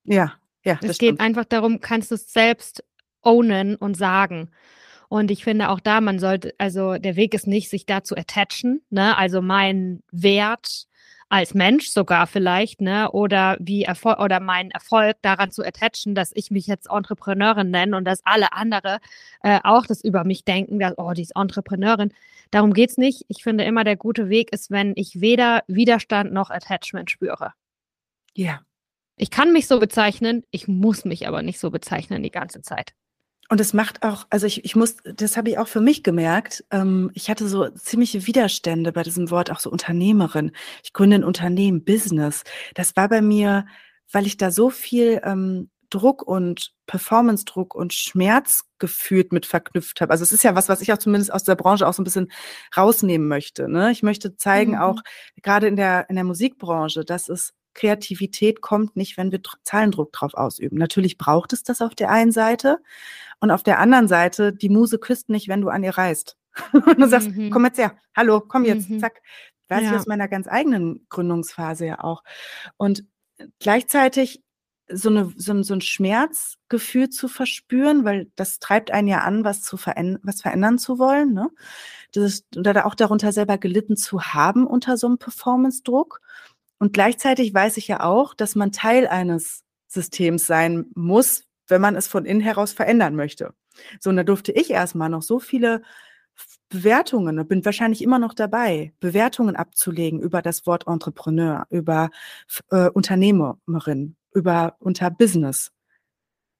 Ja, 0.04 0.32
ja. 0.64 0.78
Es 0.80 0.96
geht 0.96 1.16
stimmt. 1.16 1.20
einfach 1.20 1.44
darum, 1.44 1.80
kannst 1.80 2.10
du 2.10 2.14
es 2.14 2.32
selbst 2.32 2.82
ownen 3.20 3.76
und 3.76 3.98
sagen. 3.98 4.50
Und 5.08 5.30
ich 5.30 5.42
finde 5.42 5.70
auch 5.70 5.80
da, 5.80 6.00
man 6.00 6.18
sollte, 6.18 6.54
also 6.58 6.98
der 6.98 7.16
Weg 7.16 7.34
ist 7.34 7.46
nicht, 7.46 7.70
sich 7.70 7.86
da 7.86 8.04
zu 8.04 8.16
attachen, 8.16 8.82
ne? 8.90 9.16
Also 9.16 9.40
mein 9.40 10.02
Wert 10.12 10.86
als 11.30 11.54
Mensch 11.54 11.90
sogar 11.90 12.26
vielleicht, 12.26 12.80
ne? 12.80 13.10
Oder 13.12 13.56
wie 13.60 13.84
Erfolg 13.84 14.18
oder 14.18 14.40
mein 14.40 14.70
Erfolg 14.70 15.16
daran 15.22 15.50
zu 15.50 15.64
attachen, 15.64 16.14
dass 16.14 16.32
ich 16.34 16.50
mich 16.50 16.66
jetzt 16.66 16.90
Entrepreneurin 16.90 17.70
nenne 17.70 17.96
und 17.96 18.04
dass 18.04 18.24
alle 18.24 18.52
andere 18.52 18.98
äh, 19.42 19.60
auch 19.64 19.86
das 19.86 20.04
über 20.04 20.24
mich 20.24 20.44
denken, 20.44 20.78
dass, 20.78 20.94
oh, 20.98 21.12
die 21.12 21.22
ist 21.22 21.36
Entrepreneurin. 21.36 22.12
Darum 22.50 22.72
geht's 22.74 22.98
nicht. 22.98 23.24
Ich 23.28 23.42
finde 23.42 23.64
immer, 23.64 23.84
der 23.84 23.96
gute 23.96 24.28
Weg 24.28 24.52
ist, 24.52 24.70
wenn 24.70 24.92
ich 24.96 25.20
weder 25.20 25.62
Widerstand 25.68 26.32
noch 26.32 26.50
Attachment 26.50 27.10
spüre. 27.10 27.52
Ja. 28.34 28.60
Ich 29.16 29.30
kann 29.30 29.52
mich 29.52 29.66
so 29.66 29.80
bezeichnen, 29.80 30.44
ich 30.50 30.68
muss 30.68 31.04
mich 31.04 31.26
aber 31.26 31.42
nicht 31.42 31.58
so 31.58 31.70
bezeichnen 31.70 32.22
die 32.22 32.30
ganze 32.30 32.62
Zeit. 32.62 32.94
Und 33.50 33.60
es 33.60 33.72
macht 33.72 34.02
auch, 34.02 34.26
also 34.28 34.46
ich, 34.46 34.64
ich 34.64 34.76
muss, 34.76 34.96
das 35.04 35.36
habe 35.38 35.48
ich 35.48 35.58
auch 35.58 35.68
für 35.68 35.80
mich 35.80 36.02
gemerkt. 36.02 36.64
Ähm, 36.70 37.10
ich 37.14 37.30
hatte 37.30 37.48
so 37.48 37.68
ziemliche 37.70 38.26
Widerstände 38.26 38.92
bei 38.92 39.02
diesem 39.02 39.30
Wort, 39.30 39.50
auch 39.50 39.60
so 39.60 39.70
Unternehmerin. 39.70 40.52
Ich 40.82 40.92
gründe 40.92 41.16
ein 41.16 41.24
Unternehmen, 41.24 41.84
Business. 41.84 42.44
Das 42.74 42.94
war 42.96 43.08
bei 43.08 43.22
mir, 43.22 43.66
weil 44.12 44.26
ich 44.26 44.36
da 44.36 44.50
so 44.50 44.68
viel 44.68 45.20
ähm, 45.24 45.70
Druck 45.90 46.22
und 46.22 46.74
Performance-Druck 46.86 47.74
und 47.74 47.94
Schmerz 47.94 48.64
gefühlt 48.78 49.32
mit 49.32 49.46
verknüpft 49.46 50.00
habe. 50.00 50.12
Also 50.12 50.24
es 50.24 50.32
ist 50.32 50.44
ja 50.44 50.54
was, 50.54 50.68
was 50.68 50.82
ich 50.82 50.92
auch 50.92 50.98
zumindest 50.98 51.32
aus 51.32 51.44
der 51.44 51.54
Branche 51.54 51.86
auch 51.86 51.94
so 51.94 52.02
ein 52.02 52.04
bisschen 52.04 52.30
rausnehmen 52.76 53.26
möchte. 53.28 53.68
Ne? 53.68 53.90
Ich 53.90 54.02
möchte 54.02 54.36
zeigen, 54.36 54.72
mhm. 54.72 54.78
auch 54.78 55.00
gerade 55.42 55.68
in 55.68 55.76
der, 55.76 56.08
in 56.10 56.16
der 56.16 56.24
Musikbranche, 56.24 57.04
dass 57.04 57.28
es 57.28 57.54
Kreativität 57.78 58.60
kommt 58.60 58.96
nicht, 58.96 59.16
wenn 59.16 59.30
wir 59.30 59.40
Zahlendruck 59.62 60.12
drauf 60.12 60.34
ausüben. 60.34 60.76
Natürlich 60.78 61.16
braucht 61.16 61.52
es 61.52 61.62
das 61.62 61.80
auf 61.80 61.94
der 61.94 62.10
einen 62.10 62.32
Seite 62.32 62.78
und 63.38 63.52
auf 63.52 63.62
der 63.62 63.78
anderen 63.78 64.08
Seite, 64.08 64.52
die 64.52 64.68
Muse 64.68 64.98
küsst 64.98 65.28
nicht, 65.28 65.46
wenn 65.46 65.60
du 65.60 65.68
an 65.68 65.84
ihr 65.84 65.96
reist. 65.96 66.36
und 66.72 66.98
du 66.98 67.06
sagst, 67.06 67.30
mhm. 67.30 67.50
komm 67.50 67.64
jetzt 67.66 67.78
her, 67.78 67.96
hallo, 68.16 68.40
komm 68.40 68.64
jetzt, 68.64 68.90
mhm. 68.90 68.98
zack. 68.98 69.22
Weiß 69.68 69.82
ja. 69.82 69.90
ich 69.90 69.96
aus 69.96 70.06
meiner 70.06 70.26
ganz 70.28 70.48
eigenen 70.48 71.06
Gründungsphase 71.08 71.86
ja 71.86 72.02
auch. 72.02 72.24
Und 72.78 73.04
gleichzeitig 73.60 74.42
so, 74.90 75.10
eine, 75.10 75.32
so, 75.36 75.52
ein, 75.52 75.62
so 75.62 75.74
ein 75.74 75.80
Schmerzgefühl 75.80 77.10
zu 77.10 77.28
verspüren, 77.28 78.04
weil 78.04 78.30
das 78.34 78.58
treibt 78.58 78.90
einen 78.90 79.06
ja 79.06 79.18
an, 79.20 79.44
was 79.44 79.62
zu 79.62 79.76
verändern, 79.76 80.20
was 80.24 80.40
verändern 80.40 80.78
zu 80.78 80.98
wollen. 80.98 81.32
Ne? 81.32 81.48
Das 82.12 82.24
ist, 82.24 82.56
oder 82.56 82.86
auch 82.86 82.94
darunter 82.96 83.30
selber 83.30 83.58
gelitten 83.58 83.96
zu 83.96 84.20
haben 84.22 84.66
unter 84.66 84.96
so 84.96 85.06
einem 85.06 85.18
Performance-Druck. 85.18 86.22
Und 86.78 86.92
gleichzeitig 86.92 87.52
weiß 87.52 87.76
ich 87.76 87.88
ja 87.88 88.00
auch, 88.00 88.34
dass 88.34 88.54
man 88.54 88.72
Teil 88.72 89.06
eines 89.06 89.64
Systems 89.88 90.46
sein 90.46 90.86
muss, 90.94 91.44
wenn 91.66 91.80
man 91.80 91.96
es 91.96 92.06
von 92.08 92.24
innen 92.24 92.40
heraus 92.40 92.72
verändern 92.72 93.16
möchte. 93.16 93.54
So, 94.00 94.10
und 94.10 94.16
da 94.16 94.24
durfte 94.24 94.52
ich 94.52 94.70
erstmal 94.70 95.08
noch 95.08 95.22
so 95.22 95.38
viele 95.38 95.82
Bewertungen, 96.68 97.46
bin 97.48 97.64
wahrscheinlich 97.64 98.02
immer 98.02 98.18
noch 98.18 98.34
dabei, 98.34 98.92
Bewertungen 99.00 99.56
abzulegen 99.56 100.20
über 100.20 100.42
das 100.42 100.66
Wort 100.66 100.86
Entrepreneur, 100.86 101.66
über 101.70 102.10
äh, 102.70 102.90
Unternehmerin, 102.90 104.16
über 104.34 104.76
unter 104.78 105.10
Business. 105.10 105.72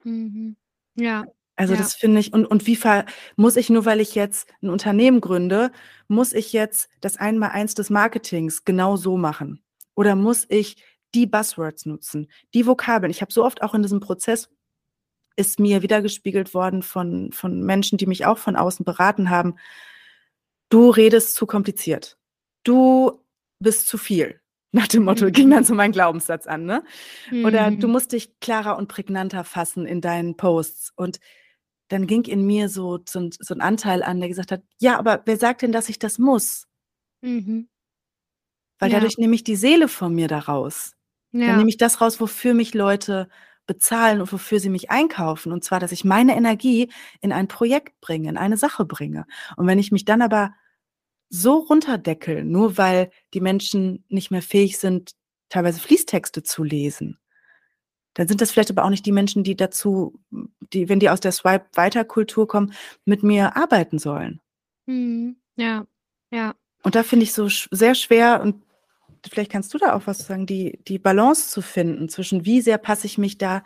Mhm. 0.05 0.57
Ja. 0.95 1.27
Also 1.57 1.75
ja. 1.75 1.81
das 1.81 1.95
finde 1.95 2.21
ich, 2.21 2.33
und, 2.33 2.47
und 2.47 2.67
wie 2.67 2.77
ver, 2.77 3.05
muss 3.37 3.57
ich 3.57 3.69
nur, 3.69 3.85
weil 3.85 4.01
ich 4.01 4.15
jetzt 4.15 4.49
ein 4.63 4.71
Unternehmen 4.71 5.21
gründe, 5.21 5.73
muss 6.07 6.33
ich 6.33 6.53
jetzt 6.53 6.89
das 7.01 7.17
Einmaleins 7.17 7.75
des 7.75 7.91
Marketings 7.91 8.65
genau 8.65 8.97
so 8.97 9.17
machen? 9.17 9.63
Oder 9.99 10.15
muss 10.15 10.47
ich 10.49 10.77
die 11.13 11.27
Buzzwords 11.27 11.85
nutzen, 11.85 12.29
die 12.55 12.69
Vokabeln? 12.69 13.11
Ich 13.11 13.21
habe 13.21 13.33
so 13.33 13.45
oft 13.45 13.63
auch 13.63 13.75
in 13.75 13.83
diesem 13.83 13.99
Prozess 13.99 14.49
ist 15.35 15.59
mir 15.59 15.83
wiedergespiegelt 15.83 16.55
worden 16.55 16.85
von, 16.85 17.33
von 17.33 17.63
Menschen, 17.63 17.99
die 17.99 18.07
mich 18.07 18.25
auch 18.25 18.39
von 18.39 18.55
außen 18.55 18.85
beraten 18.85 19.29
haben. 19.29 19.57
Du 20.69 20.91
redest 20.91 21.35
zu 21.35 21.47
kompliziert. 21.47 22.17
Du 22.63 23.25
bist 23.59 23.89
zu 23.89 23.99
viel. 23.99 24.41
Nach 24.73 24.87
dem 24.87 25.03
Motto 25.03 25.33
ging 25.33 25.51
dann 25.51 25.65
so 25.65 25.75
mein 25.75 25.91
Glaubenssatz 25.91 26.47
an, 26.47 26.65
ne? 26.65 26.85
Oder 27.45 27.73
du 27.73 27.89
mhm. 27.89 27.93
musst 27.95 28.13
dich 28.13 28.39
klarer 28.39 28.77
und 28.77 28.87
prägnanter 28.87 29.43
fassen 29.43 29.85
in 29.85 30.01
deinen 30.01 30.37
Posts. 30.37 30.93
Und 30.95 31.19
dann 31.89 32.07
ging 32.07 32.23
in 32.25 32.47
mir 32.47 32.69
so, 32.69 33.01
so, 33.09 33.31
so 33.37 33.55
ein 33.55 33.61
Anteil 33.63 34.05
an, 34.05 34.21
der 34.21 34.29
gesagt 34.29 34.53
hat, 34.53 34.63
ja, 34.79 34.97
aber 34.97 35.23
wer 35.25 35.39
sagt 35.39 35.63
denn, 35.63 35.73
dass 35.73 35.89
ich 35.89 35.99
das 35.99 36.19
muss? 36.19 36.69
Mhm. 37.23 37.69
Weil 38.79 38.91
ja. 38.91 38.97
dadurch 38.99 39.19
nehme 39.19 39.35
ich 39.35 39.45
die 39.45 39.57
Seele 39.57 39.89
von 39.89 40.15
mir 40.15 40.29
daraus. 40.29 40.95
Ja. 41.33 41.49
Dann 41.49 41.59
nehme 41.59 41.71
ich 41.71 41.77
das 41.77 42.01
raus, 42.01 42.21
wofür 42.21 42.55
mich 42.55 42.75
Leute 42.75 43.29
bezahlen 43.67 44.21
und 44.21 44.33
wofür 44.33 44.61
sie 44.61 44.71
mich 44.71 44.91
einkaufen. 44.91 45.53
Und 45.53 45.63
zwar, 45.63 45.79
dass 45.79 45.93
ich 45.93 46.05
meine 46.05 46.37
Energie 46.37 46.91
in 47.21 47.33
ein 47.33 47.49
Projekt 47.49 48.01
bringe, 48.01 48.29
in 48.29 48.37
eine 48.37 48.57
Sache 48.57 48.85
bringe. 48.85 49.27
Und 49.57 49.67
wenn 49.67 49.79
ich 49.79 49.93
mich 49.93 50.05
dann 50.05 50.23
aber 50.23 50.55
so 51.29 51.59
runterdeckel, 51.59 52.45
nur 52.45 52.79
weil 52.79 53.11
die 53.35 53.41
Menschen 53.41 54.05
nicht 54.09 54.31
mehr 54.31 54.43
fähig 54.43 54.79
sind, 54.79 55.13
teilweise 55.51 55.81
Fließtexte 55.81 56.43
zu 56.43 56.65
lesen, 56.65 57.19
dann 58.15 58.27
sind 58.27 58.41
das 58.41 58.51
vielleicht 58.51 58.71
aber 58.71 58.85
auch 58.85 58.91
nicht 58.91 59.07
die 59.07 59.13
Menschen, 59.13 59.45
die 59.45 59.55
dazu, 59.55 60.19
die, 60.73 60.89
wenn 60.89 60.99
die 60.99 61.11
aus 61.11 61.21
der 61.21 61.31
Swipe-Weiter-Kultur 61.31 62.49
kommen, 62.49 62.73
mit 63.05 63.23
mir 63.23 63.57
arbeiten 63.57 63.99
sollen. 63.99 64.41
Hm, 64.87 65.37
ja, 65.57 65.87
ja. 66.31 66.55
Und 66.83 66.95
da 66.95 67.03
finde 67.03 67.25
ich 67.25 67.33
so 67.33 67.49
sehr 67.49 67.95
schwer 67.95 68.41
und 68.43 68.65
vielleicht 69.31 69.53
kannst 69.53 69.73
du 69.75 69.79
da 69.79 69.95
auch 69.95 70.07
was 70.07 70.19
sagen, 70.19 70.47
die, 70.47 70.79
die 70.87 70.99
Balance 70.99 71.51
zu 71.51 71.63
finden 71.63 72.09
zwischen 72.09 72.45
wie 72.45 72.61
sehr 72.61 72.79
passe 72.79 73.07
ich 73.07 73.19
mich 73.19 73.39
da 73.39 73.63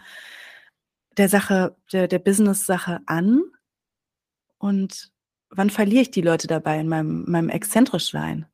der 1.17 1.29
Sache, 1.29 1.77
der, 1.93 2.09
der 2.09 2.19
Business-Sache 2.19 3.01
an 3.07 3.43
und 4.59 5.11
wann 5.51 5.71
verliere 5.71 6.03
ich 6.03 6.11
die 6.11 6.23
Leute 6.23 6.47
dabei 6.47 6.81
in 6.81 6.89
meinem, 6.89 7.25
meinem 7.31 7.51
exzentrisch 7.51 8.11
sein 8.11 8.47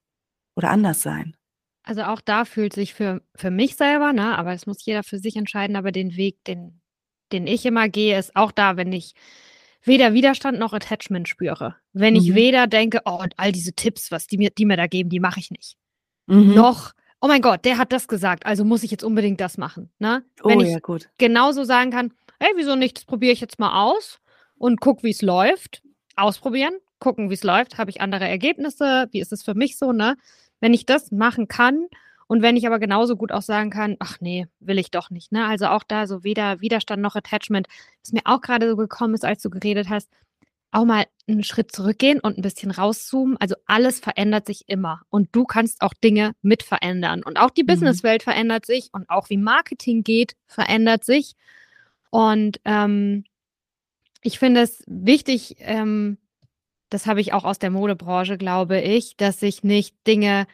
oder 0.57 0.71
anders 0.71 1.03
sein? 1.03 1.37
Also 1.85 2.03
auch 2.03 2.21
da 2.21 2.45
fühlt 2.45 2.73
sich 2.73 2.95
für, 2.95 3.23
für 3.35 3.51
mich 3.51 3.77
selber, 3.77 4.13
ne, 4.13 4.37
aber 4.37 4.53
das 4.53 4.67
muss 4.67 4.85
jeder 4.85 5.03
für 5.03 5.19
sich 5.19 5.37
entscheiden, 5.37 5.77
aber 5.77 5.93
den 5.93 6.17
Weg, 6.17 6.43
den, 6.45 6.81
den 7.33 7.47
ich 7.47 7.65
immer 7.65 7.89
gehe, 7.89 8.19
ist 8.19 8.35
auch 8.37 8.53
da, 8.53 8.77
wenn 8.77 8.93
ich 8.93 9.15
weder 9.83 10.13
Widerstand 10.13 10.59
noch 10.59 10.73
Attachment 10.73 11.29
spüre. 11.29 11.77
Wenn 11.93 12.15
mhm. 12.15 12.21
ich 12.21 12.35
weder 12.35 12.67
denke, 12.67 13.03
oh, 13.05 13.25
all 13.37 13.53
diese 13.53 13.73
Tipps, 13.73 14.11
was 14.11 14.27
die 14.27 14.37
mir, 14.37 14.51
die 14.51 14.67
mir 14.67 14.77
da 14.77 14.87
geben, 14.87 15.09
die 15.09 15.21
mache 15.21 15.41
ich 15.41 15.51
nicht 15.51 15.79
mhm. 16.29 16.55
noch, 16.55 16.93
oh 17.21 17.27
mein 17.27 17.43
Gott, 17.43 17.65
der 17.65 17.79
hat 17.79 17.93
das 17.93 18.09
gesagt, 18.09 18.47
also 18.47 18.65
muss 18.65 18.83
ich 18.83 18.91
jetzt 18.91 19.05
unbedingt 19.05 19.41
das 19.41 19.59
machen. 19.59 19.91
Ne? 19.99 20.25
Wenn 20.45 20.59
oh, 20.59 20.63
ich 20.63 20.71
ja, 20.71 20.79
gut. 20.79 21.09
genauso 21.19 21.65
sagen 21.65 21.91
kann, 21.91 22.13
hey, 22.41 22.53
wieso 22.57 22.77
nicht, 22.77 22.99
das 22.99 23.05
probiere 23.05 23.33
ich 23.33 23.41
jetzt 23.41 23.59
mal 23.59 23.83
aus 23.83 24.21
und 24.57 24.81
guck, 24.81 25.03
wie 25.03 25.11
es 25.11 25.23
läuft. 25.23 25.83
Ausprobieren, 26.17 26.75
gucken, 26.99 27.31
wie 27.31 27.35
es 27.35 27.45
läuft. 27.45 27.79
Habe 27.79 27.91
ich 27.91 28.01
andere 28.01 28.29
Ergebnisse? 28.29 29.09
Wie 29.13 29.21
ist 29.21 29.33
es 29.33 29.43
für 29.43 29.55
mich 29.55 29.79
so, 29.79 29.93
ne? 29.93 30.17
Wenn 30.61 30.75
ich 30.75 30.87
das 30.87 31.13
machen 31.13 31.47
kann 31.47 31.87
und 32.27 32.43
wenn 32.43 32.57
ich 32.57 32.67
aber 32.67 32.79
genauso 32.81 33.17
gut 33.17 33.31
auch 33.31 33.43
sagen 33.43 33.71
kann, 33.71 33.97
ach 34.01 34.21
nee, 34.21 34.47
will 34.59 34.79
ich 34.79 34.91
doch 34.91 35.11
nicht, 35.11 35.31
ne? 35.31 35.47
Also 35.47 35.67
auch 35.67 35.85
da 35.87 36.07
so 36.07 36.25
weder 36.25 36.61
Widerstand 36.61 37.01
noch 37.01 37.15
Attachment, 37.15 37.69
was 38.03 38.13
mir 38.13 38.23
auch 38.25 38.41
gerade 38.41 38.69
so 38.69 38.77
gekommen 38.77 39.15
ist, 39.15 39.25
als 39.25 39.43
du 39.43 39.51
geredet 39.51 39.89
hast, 39.89 40.11
auch 40.71 40.85
mal 40.85 41.07
einen 41.27 41.45
Schritt 41.45 41.73
zurückgehen 41.73 42.21
und 42.21 42.39
ein 42.39 42.43
bisschen 42.43 42.71
rauszoomen. 42.71 43.37
Also 43.39 43.55
alles 43.67 44.01
verändert 44.01 44.47
sich 44.47 44.69
immer 44.69 45.03
und 45.11 45.29
du 45.33 45.45
kannst 45.45 45.81
auch 45.83 45.95
Dinge 45.95 46.33
mit 46.43 46.63
verändern. 46.63 47.23
Und 47.23 47.39
auch 47.39 47.51
die 47.51 47.63
mhm. 47.63 47.69
Businesswelt 47.69 48.23
verändert 48.23 48.67
sich 48.67 48.91
und 48.93 49.09
auch 49.09 49.31
wie 49.31 49.37
Marketing 49.37 50.03
geht, 50.03 50.37
verändert 50.47 51.05
sich. 51.05 51.35
Und 52.11 52.61
ähm, 52.65 53.25
ich 54.23 54.39
finde 54.39 54.63
es 54.63 54.83
wichtig, 54.87 55.57
ähm, 55.61 56.19
das 56.91 57.07
habe 57.07 57.21
ich 57.21 57.33
auch 57.33 57.45
aus 57.45 57.59
der 57.59 57.71
Modebranche, 57.71 58.39
glaube 58.39 58.81
ich, 58.81 59.17
dass 59.17 59.41
sich 59.41 59.63
nicht 59.63 59.95
Dinge 60.07 60.47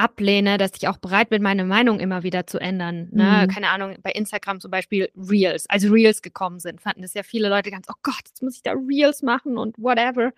ablehne, 0.00 0.56
dass 0.56 0.72
ich 0.76 0.88
auch 0.88 0.98
bereit 0.98 1.28
bin, 1.28 1.42
meine 1.42 1.64
Meinung 1.64 2.00
immer 2.00 2.22
wieder 2.22 2.46
zu 2.46 2.58
ändern. 2.58 3.08
Ne? 3.12 3.46
Mhm. 3.46 3.52
Keine 3.52 3.68
Ahnung, 3.68 3.96
bei 4.02 4.10
Instagram 4.12 4.60
zum 4.60 4.70
Beispiel 4.70 5.10
Reels, 5.14 5.68
als 5.68 5.84
Reels 5.84 6.22
gekommen 6.22 6.58
sind, 6.58 6.80
fanden 6.80 7.02
das 7.02 7.14
ja 7.14 7.22
viele 7.22 7.48
Leute 7.48 7.70
ganz, 7.70 7.86
oh 7.88 7.98
Gott, 8.02 8.22
jetzt 8.26 8.42
muss 8.42 8.56
ich 8.56 8.62
da 8.62 8.72
Reels 8.72 9.22
machen 9.22 9.58
und 9.58 9.76
whatever. 9.78 10.32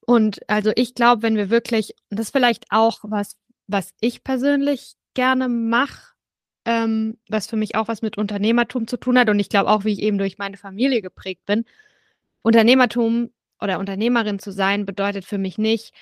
Und 0.00 0.40
also 0.48 0.72
ich 0.74 0.94
glaube, 0.94 1.22
wenn 1.22 1.36
wir 1.36 1.48
wirklich, 1.48 1.94
und 2.10 2.18
das 2.18 2.26
ist 2.26 2.32
vielleicht 2.32 2.66
auch 2.70 2.98
was, 3.02 3.36
was 3.66 3.92
ich 4.00 4.24
persönlich 4.24 4.94
gerne 5.14 5.48
mache, 5.48 6.14
ähm, 6.64 7.18
was 7.28 7.46
für 7.46 7.56
mich 7.56 7.76
auch 7.76 7.88
was 7.88 8.02
mit 8.02 8.18
Unternehmertum 8.18 8.88
zu 8.88 8.96
tun 8.96 9.18
hat 9.18 9.30
und 9.30 9.38
ich 9.38 9.48
glaube 9.48 9.70
auch, 9.70 9.84
wie 9.84 9.92
ich 9.92 10.02
eben 10.02 10.18
durch 10.18 10.38
meine 10.38 10.56
Familie 10.56 11.02
geprägt 11.02 11.46
bin. 11.46 11.64
Unternehmertum 12.42 13.30
oder 13.60 13.78
Unternehmerin 13.78 14.38
zu 14.38 14.52
sein 14.52 14.86
bedeutet 14.86 15.24
für 15.24 15.38
mich 15.38 15.58
nicht, 15.58 15.94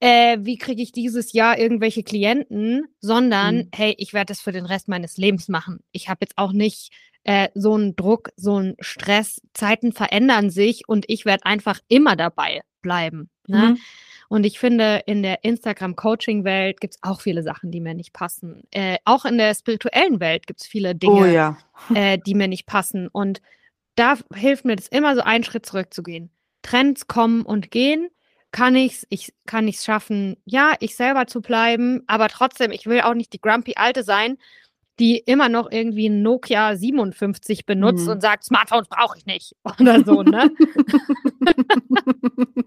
äh, 0.00 0.38
wie 0.40 0.56
kriege 0.56 0.82
ich 0.82 0.92
dieses 0.92 1.32
Jahr 1.32 1.58
irgendwelche 1.58 2.02
Klienten, 2.02 2.86
sondern 3.00 3.56
mhm. 3.56 3.68
hey, 3.74 3.94
ich 3.98 4.12
werde 4.14 4.26
das 4.26 4.40
für 4.40 4.52
den 4.52 4.64
Rest 4.64 4.88
meines 4.88 5.18
Lebens 5.18 5.48
machen. 5.48 5.80
Ich 5.92 6.08
habe 6.08 6.18
jetzt 6.22 6.38
auch 6.38 6.52
nicht 6.52 6.90
äh, 7.24 7.48
so 7.54 7.74
einen 7.74 7.96
Druck, 7.96 8.30
so 8.36 8.56
einen 8.56 8.76
Stress. 8.80 9.42
Zeiten 9.52 9.92
verändern 9.92 10.50
sich 10.50 10.88
und 10.88 11.04
ich 11.08 11.26
werde 11.26 11.44
einfach 11.44 11.80
immer 11.88 12.16
dabei 12.16 12.62
bleiben. 12.80 13.28
Ne? 13.46 13.70
Mhm. 13.70 13.78
Und 14.30 14.46
ich 14.46 14.58
finde, 14.58 15.02
in 15.06 15.22
der 15.22 15.44
Instagram-Coaching-Welt 15.44 16.80
gibt 16.80 16.94
es 16.94 17.00
auch 17.02 17.20
viele 17.20 17.42
Sachen, 17.42 17.70
die 17.70 17.80
mir 17.80 17.94
nicht 17.94 18.12
passen. 18.12 18.62
Äh, 18.70 18.96
auch 19.04 19.24
in 19.24 19.36
der 19.36 19.54
spirituellen 19.54 20.20
Welt 20.20 20.46
gibt 20.46 20.60
es 20.60 20.66
viele 20.66 20.94
Dinge, 20.94 21.20
oh, 21.20 21.24
ja. 21.24 21.58
äh, 21.94 22.16
die 22.16 22.34
mir 22.34 22.48
nicht 22.48 22.66
passen. 22.66 23.08
Und 23.08 23.42
da 23.96 24.16
hilft 24.32 24.64
mir 24.64 24.76
das 24.76 24.88
immer 24.88 25.14
so 25.14 25.22
einen 25.22 25.44
Schritt 25.44 25.66
zurückzugehen. 25.66 26.30
Trends 26.62 27.06
kommen 27.06 27.42
und 27.42 27.70
gehen 27.70 28.08
kann 28.52 28.76
ich's, 28.76 29.06
ich 29.10 29.32
kann 29.46 29.68
ich's 29.68 29.84
schaffen, 29.84 30.36
ja, 30.44 30.74
ich 30.80 30.96
selber 30.96 31.26
zu 31.26 31.40
bleiben, 31.40 32.02
aber 32.06 32.28
trotzdem, 32.28 32.72
ich 32.72 32.86
will 32.86 33.00
auch 33.00 33.14
nicht 33.14 33.32
die 33.32 33.40
grumpy 33.40 33.74
Alte 33.76 34.02
sein, 34.02 34.38
die 34.98 35.18
immer 35.18 35.48
noch 35.48 35.70
irgendwie 35.70 36.08
ein 36.08 36.22
Nokia 36.22 36.76
57 36.76 37.64
benutzt 37.64 38.04
mhm. 38.04 38.12
und 38.12 38.20
sagt, 38.20 38.44
Smartphones 38.44 38.88
brauche 38.88 39.16
ich 39.16 39.26
nicht 39.26 39.54
oder 39.80 40.04
so, 40.04 40.22
ne? 40.22 40.50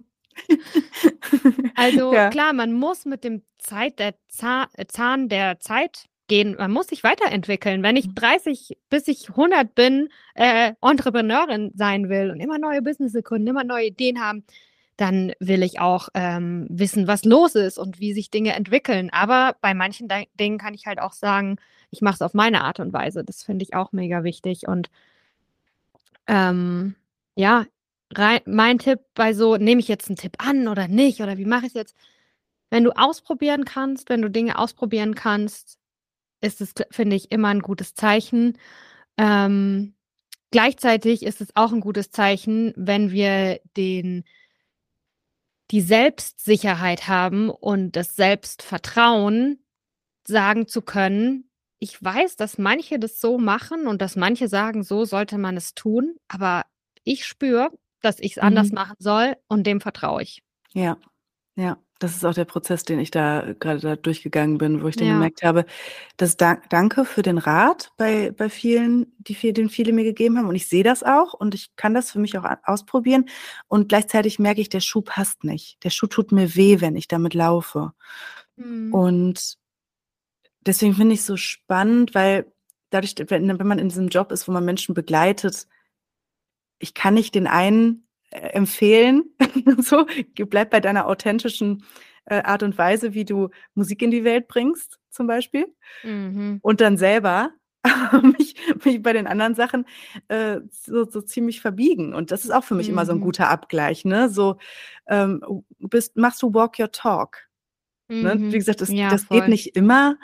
also 1.76 2.14
ja. 2.14 2.30
klar, 2.30 2.54
man 2.54 2.74
muss 2.74 3.06
mit 3.06 3.24
dem 3.24 3.44
Zeit 3.60 4.00
der 4.00 4.16
Zahn, 4.30 4.68
Zahn 4.88 5.30
der 5.30 5.60
Zeit 5.60 6.06
gehen. 6.28 6.56
Man 6.58 6.72
muss 6.72 6.88
sich 6.88 7.04
weiterentwickeln. 7.04 7.84
Wenn 7.84 7.96
ich 7.96 8.16
30 8.16 8.70
mhm. 8.70 8.76
bis 8.90 9.08
ich 9.08 9.30
100 9.30 9.76
bin, 9.76 10.10
äh, 10.34 10.74
Entrepreneurin 10.82 11.72
sein 11.76 12.10
will 12.10 12.32
und 12.32 12.40
immer 12.40 12.58
neue 12.58 12.82
Business 12.82 13.14
gründen, 13.24 13.50
immer 13.50 13.64
neue 13.64 13.88
Ideen 13.88 14.22
haben, 14.22 14.44
dann 15.04 15.34
will 15.40 15.64
ich 15.64 15.82
auch 15.82 16.08
ähm, 16.14 16.66
wissen, 16.70 17.08
was 17.08 17.26
los 17.26 17.56
ist 17.56 17.78
und 17.78 18.00
wie 18.00 18.14
sich 18.14 18.32
Dinge 18.32 18.54
entwickeln. 18.54 19.10
Aber 19.12 19.58
bei 19.60 19.74
manchen 19.74 20.08
De 20.08 20.28
Dingen 20.40 20.58
kann 20.58 20.74
ich 20.74 20.86
halt 20.86 21.02
auch 21.02 21.12
sagen, 21.12 21.58
ich 21.92 22.02
mache 22.02 22.16
es 22.16 22.22
auf 22.22 22.34
meine 22.34 22.64
Art 22.64 22.80
und 22.80 22.94
Weise. 22.94 23.26
Das 23.26 23.44
finde 23.44 23.64
ich 23.64 23.74
auch 23.74 23.92
mega 23.92 24.24
wichtig. 24.24 24.66
Und 24.66 24.90
ähm, 26.26 26.96
ja, 27.36 27.66
mein 28.46 28.80
Tipp 28.80 29.02
bei 29.14 29.34
so, 29.34 29.58
nehme 29.58 29.82
ich 29.82 29.90
jetzt 29.90 30.08
einen 30.08 30.16
Tipp 30.16 30.36
an 30.38 30.70
oder 30.70 30.88
nicht? 30.88 31.20
Oder 31.20 31.38
wie 31.38 31.44
mache 31.44 31.66
ich 31.66 31.72
es 31.72 31.74
jetzt? 31.74 31.96
Wenn 32.70 32.86
du 32.86 32.92
ausprobieren 32.92 33.66
kannst, 33.66 34.10
wenn 34.10 34.22
du 34.22 34.30
Dinge 34.30 34.58
ausprobieren 34.58 35.16
kannst, 35.16 35.80
ist 36.40 36.62
es, 36.62 36.74
finde 36.92 37.18
ich, 37.18 37.30
immer 37.30 37.50
ein 37.50 37.62
gutes 37.62 37.94
Zeichen. 37.94 38.58
Ähm, 39.18 39.96
gleichzeitig 40.52 41.24
ist 41.24 41.42
es 41.42 41.54
auch 41.58 41.74
ein 41.74 41.82
gutes 41.82 42.12
Zeichen, 42.12 42.72
wenn 42.78 43.12
wir 43.12 43.60
den 43.76 44.24
die 45.72 45.82
Selbstsicherheit 45.82 47.08
haben 47.08 47.50
und 47.50 47.96
das 47.96 48.16
Selbstvertrauen, 48.16 49.64
sagen 50.26 50.68
zu 50.68 50.82
können, 50.82 51.50
ich 51.80 52.02
weiß, 52.02 52.38
dass 52.38 52.58
manche 52.58 52.98
das 52.98 53.20
so 53.20 53.38
machen 53.38 53.88
und 53.88 54.02
dass 54.02 54.16
manche 54.16 54.48
sagen, 54.48 54.84
so 54.84 55.04
sollte 55.04 55.38
man 55.38 55.58
es 55.58 55.74
tun, 55.74 56.16
aber 56.30 56.64
ich 57.04 57.26
spüre, 57.26 57.72
dass 58.02 58.20
ich 58.20 58.32
es 58.32 58.38
mhm. 58.38 58.44
anders 58.44 58.72
machen 58.72 58.96
soll 59.00 59.36
und 59.48 59.68
dem 59.68 59.82
vertraue 59.82 60.24
ich. 60.24 60.42
Ja, 60.72 60.98
ja. 61.56 61.78
Das 62.04 62.18
ist 62.18 62.26
auch 62.26 62.34
der 62.34 62.44
Prozess, 62.44 62.84
den 62.84 63.00
ich 63.00 63.12
da 63.12 63.54
gerade 63.62 63.80
da 63.80 63.96
durchgegangen 63.96 64.58
bin, 64.58 64.84
wo 64.84 64.90
ich 64.90 64.98
dann 64.98 65.08
ja. 65.08 65.14
gemerkt 65.14 65.42
habe, 65.42 65.66
dass 66.18 66.36
da, 66.36 66.58
danke 66.68 67.06
für 67.06 67.22
den 67.22 67.38
Rat 67.38 67.94
bei, 67.96 68.32
bei 68.32 68.50
vielen, 68.50 69.14
die 69.20 69.36
viel, 69.36 69.54
den 69.54 69.70
viele 69.70 69.94
mir 69.94 70.04
gegeben 70.04 70.38
haben. 70.38 70.50
Und 70.50 70.56
ich 70.56 70.68
sehe 70.68 70.84
das 70.84 71.02
auch 71.02 71.34
und 71.34 71.56
ich 71.56 71.78
kann 71.78 71.94
das 71.94 72.12
für 72.12 72.20
mich 72.20 72.38
auch 72.38 72.44
ausprobieren. 72.66 73.30
Und 73.70 73.88
gleichzeitig 73.88 74.38
merke 74.38 74.60
ich, 74.60 74.68
der 74.68 74.82
Schuh 74.82 75.02
passt 75.02 75.46
nicht. 75.46 75.82
Der 75.86 75.92
Schuh 75.92 76.08
tut 76.08 76.34
mir 76.34 76.56
weh, 76.56 76.82
wenn 76.82 76.98
ich 76.98 77.08
damit 77.08 77.34
laufe. 77.36 77.94
Mhm. 78.58 78.94
Und 78.94 79.58
deswegen 80.60 80.96
finde 80.96 81.14
ich 81.14 81.22
es 81.22 81.26
so 81.26 81.38
spannend, 81.38 82.14
weil 82.14 82.52
dadurch, 82.90 83.16
wenn, 83.28 83.48
wenn 83.48 83.68
man 83.68 83.80
in 83.80 83.88
diesem 83.88 84.10
Job 84.10 84.34
ist, 84.34 84.46
wo 84.50 84.52
man 84.52 84.66
Menschen 84.66 84.94
begleitet, 84.94 85.68
ich 86.80 86.94
kann 86.94 87.14
nicht 87.14 87.34
den 87.34 87.48
einen 87.48 88.10
empfehlen. 88.34 89.24
so, 89.80 90.06
bleib 90.36 90.70
bei 90.70 90.80
deiner 90.80 91.08
authentischen 91.08 91.84
äh, 92.26 92.42
Art 92.42 92.64
und 92.64 92.78
Weise, 92.78 93.14
wie 93.14 93.26
du 93.26 93.50
Musik 93.76 94.02
in 94.02 94.12
die 94.12 94.24
Welt 94.24 94.48
bringst, 94.48 95.00
zum 95.10 95.28
Beispiel. 95.28 95.68
Mhm. 96.04 96.60
Und 96.62 96.82
dann 96.82 96.98
selber 96.98 97.52
mich, 98.38 98.56
mich 98.84 99.02
bei 99.02 99.14
den 99.14 99.28
anderen 99.28 99.56
Sachen 99.56 99.86
äh, 100.30 100.62
so, 100.72 101.10
so 101.10 101.22
ziemlich 101.22 101.62
verbiegen. 101.62 102.14
Und 102.14 102.32
das 102.32 102.44
ist 102.46 102.52
auch 102.52 102.64
für 102.64 102.76
mich 102.76 102.88
mhm. 102.88 102.94
immer 102.94 103.06
so 103.06 103.12
ein 103.12 103.20
mhm. 103.20 103.24
guter 103.24 103.50
Abgleich. 103.50 104.06
Ne? 104.06 104.30
So 104.30 104.58
ähm, 105.08 105.42
bist, 105.80 106.16
machst 106.16 106.42
du 106.42 106.54
Walk 106.54 106.80
Your 106.80 106.92
Talk. 106.92 107.50
Ne? 108.10 108.36
Mhm. 108.36 108.52
Wie 108.52 108.58
gesagt, 108.58 108.82
das, 108.82 108.90
ja, 108.90 109.10
das 109.10 109.28
geht 109.30 109.48
nicht 109.48 109.76
immer, 109.76 110.18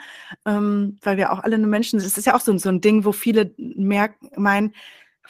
ähm, 0.46 0.98
weil 1.02 1.16
wir 1.16 1.32
auch 1.32 1.40
alle 1.40 1.58
nur 1.58 1.68
Menschen 1.68 1.98
sind. 1.98 2.08
Das 2.10 2.18
ist 2.18 2.26
ja 2.26 2.34
auch 2.34 2.40
so, 2.40 2.56
so 2.58 2.68
ein 2.68 2.80
Ding, 2.80 3.04
wo 3.04 3.12
viele 3.12 3.54
merken, 3.56 4.30
meinen, 4.36 4.74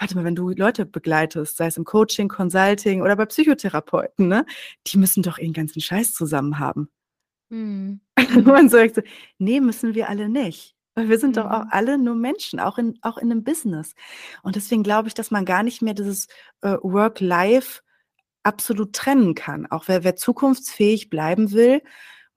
warte 0.00 0.16
mal, 0.16 0.24
wenn 0.24 0.34
du 0.34 0.48
Leute 0.50 0.86
begleitest, 0.86 1.58
sei 1.58 1.66
es 1.66 1.76
im 1.76 1.84
Coaching, 1.84 2.28
Consulting 2.28 3.02
oder 3.02 3.16
bei 3.16 3.26
Psychotherapeuten, 3.26 4.28
ne, 4.28 4.46
die 4.86 4.98
müssen 4.98 5.22
doch 5.22 5.38
ihren 5.38 5.52
ganzen 5.52 5.80
Scheiß 5.80 6.12
zusammen 6.12 6.58
haben. 6.58 6.88
Mhm. 7.52 7.98
Man 8.44 8.68
sagt 8.68 8.94
so, 8.94 9.02
nee, 9.38 9.58
müssen 9.58 9.96
wir 9.96 10.08
alle 10.08 10.28
nicht. 10.28 10.76
Weil 10.94 11.08
wir 11.08 11.18
sind 11.18 11.30
mhm. 11.30 11.40
doch 11.40 11.50
auch 11.50 11.64
mhm. 11.64 11.70
alle 11.72 11.98
nur 11.98 12.14
Menschen, 12.14 12.60
auch 12.60 12.78
in, 12.78 12.96
auch 13.02 13.18
in 13.18 13.32
einem 13.32 13.42
Business. 13.42 13.96
Und 14.44 14.54
deswegen 14.54 14.84
glaube 14.84 15.08
ich, 15.08 15.14
dass 15.14 15.32
man 15.32 15.44
gar 15.44 15.64
nicht 15.64 15.82
mehr 15.82 15.94
dieses 15.94 16.28
äh, 16.60 16.76
Work-Life 16.80 17.80
absolut 18.44 18.92
trennen 18.92 19.34
kann. 19.34 19.66
Auch 19.66 19.88
wer, 19.88 20.04
wer 20.04 20.14
zukunftsfähig 20.14 21.10
bleiben 21.10 21.50
will, 21.50 21.82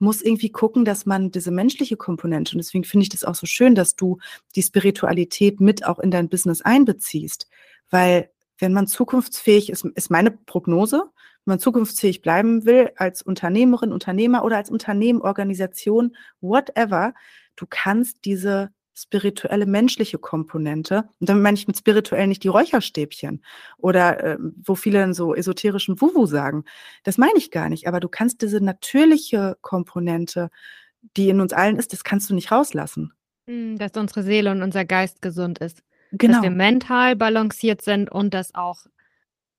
muss 0.03 0.21
irgendwie 0.21 0.51
gucken, 0.51 0.85
dass 0.85 1.05
man 1.05 1.31
diese 1.31 1.51
menschliche 1.51 1.97
Komponente, 1.97 2.53
und 2.53 2.59
deswegen 2.59 2.83
finde 2.83 3.03
ich 3.03 3.09
das 3.09 3.23
auch 3.23 3.35
so 3.35 3.45
schön, 3.47 3.73
dass 3.73 3.95
du 3.95 4.19
die 4.55 4.61
Spiritualität 4.61 5.59
mit 5.59 5.85
auch 5.85 5.99
in 5.99 6.11
dein 6.11 6.29
Business 6.29 6.61
einbeziehst. 6.61 7.47
Weil 7.89 8.29
wenn 8.59 8.73
man 8.73 8.87
zukunftsfähig 8.87 9.69
ist, 9.69 9.85
ist 9.95 10.11
meine 10.11 10.31
Prognose, 10.31 11.03
wenn 11.45 11.53
man 11.53 11.59
zukunftsfähig 11.59 12.21
bleiben 12.21 12.65
will 12.65 12.91
als 12.95 13.21
Unternehmerin, 13.21 13.91
Unternehmer 13.91 14.43
oder 14.45 14.57
als 14.57 14.69
Unternehmen, 14.69 15.21
Organisation, 15.21 16.15
whatever, 16.41 17.13
du 17.55 17.65
kannst 17.69 18.25
diese 18.25 18.71
spirituelle, 18.95 19.65
menschliche 19.65 20.19
Komponente. 20.19 21.09
Und 21.19 21.29
damit 21.29 21.43
meine 21.43 21.57
ich 21.57 21.67
mit 21.67 21.77
spirituell 21.77 22.27
nicht 22.27 22.43
die 22.43 22.49
Räucherstäbchen 22.49 23.43
oder 23.77 24.23
äh, 24.23 24.37
wo 24.39 24.75
viele 24.75 24.99
dann 24.99 25.13
so 25.13 25.33
esoterischen 25.33 25.99
Wuwu 25.99 26.25
sagen. 26.25 26.65
Das 27.03 27.17
meine 27.17 27.37
ich 27.37 27.51
gar 27.51 27.69
nicht. 27.69 27.87
Aber 27.87 27.99
du 27.99 28.07
kannst 28.07 28.41
diese 28.41 28.61
natürliche 28.61 29.57
Komponente, 29.61 30.49
die 31.17 31.29
in 31.29 31.41
uns 31.41 31.53
allen 31.53 31.77
ist, 31.77 31.93
das 31.93 32.03
kannst 32.03 32.29
du 32.29 32.35
nicht 32.35 32.51
rauslassen. 32.51 33.13
Hm, 33.47 33.77
dass 33.77 33.91
unsere 33.95 34.23
Seele 34.23 34.51
und 34.51 34.61
unser 34.61 34.85
Geist 34.85 35.21
gesund 35.21 35.59
ist. 35.59 35.83
Genau. 36.11 36.35
Dass 36.35 36.43
wir 36.43 36.51
mental 36.51 37.15
balanciert 37.15 37.81
sind 37.81 38.11
und 38.11 38.33
dass 38.33 38.53
auch, 38.53 38.85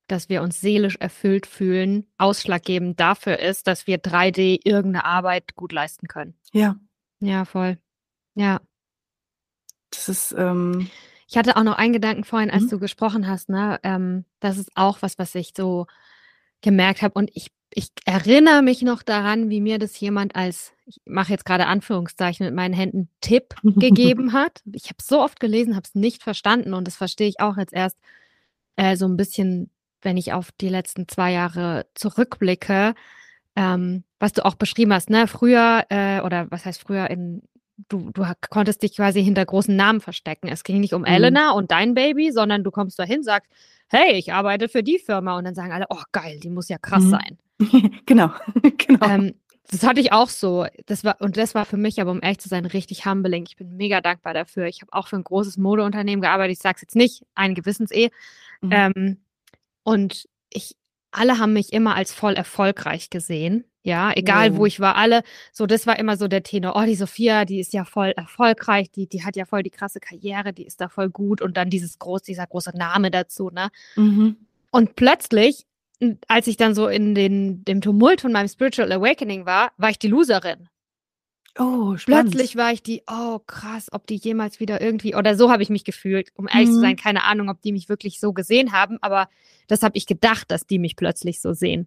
dass 0.07 0.29
wir 0.29 0.43
uns 0.43 0.61
seelisch 0.61 0.97
erfüllt 0.97 1.47
fühlen, 1.47 2.07
ausschlaggebend 2.17 3.01
dafür 3.01 3.41
ist, 3.41 3.67
dass 3.67 3.87
wir 3.87 3.99
3D 3.99 4.61
irgendeine 4.65 5.05
Arbeit 5.05 5.57
gut 5.57 5.73
leisten 5.73 6.07
können. 6.07 6.35
Ja. 6.53 6.77
Ja, 7.21 7.45
voll. 7.45 7.79
Ja. 8.35 8.61
Das 9.95 10.09
ist. 10.09 10.35
Ähm 10.37 10.91
ich 11.27 11.39
hatte 11.39 11.57
auch 11.57 11.63
noch 11.63 11.79
einen 11.79 11.93
Gedanken 11.93 12.25
vorhin, 12.25 12.51
als 12.51 12.65
mhm. 12.65 12.69
du 12.71 12.79
gesprochen 12.79 13.27
hast, 13.27 13.49
ne? 13.49 13.81
Ähm, 13.83 14.25
das 14.41 14.59
ist 14.59 14.71
auch 14.75 14.99
was, 15.01 15.19
was 15.19 15.35
ich 15.35 15.53
so 15.57 15.87
gemerkt 16.61 17.03
habe. 17.03 17.19
Und 17.19 17.31
ich, 17.35 17.49
ich 17.71 17.89
erinnere 18.05 18.63
mich 18.63 18.83
noch 18.83 19.03
daran, 19.03 19.51
wie 19.51 19.61
mir 19.61 19.79
das 19.79 19.99
jemand 19.99 20.37
als, 20.37 20.73
ich 20.87 21.01
mache 21.05 21.33
jetzt 21.33 21.45
gerade 21.45 21.67
Anführungszeichen 21.67 22.47
mit 22.47 22.55
meinen 22.55 22.75
Händen, 22.75 23.09
Tipp 23.21 23.55
gegeben 23.63 24.33
hat. 24.33 24.63
Ich 24.73 24.85
habe 24.85 25.03
so 25.03 25.21
oft 25.21 25.41
gelesen, 25.41 25.77
habe 25.77 25.87
es 25.87 25.95
nicht 25.95 26.23
verstanden 26.23 26.75
und 26.75 26.87
das 26.87 26.97
verstehe 26.97 27.29
ich 27.29 27.41
auch 27.41 27.57
jetzt 27.57 27.73
erst 27.73 27.99
äh, 28.77 28.97
so 28.97 29.07
ein 29.07 29.17
bisschen, 29.17 29.71
wenn 30.03 30.17
ich 30.17 30.33
auf 30.33 30.51
die 30.61 30.69
letzten 30.69 31.09
zwei 31.09 31.33
Jahre 31.33 31.87
zurückblicke. 31.95 32.95
Ähm, 33.57 34.05
was 34.19 34.33
du 34.33 34.45
auch 34.45 34.57
beschrieben 34.57 34.93
hast, 34.93 35.11
ne? 35.11 35.29
Früher, 35.29 35.85
äh, 35.89 36.21
oder 36.21 36.51
was 36.51 36.65
heißt 36.67 36.81
früher 36.81 37.09
in 37.09 37.43
du, 37.89 38.11
du 38.13 38.25
konntest 38.51 38.83
dich 38.83 38.97
quasi 38.97 39.23
hinter 39.23 39.45
großen 39.45 39.75
Namen 39.75 40.01
verstecken. 40.01 40.49
Es 40.49 40.65
ging 40.65 40.81
nicht 40.81 40.95
um 40.95 41.03
mhm. 41.03 41.09
Elena 41.09 41.53
und 41.53 41.71
dein 41.71 41.95
Baby, 41.95 42.33
sondern 42.33 42.65
du 42.65 42.71
kommst 42.71 42.99
dahin, 42.99 43.23
sagst, 43.23 43.51
hey, 43.89 44.15
ich 44.15 44.33
arbeite 44.33 44.69
für 44.69 44.83
die 44.83 44.99
Firma 44.99 45.37
und 45.37 45.45
dann 45.45 45.55
sagen 45.55 45.73
alle, 45.73 45.87
oh 45.91 46.03
geil, 46.13 46.41
die 46.41 46.51
muss 46.51 46.69
ja 46.69 46.79
krass 46.79 47.05
mhm. 47.05 47.11
sein. 47.11 47.39
genau, 48.07 48.31
genau. 48.79 49.07
Ähm, 49.07 49.35
das 49.71 49.83
hatte 49.83 50.01
ich 50.01 50.13
auch 50.13 50.29
so. 50.29 50.67
Das 50.87 51.05
war, 51.05 51.21
und 51.21 51.37
das 51.37 51.55
war 51.55 51.65
für 51.65 51.77
mich 51.77 52.01
aber, 52.01 52.11
um 52.11 52.21
ehrlich 52.23 52.39
zu 52.39 52.49
sein, 52.49 52.67
richtig 52.67 53.07
humbling. 53.07 53.45
Ich 53.47 53.57
bin 53.57 53.77
mega 53.77 54.01
dankbar 54.01 54.35
dafür. 54.35 54.67
Ich 54.67 54.83
habe 54.83 54.93
auch 54.93 55.09
für 55.09 55.17
ein 55.17 55.25
großes 55.25 55.57
Modeunternehmen 55.57 56.21
gearbeitet. 56.21 56.57
Ich 56.57 56.63
sage 56.63 56.77
es 56.77 56.83
jetzt 56.83 56.97
nicht, 56.97 57.25
ein 57.35 57.55
Gewissens-Eh. 57.55 58.11
Mhm. 58.61 58.71
Ähm, 58.73 59.21
und 59.83 60.29
ich, 60.53 60.77
alle 61.15 61.39
haben 61.39 61.53
mich 61.53 61.73
immer 61.73 61.95
als 61.95 62.13
voll 62.13 62.35
erfolgreich 62.35 63.11
gesehen. 63.11 63.65
Ja, 63.83 64.13
egal 64.15 64.53
ja. 64.53 64.57
wo 64.57 64.65
ich 64.65 64.81
war, 64.81 64.97
alle, 64.97 65.23
so 65.53 65.67
das 65.67 65.87
war 65.87 65.99
immer 65.99 66.17
so 66.17 66.27
der 66.27 66.43
Tenor, 66.43 66.75
oh, 66.75 66.87
die 66.87 66.95
Sophia, 66.95 67.45
die 67.45 67.61
ist 67.61 67.75
ja 67.75 67.85
voll 67.85 68.15
erfolgreich, 68.17 68.91
die, 68.91 69.07
die 69.07 69.25
hat 69.25 69.37
ja 69.37 69.45
voll 69.45 69.63
die 69.63 69.71
krasse 69.71 70.01
Karriere, 70.01 70.55
die 70.55 70.65
ist 70.65 70.81
da 70.81 70.89
voll 70.89 71.11
gut 71.11 71.43
und 71.43 71.59
dann 71.59 71.69
dieses 71.69 71.99
groß, 71.99 72.23
dieser 72.23 72.47
große 72.47 72.75
Name 72.75 73.11
dazu, 73.11 73.51
ne? 73.51 73.69
Mhm. 73.97 74.37
Und 74.71 74.97
plötzlich, 74.97 75.67
als 76.29 76.47
ich 76.47 76.57
dann 76.57 76.75
so 76.75 76.89
in 76.89 77.15
den, 77.15 77.63
dem 77.67 77.83
Tumult 77.83 78.23
von 78.23 78.33
meinem 78.33 78.49
Spiritual 78.49 78.91
Awakening 78.91 79.45
war, 79.45 79.71
war 79.77 79.91
ich 79.91 79.99
die 79.99 80.09
Loserin. 80.09 80.69
Oh, 81.59 81.97
spannend. 81.97 82.33
Plötzlich 82.33 82.57
war 82.57 82.73
ich 82.73 82.83
die, 82.83 83.03
oh 83.09 83.39
krass, 83.47 83.89
ob 83.93 84.07
die 84.07 84.17
jemals 84.17 84.59
wieder 84.59 84.81
irgendwie, 84.81 85.15
oder 85.15 85.37
so 85.37 85.53
habe 85.53 85.63
ich 85.63 85.71
mich 85.71 85.85
gefühlt, 85.85 86.31
um 86.35 86.49
ehrlich 86.49 86.69
mhm. 86.69 86.73
zu 86.73 86.81
sein, 86.81 86.97
keine 86.97 87.23
Ahnung, 87.25 87.49
ob 87.49 87.61
die 87.63 87.73
mich 87.73 87.89
wirklich 87.89 88.19
so 88.19 88.33
gesehen 88.33 88.73
haben, 88.73 88.99
aber 89.03 89.29
das 89.69 89.83
habe 89.83 89.97
ich 89.97 90.07
gedacht, 90.07 90.51
dass 90.51 90.67
die 90.67 90.81
mich 90.81 90.97
plötzlich 90.97 91.41
so 91.41 91.53
sehen. 91.53 91.87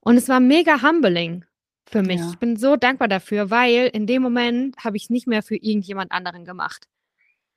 Und 0.00 0.16
es 0.16 0.28
war 0.28 0.38
mega 0.38 0.82
humbling 0.82 1.46
für 1.86 2.02
mich. 2.02 2.20
Ja. 2.20 2.28
Ich 2.30 2.38
bin 2.38 2.56
so 2.56 2.76
dankbar 2.76 3.08
dafür, 3.08 3.50
weil 3.50 3.88
in 3.92 4.06
dem 4.06 4.20
Moment 4.20 4.76
habe 4.84 4.98
ich 4.98 5.04
es 5.04 5.10
nicht 5.10 5.26
mehr 5.26 5.42
für 5.42 5.56
irgendjemand 5.56 6.12
anderen 6.12 6.44
gemacht. 6.44 6.86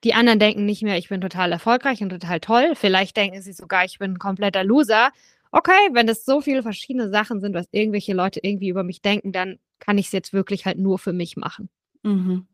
Die 0.04 0.14
anderen 0.14 0.38
denken 0.38 0.64
nicht 0.64 0.82
mehr, 0.82 0.96
ich 0.96 1.08
bin 1.08 1.20
total 1.20 1.52
erfolgreich 1.52 2.02
und 2.02 2.10
total 2.10 2.40
toll. 2.40 2.72
Vielleicht 2.74 3.16
denken 3.16 3.42
sie 3.42 3.52
sogar, 3.52 3.84
ich 3.84 3.98
bin 3.98 4.12
ein 4.12 4.18
kompletter 4.18 4.64
Loser. 4.64 5.10
okay, 5.50 5.88
wenn 5.92 6.08
es 6.08 6.24
so 6.24 6.40
viele 6.40 6.62
verschiedene 6.62 7.10
Sachen 7.10 7.40
sind, 7.40 7.54
was 7.54 7.66
irgendwelche 7.70 8.14
Leute 8.14 8.40
irgendwie 8.42 8.68
über 8.68 8.82
mich 8.82 9.02
denken, 9.02 9.32
dann 9.32 9.58
kann 9.88 9.96
ich 9.96 10.06
es 10.06 10.12
jetzt 10.12 10.34
wirklich 10.34 10.66
halt 10.66 10.78
nur 10.78 10.98
für 10.98 11.14
mich 11.14 11.38
machen. 11.38 11.70
Mhm. 12.02 12.46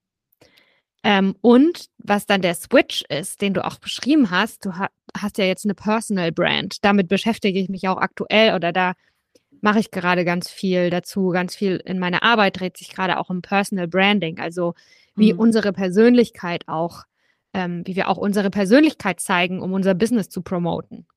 Ähm, 1.03 1.35
und 1.41 1.87
was 1.99 2.27
dann 2.27 2.43
der 2.43 2.55
Switch 2.55 3.03
ist, 3.09 3.43
den 3.43 3.55
du 3.55 3.65
auch 3.65 3.81
beschrieben 3.81 4.31
hast, 4.31 4.65
du 4.65 4.79
ha 4.79 4.89
hast 5.19 5.39
ja 5.39 5.45
jetzt 5.45 5.65
eine 5.65 5.75
Personal 5.75 6.31
Brand. 6.31 6.85
Damit 6.85 7.09
beschäftige 7.09 7.59
ich 7.59 7.69
mich 7.69 7.89
auch 7.89 7.97
aktuell 7.97 8.55
oder 8.55 8.73
da 8.73 8.93
mache 9.61 9.81
ich 9.81 9.91
gerade 9.91 10.25
ganz 10.25 10.49
viel 10.49 10.91
dazu. 10.91 11.31
Ganz 11.31 11.57
viel 11.57 11.83
in 11.85 11.99
meiner 11.99 12.23
Arbeit 12.23 12.61
dreht 12.61 12.77
sich 12.77 12.91
gerade 12.91 13.19
auch 13.19 13.31
um 13.31 13.43
Personal 13.43 13.89
Branding, 13.89 14.39
also 14.39 14.75
wie 15.17 15.33
mhm. 15.33 15.41
unsere 15.41 15.73
Persönlichkeit 15.73 16.69
auch, 16.69 17.03
ähm, 17.53 17.83
wie 17.85 17.97
wir 17.97 18.09
auch 18.09 18.17
unsere 18.17 18.51
Persönlichkeit 18.51 19.19
zeigen, 19.19 19.61
um 19.61 19.73
unser 19.73 19.95
Business 19.95 20.29
zu 20.29 20.41
promoten. 20.41 21.09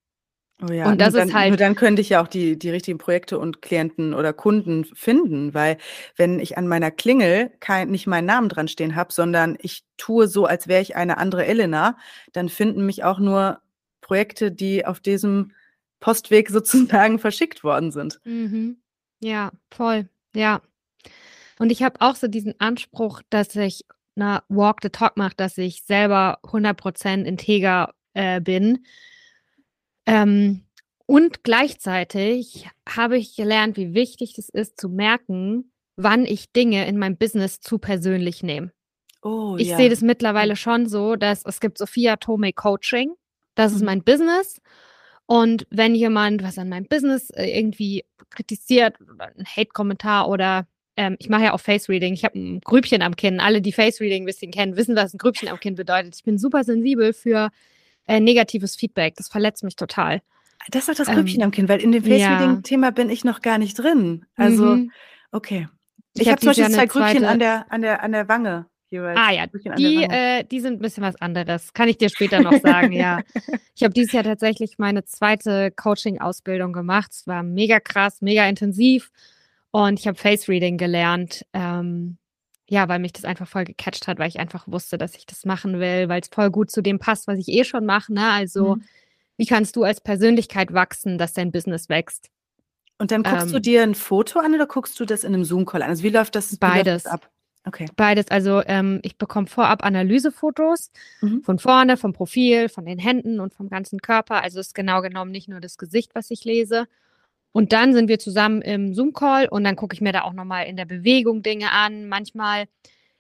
Oh 0.61 0.71
ja, 0.71 0.89
und 0.89 0.99
das 0.99 1.13
dann, 1.13 1.27
ist 1.27 1.35
halt. 1.35 1.49
Nur 1.49 1.57
dann 1.57 1.75
könnte 1.75 2.01
ich 2.01 2.09
ja 2.09 2.21
auch 2.21 2.27
die, 2.27 2.57
die 2.57 2.71
richtigen 2.71 2.97
Projekte 2.97 3.37
und 3.37 3.61
Klienten 3.61 4.15
oder 4.15 4.33
Kunden 4.33 4.85
finden, 4.85 5.53
weil 5.53 5.77
wenn 6.15 6.39
ich 6.39 6.57
an 6.57 6.67
meiner 6.67 6.89
Klingel 6.89 7.51
kein, 7.59 7.89
nicht 7.89 8.07
meinen 8.07 8.25
Namen 8.25 8.49
dran 8.49 8.67
stehen 8.67 8.95
habe, 8.95 9.13
sondern 9.13 9.57
ich 9.61 9.83
tue 9.97 10.27
so, 10.27 10.45
als 10.45 10.67
wäre 10.67 10.81
ich 10.81 10.95
eine 10.95 11.19
andere 11.19 11.45
Elena, 11.45 11.97
dann 12.33 12.49
finden 12.49 12.85
mich 12.87 13.03
auch 13.03 13.19
nur 13.19 13.61
Projekte, 14.01 14.51
die 14.51 14.83
auf 14.85 14.99
diesem 14.99 15.51
Postweg 15.99 16.49
sozusagen 16.51 17.19
verschickt 17.19 17.63
worden 17.63 17.91
sind. 17.91 18.19
Mhm. 18.23 18.77
Ja, 19.19 19.51
voll. 19.69 20.09
Ja. 20.35 20.61
Und 21.59 21.71
ich 21.71 21.83
habe 21.83 22.01
auch 22.01 22.15
so 22.15 22.27
diesen 22.27 22.59
Anspruch, 22.59 23.21
dass 23.29 23.55
ich 23.55 23.85
na, 24.15 24.41
Walk 24.49 24.79
the 24.81 24.89
Talk 24.89 25.17
mache, 25.17 25.35
dass 25.37 25.59
ich 25.59 25.83
selber 25.83 26.39
100% 26.43 27.23
integer 27.25 27.93
äh, 28.15 28.41
bin 28.41 28.79
ähm, 30.07 30.63
und 31.05 31.43
gleichzeitig 31.43 32.67
habe 32.87 33.17
ich 33.17 33.35
gelernt, 33.35 33.77
wie 33.77 33.93
wichtig 33.93 34.37
es 34.37 34.49
ist, 34.49 34.79
zu 34.79 34.89
merken, 34.89 35.71
wann 35.95 36.25
ich 36.25 36.51
Dinge 36.51 36.87
in 36.87 36.97
meinem 36.97 37.17
Business 37.17 37.59
zu 37.59 37.77
persönlich 37.77 38.43
nehme. 38.43 38.71
Oh, 39.21 39.55
ich 39.57 39.69
ja. 39.69 39.77
sehe 39.77 39.89
das 39.89 40.01
mittlerweile 40.01 40.55
schon 40.55 40.87
so, 40.87 41.15
dass 41.15 41.45
es 41.45 41.59
gibt 41.59 41.77
Sophia 41.77 42.17
Tome 42.17 42.53
Coaching. 42.53 43.13
Das 43.55 43.73
ist 43.73 43.79
mhm. 43.79 43.85
mein 43.85 44.03
Business. 44.03 44.61
Und 45.25 45.67
wenn 45.69 45.95
jemand 45.95 46.43
was 46.43 46.57
an 46.57 46.69
meinem 46.69 46.87
Business 46.87 47.29
äh, 47.31 47.45
irgendwie 47.47 48.05
kritisiert, 48.29 48.95
ein 49.19 49.45
Hate-Kommentar 49.45 50.29
oder 50.29 50.67
ähm, 50.95 51.17
ich 51.19 51.29
mache 51.29 51.45
ja 51.45 51.53
auch 51.53 51.59
Face-Reading, 51.59 52.13
ich 52.13 52.23
habe 52.23 52.39
ein 52.39 52.61
Grübchen 52.61 53.01
am 53.01 53.15
Kinn. 53.15 53.39
Alle, 53.39 53.61
die 53.61 53.73
Face-Reading 53.73 54.23
ein 54.23 54.25
bisschen 54.27 54.51
kennen, 54.51 54.77
wissen, 54.77 54.95
was 54.95 55.13
ein 55.13 55.17
Grübchen 55.17 55.49
am 55.49 55.59
Kinn 55.59 55.75
bedeutet. 55.75 56.15
Ich 56.15 56.23
bin 56.23 56.37
super 56.37 56.63
sensibel 56.63 57.13
für 57.13 57.49
äh, 58.07 58.19
negatives 58.19 58.75
Feedback. 58.75 59.15
Das 59.15 59.27
verletzt 59.27 59.63
mich 59.63 59.75
total. 59.75 60.21
Das 60.69 60.87
ist 60.87 60.99
doch 60.99 61.05
das 61.05 61.13
Grübchen 61.13 61.41
ähm, 61.41 61.45
am 61.45 61.51
Kinn, 61.51 61.69
weil 61.69 61.81
in 61.81 61.91
dem 61.91 62.03
Face-Reading-Thema 62.03 62.87
ja. 62.87 62.91
bin 62.91 63.09
ich 63.09 63.23
noch 63.23 63.41
gar 63.41 63.57
nicht 63.57 63.77
drin. 63.77 64.25
Also, 64.35 64.75
mhm. 64.75 64.91
okay. 65.31 65.67
Ich, 66.13 66.23
ich 66.23 66.29
habe 66.29 66.39
zum 66.39 66.47
Beispiel 66.47 66.69
zwei 66.69 66.87
Grübchen 66.87 67.25
an 67.25 67.39
der, 67.39 67.71
an, 67.71 67.81
der, 67.81 68.03
an 68.03 68.11
der 68.11 68.27
Wange. 68.27 68.65
Jeweils. 68.89 69.19
Ah 69.19 69.31
ja, 69.31 69.45
die, 69.47 70.03
äh, 70.03 70.45
die 70.45 70.61
sind 70.61 70.75
ein 70.75 70.79
bisschen 70.79 71.03
was 71.03 71.17
anderes. 71.17 71.73
Kann 71.73 71.89
ich 71.89 71.97
dir 71.97 72.09
später 72.09 72.39
noch 72.39 72.53
sagen, 72.61 72.93
ja. 72.93 73.21
Ich 73.75 73.83
habe 73.83 73.93
dieses 73.93 74.13
Jahr 74.13 74.23
tatsächlich 74.23 74.79
meine 74.79 75.03
zweite 75.03 75.71
Coaching-Ausbildung 75.71 76.73
gemacht. 76.73 77.11
Es 77.11 77.27
war 77.27 77.43
mega 77.43 77.79
krass, 77.79 78.21
mega 78.21 78.47
intensiv. 78.47 79.11
Und 79.71 79.99
ich 79.99 80.07
habe 80.07 80.17
Face 80.17 80.47
Reading 80.47 80.77
gelernt. 80.77 81.45
Ähm, 81.53 82.17
ja, 82.69 82.89
weil 82.89 82.99
mich 82.99 83.13
das 83.13 83.25
einfach 83.25 83.47
voll 83.47 83.63
gecatcht 83.63 84.07
hat, 84.07 84.19
weil 84.19 84.27
ich 84.27 84.39
einfach 84.39 84.67
wusste, 84.67 84.97
dass 84.97 85.15
ich 85.15 85.25
das 85.25 85.45
machen 85.45 85.79
will, 85.79 86.09
weil 86.09 86.21
es 86.21 86.29
voll 86.29 86.51
gut 86.51 86.69
zu 86.69 86.81
dem 86.81 86.99
passt, 86.99 87.27
was 87.27 87.37
ich 87.37 87.47
eh 87.47 87.63
schon 87.63 87.85
mache. 87.85 88.13
Ne? 88.13 88.29
Also, 88.29 88.75
mhm. 88.75 88.83
wie 89.37 89.45
kannst 89.45 89.75
du 89.75 89.83
als 89.83 90.01
Persönlichkeit 90.01 90.73
wachsen, 90.73 91.17
dass 91.17 91.33
dein 91.33 91.51
Business 91.51 91.87
wächst? 91.87 92.29
Und 92.97 93.11
dann 93.11 93.23
guckst 93.23 93.47
ähm, 93.47 93.51
du 93.53 93.61
dir 93.61 93.83
ein 93.83 93.95
Foto 93.95 94.39
an 94.39 94.53
oder 94.53 94.65
guckst 94.65 94.99
du 94.99 95.05
das 95.05 95.23
in 95.23 95.33
einem 95.33 95.45
Zoom-Call 95.45 95.81
an? 95.81 95.89
Also, 95.89 96.03
wie 96.03 96.09
läuft 96.09 96.35
das, 96.35 96.57
beides. 96.57 97.03
Läuft 97.03 97.05
das 97.05 97.11
ab? 97.13 97.29
Okay. 97.63 97.85
Beides. 97.95 98.27
Also, 98.29 98.61
ähm, 98.65 98.99
ich 99.03 99.17
bekomme 99.17 99.47
vorab 99.47 99.85
Analysefotos 99.85 100.91
mhm. 101.21 101.43
von 101.43 101.59
vorne, 101.59 101.95
vom 101.95 102.11
Profil, 102.11 102.69
von 102.69 102.85
den 102.85 102.99
Händen 102.99 103.39
und 103.39 103.53
vom 103.53 103.69
ganzen 103.69 104.01
Körper. 104.01 104.41
Also, 104.43 104.59
es 104.59 104.67
ist 104.67 104.75
genau 104.75 105.01
genommen 105.01 105.31
nicht 105.31 105.47
nur 105.47 105.61
das 105.61 105.77
Gesicht, 105.77 106.15
was 106.15 106.31
ich 106.31 106.43
lese. 106.43 106.87
Und 107.57 107.73
dann 107.73 107.95
sind 107.95 108.07
wir 108.07 108.19
zusammen 108.19 108.61
im 108.61 108.93
Zoom-Call 108.93 109.47
und 109.47 109.63
dann 109.63 109.75
gucke 109.75 109.95
ich 109.95 109.99
mir 109.99 110.11
da 110.11 110.21
auch 110.21 110.33
nochmal 110.33 110.67
in 110.67 110.77
der 110.77 110.85
Bewegung 110.85 111.41
Dinge 111.41 111.71
an. 111.71 112.07
Manchmal 112.07 112.65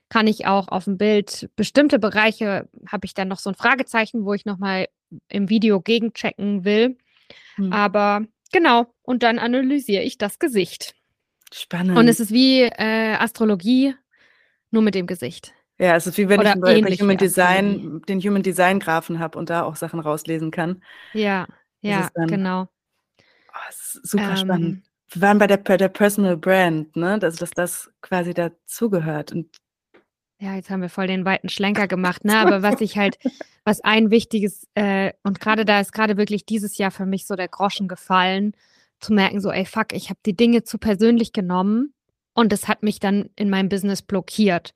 kann 0.09 0.27
ich 0.27 0.45
auch 0.45 0.67
auf 0.67 0.83
dem 0.83 0.99
Bild 0.99 1.49
bestimmte 1.55 1.97
Bereiche, 1.97 2.69
habe 2.87 3.07
ich 3.07 3.15
dann 3.15 3.29
noch 3.29 3.39
so 3.39 3.49
ein 3.49 3.55
Fragezeichen, 3.55 4.25
wo 4.25 4.35
ich 4.35 4.45
nochmal 4.45 4.89
im 5.27 5.49
Video 5.49 5.81
gegenchecken 5.81 6.65
will. 6.65 6.99
Hm. 7.55 7.73
Aber 7.73 8.25
genau, 8.51 8.85
und 9.01 9.23
dann 9.23 9.39
analysiere 9.39 10.03
ich 10.03 10.19
das 10.19 10.37
Gesicht. 10.37 10.93
Spannend. 11.51 11.97
Und 11.97 12.07
es 12.07 12.19
ist 12.19 12.31
wie 12.31 12.61
äh, 12.61 13.15
Astrologie, 13.15 13.95
nur 14.69 14.83
mit 14.83 14.93
dem 14.93 15.07
Gesicht. 15.07 15.55
Ja, 15.79 15.95
es 15.95 16.05
ist 16.05 16.19
wie 16.19 16.29
wenn 16.29 16.41
Oder 16.41 16.53
ich 16.53 16.61
bei 16.61 16.95
Human 16.95 17.17
Design, 17.17 18.03
den 18.07 18.19
Human 18.19 18.43
Design 18.43 18.79
Graphen 18.79 19.17
habe 19.17 19.39
und 19.39 19.49
da 19.49 19.63
auch 19.63 19.77
Sachen 19.77 19.99
rauslesen 19.99 20.51
kann. 20.51 20.83
Ja, 21.13 21.47
ja, 21.81 22.11
genau. 22.27 22.67
Oh, 23.67 23.99
super 24.03 24.31
ähm, 24.31 24.37
spannend. 24.37 24.83
Wir 25.11 25.21
waren 25.21 25.37
bei 25.37 25.47
der, 25.47 25.57
bei 25.57 25.77
der 25.77 25.89
Personal 25.89 26.37
Brand, 26.37 26.95
ne? 26.95 27.19
Also, 27.21 27.37
dass 27.37 27.51
das 27.51 27.91
quasi 28.01 28.33
dazugehört. 28.33 29.31
Und 29.31 29.57
ja, 30.39 30.55
jetzt 30.55 30.69
haben 30.69 30.81
wir 30.81 30.89
voll 30.89 31.07
den 31.07 31.25
weiten 31.25 31.49
Schlenker 31.49 31.87
gemacht, 31.87 32.25
ne? 32.25 32.37
Aber 32.37 32.61
was 32.61 32.81
ich 32.81 32.97
halt, 32.97 33.17
was 33.63 33.81
ein 33.81 34.11
wichtiges, 34.11 34.67
äh, 34.75 35.13
und 35.23 35.39
gerade 35.39 35.65
da 35.65 35.79
ist 35.79 35.93
gerade 35.93 36.17
wirklich 36.17 36.45
dieses 36.45 36.77
Jahr 36.77 36.91
für 36.91 37.05
mich 37.05 37.25
so 37.25 37.35
der 37.35 37.47
Groschen 37.47 37.87
gefallen, 37.87 38.53
zu 38.99 39.13
merken, 39.13 39.41
so, 39.41 39.51
ey, 39.51 39.65
fuck, 39.65 39.93
ich 39.93 40.09
habe 40.09 40.19
die 40.25 40.35
Dinge 40.35 40.63
zu 40.63 40.77
persönlich 40.77 41.31
genommen 41.31 41.93
und 42.33 42.51
es 42.51 42.67
hat 42.67 42.83
mich 42.83 42.99
dann 42.99 43.29
in 43.35 43.49
meinem 43.49 43.69
Business 43.69 44.01
blockiert, 44.01 44.73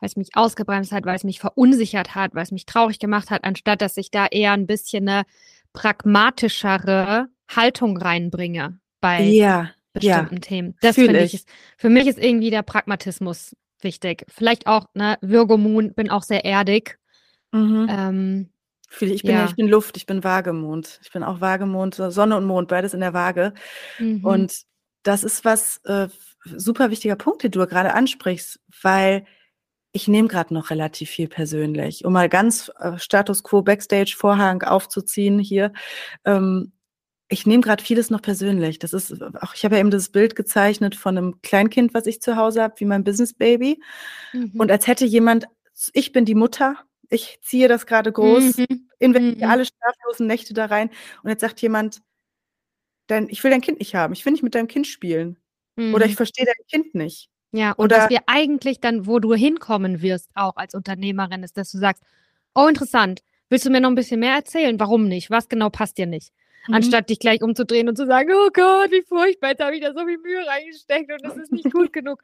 weil 0.00 0.08
es 0.08 0.16
mich 0.16 0.36
ausgebremst 0.36 0.92
hat, 0.92 1.06
weil 1.06 1.16
es 1.16 1.24
mich 1.24 1.40
verunsichert 1.40 2.14
hat, 2.14 2.34
weil 2.34 2.42
es 2.42 2.52
mich 2.52 2.66
traurig 2.66 2.98
gemacht 2.98 3.30
hat, 3.30 3.44
anstatt 3.44 3.80
dass 3.80 3.96
ich 3.96 4.10
da 4.10 4.26
eher 4.26 4.52
ein 4.52 4.66
bisschen 4.66 5.08
eine 5.08 5.24
pragmatischere 5.72 7.28
Haltung 7.48 7.96
reinbringe 7.96 8.78
bei 9.00 9.22
ja, 9.22 9.70
bestimmten 9.92 10.36
ja, 10.36 10.40
Themen. 10.40 10.76
Das 10.80 10.96
finde 10.96 11.20
ich. 11.20 11.34
Ist, 11.34 11.48
für 11.76 11.90
mich 11.90 12.06
ist 12.06 12.18
irgendwie 12.18 12.50
der 12.50 12.62
Pragmatismus 12.62 13.56
wichtig. 13.80 14.24
Vielleicht 14.28 14.66
auch, 14.66 14.86
ne, 14.94 15.18
Virgo 15.20 15.56
Moon, 15.56 15.94
bin 15.94 16.10
auch 16.10 16.22
sehr 16.22 16.44
erdig. 16.44 16.98
Mhm. 17.52 17.86
Ähm, 17.90 18.50
ich 19.00 19.22
bin, 19.22 19.32
ja. 19.32 19.44
ich 19.46 19.56
bin 19.56 19.68
Luft, 19.68 19.96
ich 19.96 20.06
bin 20.06 20.22
Waagemond. 20.22 21.00
Ich 21.02 21.10
bin 21.12 21.22
auch 21.24 21.40
Waagemond, 21.40 21.94
Sonne 21.94 22.36
und 22.36 22.44
Mond, 22.44 22.68
beides 22.68 22.94
in 22.94 23.00
der 23.00 23.12
Waage. 23.12 23.54
Mhm. 23.98 24.24
Und 24.24 24.62
das 25.02 25.24
ist 25.24 25.44
was 25.44 25.78
äh, 25.84 26.08
super 26.44 26.90
wichtiger 26.90 27.16
Punkt, 27.16 27.42
den 27.42 27.50
du 27.50 27.66
gerade 27.66 27.94
ansprichst, 27.94 28.60
weil 28.82 29.24
ich 29.92 30.08
nehme 30.08 30.28
gerade 30.28 30.52
noch 30.52 30.70
relativ 30.70 31.10
viel 31.10 31.28
persönlich, 31.28 32.04
um 32.04 32.12
mal 32.12 32.28
ganz 32.28 32.70
äh, 32.80 32.98
Status 32.98 33.42
Quo 33.44 33.62
Backstage 33.62 34.14
Vorhang 34.16 34.62
aufzuziehen 34.62 35.38
hier. 35.38 35.72
Ähm, 36.24 36.72
ich 37.28 37.46
nehme 37.46 37.62
gerade 37.62 37.82
vieles 37.82 38.10
noch 38.10 38.22
persönlich. 38.22 38.78
Das 38.78 38.92
ist 38.92 39.22
auch, 39.22 39.54
ich 39.54 39.64
habe 39.64 39.76
ja 39.76 39.80
eben 39.80 39.90
das 39.90 40.10
Bild 40.10 40.36
gezeichnet 40.36 40.94
von 40.94 41.16
einem 41.16 41.40
Kleinkind, 41.42 41.94
was 41.94 42.06
ich 42.06 42.20
zu 42.20 42.36
Hause 42.36 42.62
habe, 42.62 42.74
wie 42.78 42.84
mein 42.84 43.04
Business 43.04 43.32
Baby. 43.32 43.82
Mhm. 44.32 44.52
Und 44.58 44.70
als 44.70 44.86
hätte 44.86 45.06
jemand, 45.06 45.46
ich 45.92 46.12
bin 46.12 46.24
die 46.24 46.34
Mutter, 46.34 46.76
ich 47.08 47.38
ziehe 47.42 47.68
das 47.68 47.86
gerade 47.86 48.12
groß, 48.12 48.58
mhm. 48.58 48.88
investiere 48.98 49.46
mhm. 49.46 49.50
alle 49.50 49.64
schlaflosen 49.64 50.26
Nächte 50.26 50.54
da 50.54 50.66
rein. 50.66 50.90
Und 51.22 51.30
jetzt 51.30 51.40
sagt 51.40 51.60
jemand, 51.62 52.02
dein, 53.06 53.28
ich 53.28 53.42
will 53.42 53.50
dein 53.50 53.60
Kind 53.60 53.78
nicht 53.78 53.94
haben, 53.94 54.12
ich 54.12 54.24
will 54.24 54.32
nicht 54.32 54.42
mit 54.42 54.54
deinem 54.54 54.68
Kind 54.68 54.86
spielen. 54.86 55.38
Oder 55.76 56.04
ich 56.04 56.12
mhm. 56.12 56.16
verstehe 56.16 56.46
dein 56.46 56.66
Kind 56.68 56.94
nicht. 56.94 57.30
Ja, 57.50 57.72
und 57.72 57.86
Oder, 57.86 57.96
dass 57.96 58.10
wir 58.10 58.20
eigentlich 58.26 58.80
dann, 58.80 59.06
wo 59.06 59.18
du 59.18 59.34
hinkommen 59.34 60.02
wirst, 60.02 60.30
auch 60.34 60.56
als 60.56 60.74
Unternehmerin, 60.74 61.42
ist, 61.42 61.56
dass 61.56 61.70
du 61.70 61.78
sagst, 61.78 62.02
oh 62.54 62.66
interessant, 62.66 63.22
willst 63.48 63.66
du 63.66 63.70
mir 63.70 63.80
noch 63.80 63.88
ein 63.88 63.94
bisschen 63.94 64.20
mehr 64.20 64.34
erzählen? 64.34 64.78
Warum 64.78 65.08
nicht? 65.08 65.30
Was 65.30 65.48
genau 65.48 65.70
passt 65.70 65.98
dir 65.98 66.06
nicht? 66.06 66.32
Mhm. 66.66 66.74
Anstatt 66.74 67.10
dich 67.10 67.18
gleich 67.18 67.42
umzudrehen 67.42 67.88
und 67.88 67.96
zu 67.96 68.06
sagen, 68.06 68.30
oh 68.32 68.50
Gott, 68.52 68.90
wie 68.90 69.02
furchtbar, 69.02 69.50
jetzt 69.50 69.62
habe 69.62 69.76
ich 69.76 69.82
da 69.82 69.92
so 69.92 70.04
viel 70.06 70.18
Mühe 70.18 70.46
reingesteckt 70.46 71.10
und 71.10 71.30
es 71.30 71.36
ist 71.36 71.52
nicht 71.52 71.72
gut 71.72 71.92
genug. 71.92 72.22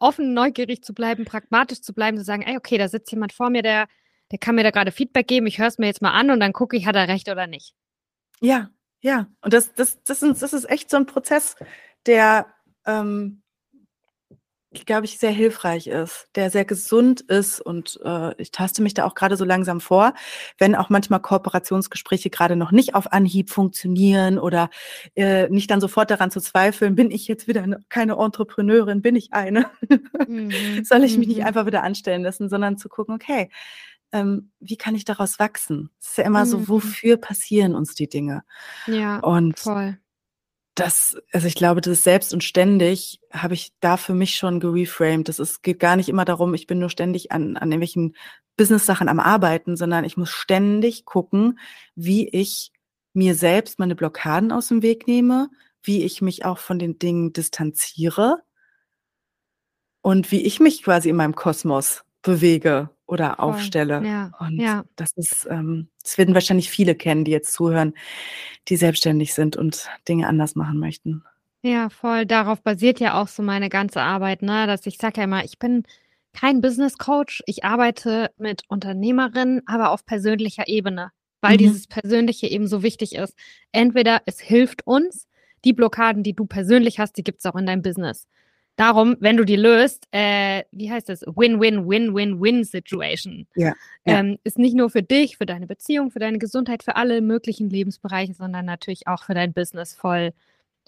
Offen, 0.00 0.32
neugierig 0.32 0.82
zu 0.82 0.94
bleiben, 0.94 1.24
pragmatisch 1.24 1.80
zu 1.80 1.92
bleiben, 1.92 2.16
zu 2.18 2.24
sagen, 2.24 2.42
ey, 2.42 2.56
okay, 2.56 2.78
da 2.78 2.88
sitzt 2.88 3.10
jemand 3.10 3.32
vor 3.32 3.50
mir, 3.50 3.62
der, 3.62 3.88
der 4.30 4.38
kann 4.38 4.54
mir 4.54 4.62
da 4.62 4.70
gerade 4.70 4.92
Feedback 4.92 5.26
geben, 5.26 5.46
ich 5.46 5.58
höre 5.58 5.66
es 5.66 5.78
mir 5.78 5.86
jetzt 5.86 6.02
mal 6.02 6.12
an 6.12 6.30
und 6.30 6.40
dann 6.40 6.52
gucke 6.52 6.76
ich, 6.76 6.86
hat 6.86 6.96
er 6.96 7.08
recht 7.08 7.28
oder 7.28 7.46
nicht. 7.46 7.74
Ja, 8.40 8.70
ja. 9.00 9.26
Und 9.40 9.52
das, 9.52 9.74
das, 9.74 10.02
das, 10.04 10.22
ist, 10.22 10.42
das 10.42 10.52
ist 10.52 10.70
echt 10.70 10.90
so 10.90 10.96
ein 10.96 11.06
Prozess, 11.06 11.56
der 12.06 12.46
ähm, 12.86 13.42
glaube 14.84 15.06
ich, 15.06 15.18
sehr 15.18 15.30
hilfreich 15.30 15.86
ist, 15.86 16.28
der 16.34 16.50
sehr 16.50 16.64
gesund 16.64 17.22
ist 17.22 17.60
und 17.60 17.98
äh, 18.04 18.34
ich 18.40 18.50
taste 18.50 18.82
mich 18.82 18.92
da 18.92 19.06
auch 19.06 19.14
gerade 19.14 19.36
so 19.36 19.44
langsam 19.44 19.80
vor, 19.80 20.12
wenn 20.58 20.74
auch 20.74 20.90
manchmal 20.90 21.20
Kooperationsgespräche 21.20 22.28
gerade 22.28 22.54
noch 22.54 22.70
nicht 22.70 22.94
auf 22.94 23.12
Anhieb 23.12 23.50
funktionieren 23.50 24.38
oder 24.38 24.68
äh, 25.16 25.48
nicht 25.48 25.70
dann 25.70 25.80
sofort 25.80 26.10
daran 26.10 26.30
zu 26.30 26.40
zweifeln, 26.40 26.94
bin 26.94 27.10
ich 27.10 27.28
jetzt 27.28 27.48
wieder 27.48 27.62
eine, 27.62 27.82
keine 27.88 28.18
Entrepreneurin, 28.18 29.00
bin 29.00 29.16
ich 29.16 29.32
eine? 29.32 29.70
Mhm. 30.26 30.50
Soll 30.84 31.04
ich 31.04 31.16
mich 31.16 31.28
nicht 31.28 31.40
mhm. 31.40 31.46
einfach 31.46 31.66
wieder 31.66 31.82
anstellen 31.82 32.22
lassen, 32.22 32.50
sondern 32.50 32.76
zu 32.76 32.90
gucken, 32.90 33.14
okay, 33.14 33.50
ähm, 34.12 34.50
wie 34.60 34.76
kann 34.76 34.94
ich 34.94 35.04
daraus 35.06 35.38
wachsen? 35.38 35.90
Es 35.98 36.10
ist 36.10 36.18
ja 36.18 36.24
immer 36.24 36.44
mhm. 36.44 36.48
so, 36.48 36.68
wofür 36.68 37.16
passieren 37.16 37.74
uns 37.74 37.94
die 37.94 38.08
Dinge? 38.08 38.42
Ja, 38.86 39.20
und 39.20 39.58
voll 39.58 39.98
das, 40.78 41.16
also 41.32 41.46
ich 41.46 41.54
glaube, 41.54 41.80
das 41.80 42.04
selbst 42.04 42.32
und 42.32 42.44
ständig 42.44 43.20
habe 43.32 43.54
ich 43.54 43.72
da 43.80 43.96
für 43.96 44.14
mich 44.14 44.36
schon 44.36 44.60
gereframed. 44.60 45.28
Das 45.28 45.38
ist, 45.38 45.62
geht 45.62 45.80
gar 45.80 45.96
nicht 45.96 46.08
immer 46.08 46.24
darum, 46.24 46.54
ich 46.54 46.66
bin 46.66 46.78
nur 46.78 46.90
ständig 46.90 47.32
an, 47.32 47.56
an 47.56 47.70
irgendwelchen 47.70 48.14
Business-Sachen 48.56 49.08
am 49.08 49.20
Arbeiten, 49.20 49.76
sondern 49.76 50.04
ich 50.04 50.16
muss 50.16 50.30
ständig 50.30 51.04
gucken, 51.04 51.58
wie 51.94 52.28
ich 52.28 52.72
mir 53.12 53.34
selbst 53.34 53.78
meine 53.78 53.96
Blockaden 53.96 54.52
aus 54.52 54.68
dem 54.68 54.82
Weg 54.82 55.06
nehme, 55.06 55.48
wie 55.82 56.04
ich 56.04 56.22
mich 56.22 56.44
auch 56.44 56.58
von 56.58 56.78
den 56.78 56.98
Dingen 56.98 57.32
distanziere 57.32 58.42
und 60.02 60.30
wie 60.30 60.42
ich 60.42 60.60
mich 60.60 60.82
quasi 60.82 61.08
in 61.08 61.16
meinem 61.16 61.34
Kosmos 61.34 62.04
bewege 62.22 62.90
oder 63.08 63.36
Voll. 63.36 63.44
aufstelle. 63.46 64.02
Ja, 64.04 64.30
und 64.38 64.58
ja. 64.58 64.84
das 64.94 65.12
ist, 65.16 65.48
ähm, 65.50 65.88
das 66.02 66.18
werden 66.18 66.34
wahrscheinlich 66.34 66.70
viele 66.70 66.94
kennen, 66.94 67.24
die 67.24 67.30
jetzt 67.32 67.52
zuhören, 67.52 67.94
die 68.68 68.76
selbstständig 68.76 69.34
sind 69.34 69.56
und 69.56 69.88
Dinge 70.06 70.28
anders 70.28 70.54
machen 70.54 70.78
möchten. 70.78 71.24
Ja, 71.62 71.88
voll. 71.88 72.26
Darauf 72.26 72.62
basiert 72.62 73.00
ja 73.00 73.20
auch 73.20 73.26
so 73.26 73.42
meine 73.42 73.68
ganze 73.68 74.00
Arbeit, 74.00 74.42
ne? 74.42 74.66
Dass 74.66 74.86
ich 74.86 74.98
sage 74.98 75.18
ja 75.18 75.24
immer, 75.24 75.44
ich 75.44 75.58
bin 75.58 75.82
kein 76.32 76.60
Business 76.60 76.98
Coach. 76.98 77.42
Ich 77.46 77.64
arbeite 77.64 78.30
mit 78.36 78.62
Unternehmerinnen, 78.68 79.62
aber 79.66 79.90
auf 79.90 80.04
persönlicher 80.04 80.68
Ebene, 80.68 81.10
weil 81.40 81.54
mhm. 81.54 81.58
dieses 81.58 81.86
Persönliche 81.88 82.46
eben 82.46 82.68
so 82.68 82.82
wichtig 82.82 83.14
ist. 83.14 83.34
Entweder 83.72 84.20
es 84.26 84.38
hilft 84.38 84.86
uns, 84.86 85.26
die 85.64 85.72
Blockaden, 85.72 86.22
die 86.22 86.34
du 86.34 86.46
persönlich 86.46 87.00
hast, 87.00 87.16
die 87.16 87.24
gibt 87.24 87.40
es 87.40 87.46
auch 87.46 87.56
in 87.56 87.66
deinem 87.66 87.82
Business. 87.82 88.28
Darum, 88.78 89.16
wenn 89.18 89.36
du 89.36 89.44
die 89.44 89.56
löst, 89.56 90.06
äh, 90.12 90.62
wie 90.70 90.88
heißt 90.88 91.08
das? 91.08 91.22
Win-Win-Win-Win-Win-Situation. 91.22 93.48
Ja, 93.56 93.74
ja. 94.06 94.20
Ähm, 94.20 94.38
ist 94.44 94.56
nicht 94.56 94.76
nur 94.76 94.88
für 94.88 95.02
dich, 95.02 95.36
für 95.36 95.46
deine 95.46 95.66
Beziehung, 95.66 96.12
für 96.12 96.20
deine 96.20 96.38
Gesundheit, 96.38 96.84
für 96.84 96.94
alle 96.94 97.20
möglichen 97.20 97.68
Lebensbereiche, 97.68 98.34
sondern 98.34 98.66
natürlich 98.66 99.08
auch 99.08 99.24
für 99.24 99.34
dein 99.34 99.52
Business 99.52 99.96
voll, 99.96 100.32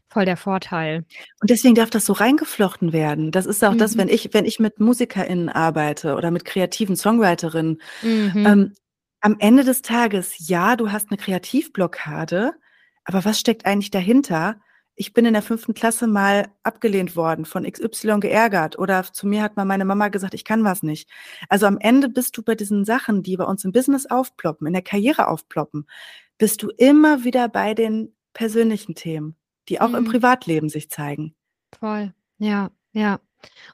voll 0.09 0.25
der 0.25 0.37
Vorteil. 0.37 1.05
Und 1.41 1.51
deswegen 1.51 1.75
darf 1.75 1.91
das 1.91 2.07
so 2.07 2.13
reingeflochten 2.13 2.93
werden. 2.93 3.33
Das 3.33 3.45
ist 3.45 3.65
auch 3.65 3.73
mhm. 3.73 3.79
das, 3.79 3.99
wenn 3.99 4.09
ich, 4.09 4.33
wenn 4.33 4.45
ich 4.45 4.61
mit 4.61 4.79
MusikerInnen 4.79 5.49
arbeite 5.49 6.15
oder 6.15 6.31
mit 6.31 6.45
kreativen 6.45 6.95
Songwriterinnen. 6.95 7.83
Mhm. 8.03 8.47
Ähm, 8.47 8.73
am 9.21 9.35
Ende 9.41 9.65
des 9.65 9.83
Tages, 9.83 10.49
ja, 10.49 10.77
du 10.77 10.93
hast 10.93 11.11
eine 11.11 11.19
Kreativblockade, 11.19 12.53
aber 13.05 13.25
was 13.25 13.41
steckt 13.41 13.67
eigentlich 13.67 13.91
dahinter? 13.91 14.61
Ich 15.01 15.15
bin 15.15 15.25
in 15.25 15.33
der 15.33 15.41
fünften 15.41 15.73
Klasse 15.73 16.07
mal 16.07 16.49
abgelehnt 16.63 17.17
worden, 17.17 17.47
von 17.47 17.65
XY 17.65 18.21
geärgert 18.21 18.79
oder 18.79 19.03
zu 19.03 19.27
mir 19.27 19.43
hat 19.43 19.57
mal 19.57 19.65
meine 19.65 19.87
Mama 19.87 20.09
gesagt, 20.09 20.35
ich 20.35 20.45
kann 20.45 20.63
was 20.63 20.83
nicht. 20.83 21.09
Also 21.49 21.65
am 21.65 21.79
Ende 21.79 22.11
bist 22.11 22.37
du 22.37 22.43
bei 22.43 22.55
diesen 22.55 22.85
Sachen, 22.85 23.23
die 23.23 23.39
bei 23.39 23.45
uns 23.45 23.65
im 23.65 23.73
Business 23.73 24.05
aufploppen, 24.05 24.67
in 24.67 24.75
der 24.75 24.83
Karriere 24.83 25.29
aufploppen, 25.29 25.87
bist 26.37 26.63
du 26.63 26.69
immer 26.77 27.25
wieder 27.25 27.49
bei 27.49 27.73
den 27.73 28.15
persönlichen 28.35 28.95
Themen, 28.95 29.37
die 29.71 29.81
auch 29.81 29.89
mhm. 29.89 29.95
im 29.95 30.05
Privatleben 30.05 30.69
sich 30.69 30.91
zeigen. 30.91 31.35
Voll, 31.79 32.13
ja, 32.37 32.71
ja. 32.93 33.21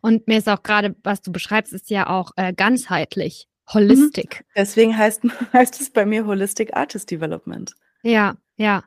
Und 0.02 0.28
mir 0.28 0.38
ist 0.38 0.48
auch 0.48 0.62
gerade, 0.62 0.94
was 1.02 1.22
du 1.22 1.32
beschreibst, 1.32 1.72
ist 1.72 1.90
ja 1.90 2.08
auch 2.08 2.30
äh, 2.36 2.52
ganzheitlich, 2.52 3.48
holistic. 3.74 4.42
Mhm. 4.42 4.52
Deswegen 4.54 4.96
heißt, 4.96 5.22
heißt 5.52 5.80
es 5.80 5.90
bei 5.90 6.06
mir 6.06 6.24
Holistic 6.24 6.76
Artist 6.76 7.10
Development. 7.10 7.74
Ja, 8.04 8.36
ja. 8.56 8.84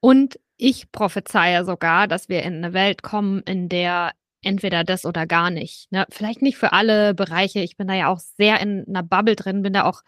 Und 0.00 0.38
ich 0.62 0.92
prophezeie 0.92 1.64
sogar, 1.64 2.06
dass 2.06 2.28
wir 2.28 2.44
in 2.44 2.54
eine 2.54 2.72
Welt 2.72 3.02
kommen, 3.02 3.42
in 3.42 3.68
der 3.68 4.12
entweder 4.42 4.84
das 4.84 5.04
oder 5.04 5.26
gar 5.26 5.50
nicht. 5.50 5.90
Ne? 5.90 6.06
Vielleicht 6.10 6.40
nicht 6.40 6.56
für 6.56 6.72
alle 6.72 7.14
Bereiche. 7.14 7.58
Ich 7.60 7.76
bin 7.76 7.88
da 7.88 7.94
ja 7.94 8.06
auch 8.06 8.20
sehr 8.20 8.60
in 8.60 8.84
einer 8.86 9.02
Bubble 9.02 9.34
drin, 9.34 9.62
bin 9.62 9.72
da 9.72 9.84
auch 9.84 10.02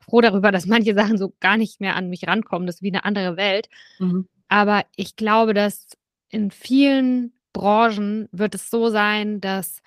froh 0.00 0.20
darüber, 0.20 0.50
dass 0.50 0.66
manche 0.66 0.94
Sachen 0.94 1.16
so 1.16 1.32
gar 1.38 1.56
nicht 1.56 1.80
mehr 1.80 1.94
an 1.94 2.08
mich 2.08 2.26
rankommen. 2.26 2.66
Das 2.66 2.76
ist 2.76 2.82
wie 2.82 2.90
eine 2.90 3.04
andere 3.04 3.36
Welt. 3.36 3.68
Mhm. 4.00 4.28
Aber 4.48 4.84
ich 4.96 5.14
glaube, 5.14 5.54
dass 5.54 5.86
in 6.28 6.50
vielen 6.50 7.32
Branchen 7.52 8.28
wird 8.32 8.56
es 8.56 8.68
so 8.68 8.88
sein, 8.90 9.40
dass 9.40 9.80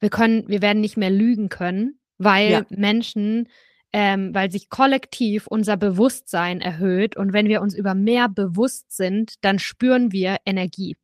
wir 0.00 0.08
können, 0.08 0.48
wir 0.48 0.62
werden 0.62 0.80
nicht 0.80 0.96
mehr 0.96 1.10
lügen 1.10 1.50
können, 1.50 1.98
weil 2.16 2.50
ja. 2.50 2.66
Menschen 2.70 3.48
ähm, 3.92 4.34
weil 4.34 4.50
sich 4.50 4.68
kollektiv 4.68 5.46
unser 5.46 5.76
Bewusstsein 5.76 6.60
erhöht. 6.60 7.16
Und 7.16 7.32
wenn 7.32 7.48
wir 7.48 7.62
uns 7.62 7.74
über 7.74 7.94
mehr 7.94 8.28
bewusst 8.28 8.94
sind, 8.94 9.34
dann 9.42 9.58
spüren 9.58 10.12
wir 10.12 10.38
Energie. 10.44 10.96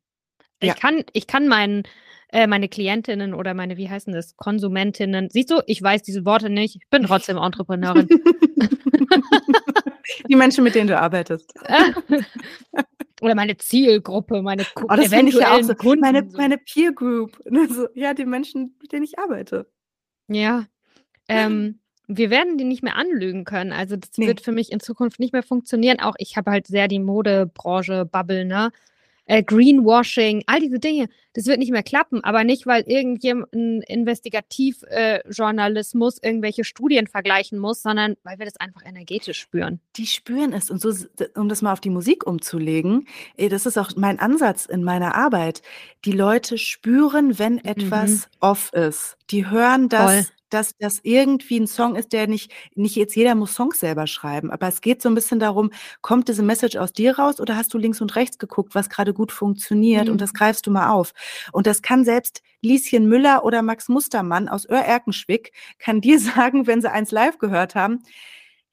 Ja. 0.61 0.73
Ich 0.73 0.79
kann, 0.79 1.03
ich 1.13 1.27
kann 1.27 1.47
meinen, 1.47 1.83
äh, 2.29 2.47
meine 2.47 2.69
Klientinnen 2.69 3.33
oder 3.33 3.53
meine, 3.53 3.77
wie 3.77 3.89
heißen 3.89 4.13
das, 4.13 4.35
Konsumentinnen, 4.37 5.29
siehst 5.29 5.51
du, 5.51 5.61
ich 5.67 5.81
weiß 5.81 6.03
diese 6.03 6.25
Worte 6.25 6.49
nicht, 6.49 6.75
ich 6.75 6.89
bin 6.89 7.03
trotzdem 7.03 7.37
Entrepreneurin. 7.37 8.07
Die 10.27 10.35
Menschen, 10.35 10.63
mit 10.63 10.75
denen 10.75 10.87
du 10.87 10.99
arbeitest. 10.99 11.53
oder 13.21 13.35
meine 13.35 13.57
Zielgruppe, 13.57 14.41
meine 14.41 14.65
Ku 14.75 14.85
oh, 14.85 14.95
das 14.95 15.07
eventuellen 15.07 15.27
ich 15.27 15.35
ja 15.35 15.55
auch 15.55 15.61
so. 15.63 15.75
Kunden. 15.75 16.01
Meine, 16.01 16.23
meine 16.33 16.57
Peer 16.57 16.91
Group. 16.93 17.39
Also, 17.51 17.87
ja, 17.93 18.13
die 18.13 18.25
Menschen, 18.25 18.75
mit 18.81 18.91
denen 18.91 19.03
ich 19.03 19.17
arbeite. 19.17 19.71
Ja. 20.27 20.65
Ähm, 21.27 21.79
wir 22.07 22.29
werden 22.29 22.57
die 22.57 22.65
nicht 22.65 22.83
mehr 22.83 22.95
anlügen 22.95 23.45
können. 23.45 23.71
Also 23.71 23.95
das 23.95 24.11
nee. 24.17 24.27
wird 24.27 24.41
für 24.41 24.51
mich 24.51 24.71
in 24.71 24.79
Zukunft 24.79 25.19
nicht 25.19 25.33
mehr 25.33 25.43
funktionieren. 25.43 25.99
Auch 25.99 26.15
ich 26.17 26.37
habe 26.37 26.51
halt 26.51 26.67
sehr 26.67 26.87
die 26.87 26.99
Modebranche 26.99 28.05
Bubble, 28.05 28.45
ne? 28.45 28.71
Äh, 29.25 29.41
Greenwashing, 29.41 30.43
all 30.47 30.59
diese 30.59 30.79
Dinge, 30.79 31.07
das 31.31 31.45
wird 31.45 31.59
nicht 31.59 31.71
mehr 31.71 31.81
klappen, 31.81 32.21
aber 32.25 32.43
nicht, 32.43 32.67
weil 32.67 32.83
irgendjemand 32.85 33.53
Investigativjournalismus 33.53 36.17
äh, 36.17 36.27
irgendwelche 36.27 36.65
Studien 36.65 37.07
vergleichen 37.07 37.57
muss, 37.57 37.81
sondern 37.81 38.17
weil 38.23 38.37
wir 38.37 38.45
das 38.45 38.57
einfach 38.57 38.81
energetisch 38.85 39.39
spüren. 39.39 39.79
Die 39.95 40.07
spüren 40.07 40.51
es 40.51 40.69
und 40.69 40.81
so, 40.81 40.91
um 41.35 41.47
das 41.47 41.61
mal 41.61 41.71
auf 41.71 41.79
die 41.79 41.89
Musik 41.89 42.27
umzulegen, 42.27 43.07
äh, 43.37 43.47
das 43.47 43.65
ist 43.65 43.77
auch 43.77 43.91
mein 43.95 44.19
Ansatz 44.19 44.65
in 44.65 44.83
meiner 44.83 45.15
Arbeit. 45.15 45.61
Die 46.03 46.11
Leute 46.11 46.57
spüren, 46.57 47.39
wenn 47.39 47.63
etwas 47.63 48.11
mhm. 48.11 48.23
off 48.41 48.73
ist. 48.73 49.15
Die 49.29 49.49
hören 49.49 49.87
das, 49.87 50.11
Voll 50.11 50.25
dass 50.53 50.77
das 50.77 50.99
irgendwie 51.03 51.59
ein 51.59 51.67
Song 51.67 51.95
ist, 51.95 52.13
der 52.13 52.27
nicht, 52.27 52.51
nicht 52.75 52.95
jetzt 52.95 53.15
jeder 53.15 53.35
muss 53.35 53.53
Songs 53.53 53.79
selber 53.79 54.07
schreiben, 54.07 54.51
aber 54.51 54.67
es 54.67 54.81
geht 54.81 55.01
so 55.01 55.09
ein 55.09 55.15
bisschen 55.15 55.39
darum, 55.39 55.71
kommt 56.01 56.29
diese 56.29 56.43
Message 56.43 56.77
aus 56.77 56.93
dir 56.93 57.17
raus 57.17 57.39
oder 57.39 57.55
hast 57.55 57.73
du 57.73 57.77
links 57.77 58.01
und 58.01 58.15
rechts 58.15 58.37
geguckt, 58.37 58.75
was 58.75 58.89
gerade 58.89 59.13
gut 59.13 59.31
funktioniert 59.31 60.05
mhm. 60.05 60.13
und 60.13 60.21
das 60.21 60.33
greifst 60.33 60.67
du 60.67 60.71
mal 60.71 60.89
auf. 60.89 61.13
Und 61.51 61.67
das 61.67 61.81
kann 61.81 62.05
selbst 62.05 62.41
Lieschen 62.61 63.07
Müller 63.07 63.43
oder 63.43 63.61
Max 63.61 63.89
Mustermann 63.89 64.47
aus 64.47 64.67
Öhr-Erkenschwick 64.69 65.51
kann 65.79 66.01
dir 66.01 66.19
sagen, 66.19 66.67
wenn 66.67 66.81
sie 66.81 66.91
eins 66.91 67.11
live 67.11 67.37
gehört 67.37 67.75
haben, 67.75 68.03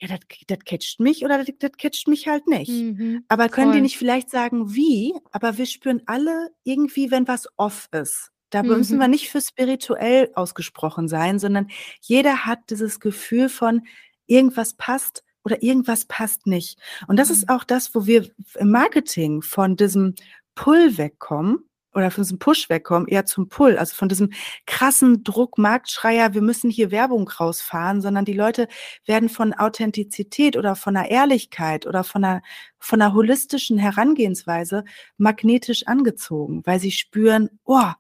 ja, 0.00 0.08
das, 0.08 0.20
das 0.46 0.58
catcht 0.64 1.00
mich 1.00 1.24
oder 1.24 1.38
das, 1.38 1.54
das 1.58 1.72
catcht 1.72 2.08
mich 2.08 2.26
halt 2.26 2.46
nicht. 2.46 2.70
Mhm, 2.70 3.24
aber 3.28 3.48
können 3.48 3.68
voll. 3.68 3.76
die 3.76 3.82
nicht 3.82 3.98
vielleicht 3.98 4.30
sagen, 4.30 4.74
wie? 4.74 5.14
Aber 5.30 5.58
wir 5.58 5.66
spüren 5.66 6.02
alle 6.06 6.50
irgendwie, 6.64 7.10
wenn 7.10 7.28
was 7.28 7.48
off 7.56 7.88
ist. 7.92 8.30
Da 8.50 8.62
mhm. 8.62 8.70
müssen 8.70 8.98
wir 8.98 9.08
nicht 9.08 9.30
für 9.30 9.40
spirituell 9.40 10.30
ausgesprochen 10.34 11.08
sein, 11.08 11.38
sondern 11.38 11.68
jeder 12.00 12.46
hat 12.46 12.58
dieses 12.70 13.00
Gefühl 13.00 13.48
von 13.48 13.82
irgendwas 14.26 14.74
passt 14.74 15.24
oder 15.44 15.62
irgendwas 15.62 16.04
passt 16.04 16.46
nicht. 16.46 16.78
Und 17.08 17.18
das 17.18 17.28
mhm. 17.28 17.34
ist 17.34 17.48
auch 17.48 17.64
das, 17.64 17.94
wo 17.94 18.06
wir 18.06 18.28
im 18.56 18.70
Marketing 18.70 19.42
von 19.42 19.76
diesem 19.76 20.14
Pull 20.54 20.98
wegkommen 20.98 21.64
oder 21.94 22.10
von 22.10 22.22
diesem 22.22 22.38
Push 22.38 22.68
wegkommen, 22.68 23.08
eher 23.08 23.26
zum 23.26 23.48
Pull, 23.48 23.76
also 23.76 23.94
von 23.94 24.08
diesem 24.08 24.30
krassen 24.66 25.24
Druck, 25.24 25.58
Marktschreier, 25.58 26.34
wir 26.34 26.42
müssen 26.42 26.70
hier 26.70 26.90
Werbung 26.90 27.28
rausfahren, 27.28 28.00
sondern 28.00 28.24
die 28.24 28.32
Leute 28.32 28.68
werden 29.06 29.28
von 29.28 29.52
Authentizität 29.52 30.56
oder 30.56 30.76
von 30.76 30.96
einer 30.96 31.10
Ehrlichkeit 31.10 31.86
oder 31.86 32.04
von 32.04 32.24
einer, 32.24 32.42
von 32.78 33.02
einer 33.02 33.14
holistischen 33.14 33.78
Herangehensweise 33.78 34.84
magnetisch 35.16 35.86
angezogen, 35.86 36.62
weil 36.64 36.78
sie 36.78 36.92
spüren, 36.92 37.50
oh, 37.64 37.90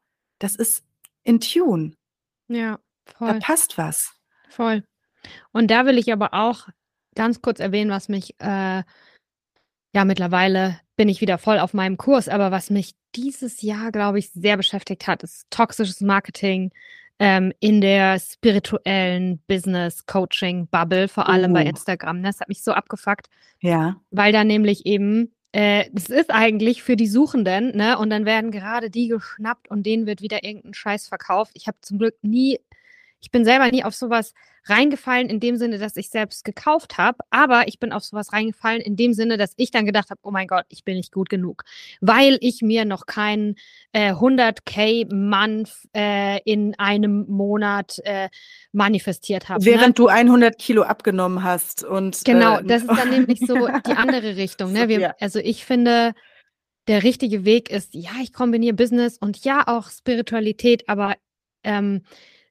das 0.40 0.56
ist 0.56 0.82
in 1.22 1.40
Tune. 1.40 1.92
Ja, 2.48 2.80
voll. 3.06 3.34
Da 3.34 3.38
passt 3.38 3.78
was. 3.78 4.12
Voll. 4.48 4.82
Und 5.52 5.70
da 5.70 5.86
will 5.86 5.98
ich 5.98 6.12
aber 6.12 6.34
auch 6.34 6.66
ganz 7.14 7.40
kurz 7.42 7.60
erwähnen, 7.60 7.90
was 7.90 8.08
mich, 8.08 8.34
äh, 8.40 8.82
ja, 9.92 10.04
mittlerweile 10.04 10.80
bin 10.96 11.08
ich 11.08 11.20
wieder 11.20 11.38
voll 11.38 11.58
auf 11.58 11.74
meinem 11.74 11.96
Kurs, 11.96 12.28
aber 12.28 12.50
was 12.50 12.70
mich 12.70 12.94
dieses 13.14 13.62
Jahr, 13.62 13.92
glaube 13.92 14.18
ich, 14.18 14.30
sehr 14.30 14.56
beschäftigt 14.56 15.06
hat, 15.06 15.22
ist 15.22 15.46
toxisches 15.50 16.00
Marketing 16.00 16.72
ähm, 17.18 17.52
in 17.60 17.80
der 17.80 18.18
spirituellen 18.18 19.42
Business-Coaching-Bubble, 19.46 21.08
vor 21.08 21.28
allem 21.28 21.50
uh. 21.50 21.54
bei 21.54 21.64
Instagram. 21.64 22.22
Das 22.22 22.40
hat 22.40 22.48
mich 22.48 22.62
so 22.62 22.72
abgefuckt. 22.72 23.28
Ja. 23.60 24.00
Weil 24.10 24.32
da 24.32 24.44
nämlich 24.44 24.86
eben 24.86 25.34
äh, 25.52 25.86
das 25.92 26.06
ist 26.06 26.30
eigentlich 26.30 26.82
für 26.82 26.96
die 26.96 27.08
Suchenden, 27.08 27.76
ne? 27.76 27.98
Und 27.98 28.10
dann 28.10 28.24
werden 28.24 28.52
gerade 28.52 28.90
die 28.90 29.08
geschnappt 29.08 29.68
und 29.68 29.84
denen 29.84 30.06
wird 30.06 30.22
wieder 30.22 30.44
irgendein 30.44 30.74
Scheiß 30.74 31.08
verkauft. 31.08 31.52
Ich 31.54 31.66
habe 31.66 31.78
zum 31.80 31.98
Glück 31.98 32.16
nie 32.22 32.60
ich 33.20 33.30
bin 33.30 33.44
selber 33.44 33.70
nie 33.70 33.84
auf 33.84 33.94
sowas 33.94 34.32
reingefallen 34.64 35.28
in 35.28 35.40
dem 35.40 35.56
Sinne, 35.56 35.78
dass 35.78 35.96
ich 35.96 36.10
selbst 36.10 36.44
gekauft 36.44 36.98
habe, 36.98 37.18
aber 37.30 37.68
ich 37.68 37.78
bin 37.78 37.92
auf 37.92 38.04
sowas 38.04 38.32
reingefallen 38.32 38.80
in 38.80 38.96
dem 38.96 39.14
Sinne, 39.14 39.36
dass 39.36 39.54
ich 39.56 39.70
dann 39.70 39.86
gedacht 39.86 40.10
habe, 40.10 40.20
oh 40.22 40.30
mein 40.30 40.46
Gott, 40.46 40.64
ich 40.68 40.84
bin 40.84 40.96
nicht 40.96 41.12
gut 41.12 41.30
genug, 41.30 41.64
weil 42.00 42.38
ich 42.40 42.62
mir 42.62 42.84
noch 42.84 43.06
keinen 43.06 43.56
äh, 43.92 44.12
100k 44.12 45.14
Month 45.14 45.70
äh, 45.94 46.40
in 46.44 46.78
einem 46.78 47.26
Monat 47.28 48.00
äh, 48.04 48.28
manifestiert 48.72 49.48
habe. 49.48 49.60
Ne? 49.60 49.66
Während 49.66 49.98
ne? 49.98 50.04
du 50.04 50.08
100 50.08 50.58
Kilo 50.58 50.82
abgenommen 50.82 51.42
hast 51.42 51.84
und 51.84 52.22
genau, 52.24 52.58
äh, 52.58 52.64
das 52.64 52.82
ist 52.82 52.90
dann 52.90 53.10
nämlich 53.10 53.40
so 53.40 53.54
die 53.86 53.92
andere 53.92 54.36
Richtung. 54.36 54.72
Ne? 54.72 54.88
Wir. 54.88 55.14
Also 55.20 55.38
ich 55.38 55.64
finde 55.64 56.14
der 56.86 57.02
richtige 57.02 57.44
Weg 57.44 57.70
ist, 57.70 57.94
ja, 57.94 58.10
ich 58.22 58.32
kombiniere 58.32 58.74
Business 58.74 59.16
und 59.18 59.44
ja 59.44 59.62
auch 59.66 59.90
Spiritualität, 59.90 60.88
aber 60.88 61.16
ähm, 61.62 62.02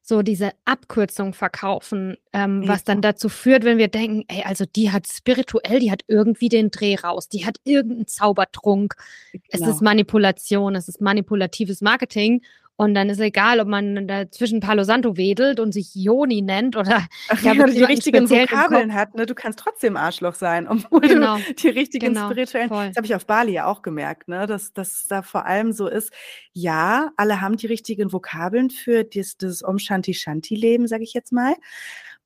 so 0.09 0.23
diese 0.23 0.51
Abkürzung 0.65 1.33
verkaufen, 1.33 2.17
ähm, 2.33 2.67
was 2.67 2.83
dann 2.83 3.01
dazu 3.01 3.29
führt, 3.29 3.63
wenn 3.63 3.77
wir 3.77 3.87
denken, 3.87 4.25
ey, 4.27 4.43
also 4.43 4.65
die 4.65 4.91
hat 4.91 5.07
spirituell, 5.07 5.79
die 5.79 5.91
hat 5.91 6.01
irgendwie 6.07 6.49
den 6.49 6.71
Dreh 6.71 6.95
raus, 6.95 7.29
die 7.29 7.45
hat 7.45 7.57
irgendeinen 7.63 8.07
Zaubertrunk. 8.07 8.95
Genau. 9.31 9.43
Es 9.49 9.61
ist 9.61 9.67
genau. 9.67 9.83
Manipulation, 9.83 10.75
es 10.75 10.89
ist 10.89 10.99
manipulatives 10.99 11.81
Marketing 11.81 12.41
und 12.79 12.93
dann 12.93 13.09
ist 13.09 13.19
egal, 13.19 13.59
ob 13.59 13.67
man 13.67 14.07
dazwischen 14.07 14.61
Palo 14.61 14.85
Santo 14.85 15.17
wedelt 15.17 15.59
und 15.59 15.73
sich 15.73 15.93
Joni 15.95 16.41
nennt 16.41 16.77
oder 16.77 17.07
ja, 17.41 17.51
ja, 17.51 17.67
die 17.67 17.83
richtigen 17.83 18.29
Vokabeln 18.29 18.93
hat. 18.93 19.15
Ne? 19.15 19.25
Du 19.25 19.35
kannst 19.35 19.59
trotzdem 19.59 19.97
Arschloch 19.97 20.33
sein, 20.33 20.65
obwohl 20.65 21.01
genau. 21.01 21.35
du 21.35 21.53
die 21.55 21.67
richtigen 21.67 22.13
genau. 22.13 22.27
spirituellen. 22.29 22.69
Voll. 22.69 22.87
Das 22.87 22.95
habe 22.95 23.05
ich 23.05 23.13
auf 23.15 23.25
Bali 23.25 23.51
ja 23.51 23.65
auch 23.65 23.81
gemerkt, 23.81 24.29
ne? 24.29 24.47
dass 24.47 24.71
das 24.71 25.07
da 25.09 25.23
vor 25.23 25.45
allem 25.45 25.73
so 25.73 25.89
ist. 25.89 26.13
Ja, 26.53 27.11
alle 27.17 27.41
haben 27.41 27.57
die 27.57 27.67
richtigen 27.67 28.13
Vokabeln 28.13 28.69
für 28.69 29.03
dieses, 29.03 29.35
dieses 29.35 29.61
Om 29.61 29.77
Shanti 29.77 30.13
Shanti 30.13 30.55
Leben, 30.55 30.87
sage 30.87 31.03
ich 31.03 31.13
jetzt 31.13 31.33
mal. 31.33 31.55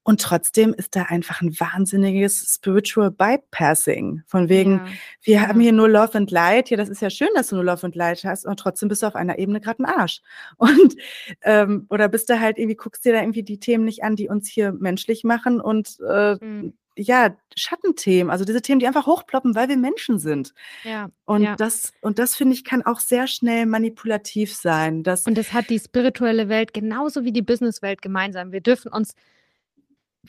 Und 0.05 0.19
trotzdem 0.21 0.73
ist 0.73 0.97
da 0.97 1.03
einfach 1.03 1.41
ein 1.41 1.57
wahnsinniges 1.59 2.53
Spiritual 2.53 3.09
Bypassing. 3.09 4.21
Von 4.27 4.49
wegen, 4.49 4.73
ja, 4.73 4.85
wir 5.21 5.35
ja. 5.35 5.47
haben 5.47 5.61
hier 5.61 5.71
nur 5.71 5.87
Love 5.87 6.15
and 6.15 6.29
Light. 6.29 6.69
Ja, 6.69 6.77
das 6.77 6.89
ist 6.89 7.01
ja 7.01 7.09
schön, 7.09 7.29
dass 7.35 7.47
du 7.47 7.55
nur 7.55 7.63
Love 7.63 7.85
and 7.85 7.95
Light 7.95 8.23
hast, 8.25 8.45
und 8.45 8.59
trotzdem 8.59 8.89
bist 8.89 9.01
du 9.01 9.07
auf 9.07 9.15
einer 9.15 9.39
Ebene 9.39 9.61
gerade 9.61 9.81
ein 9.81 9.85
Arsch. 9.85 10.21
Und 10.57 10.95
ähm, 11.41 11.87
oder 11.89 12.09
bist 12.09 12.29
du 12.29 12.39
halt 12.39 12.57
irgendwie, 12.57 12.75
guckst 12.75 13.05
dir 13.05 13.13
da 13.13 13.21
irgendwie 13.21 13.43
die 13.43 13.59
Themen 13.59 13.85
nicht 13.85 14.03
an, 14.03 14.15
die 14.15 14.27
uns 14.27 14.49
hier 14.49 14.73
menschlich 14.73 15.23
machen 15.23 15.61
und 15.61 15.97
äh, 16.07 16.35
mhm. 16.35 16.73
ja, 16.97 17.35
Schattenthemen, 17.55 18.31
also 18.31 18.45
diese 18.45 18.61
Themen, 18.61 18.79
die 18.79 18.87
einfach 18.87 19.07
hochploppen, 19.07 19.55
weil 19.55 19.69
wir 19.69 19.77
Menschen 19.77 20.19
sind. 20.19 20.53
Ja. 20.83 21.09
Und 21.25 21.43
ja. 21.43 21.55
das, 21.55 21.93
und 22.01 22.19
das 22.19 22.35
finde 22.35 22.55
ich, 22.55 22.63
kann 22.63 22.81
auch 22.81 22.99
sehr 22.99 23.27
schnell 23.27 23.65
manipulativ 23.65 24.53
sein. 24.53 25.03
Dass 25.03 25.25
und 25.25 25.37
das 25.37 25.53
hat 25.53 25.69
die 25.69 25.79
spirituelle 25.79 26.49
Welt 26.49 26.73
genauso 26.73 27.23
wie 27.23 27.31
die 27.31 27.41
Businesswelt 27.41 28.01
gemeinsam. 28.01 28.51
Wir 28.51 28.61
dürfen 28.61 28.91
uns 28.91 29.15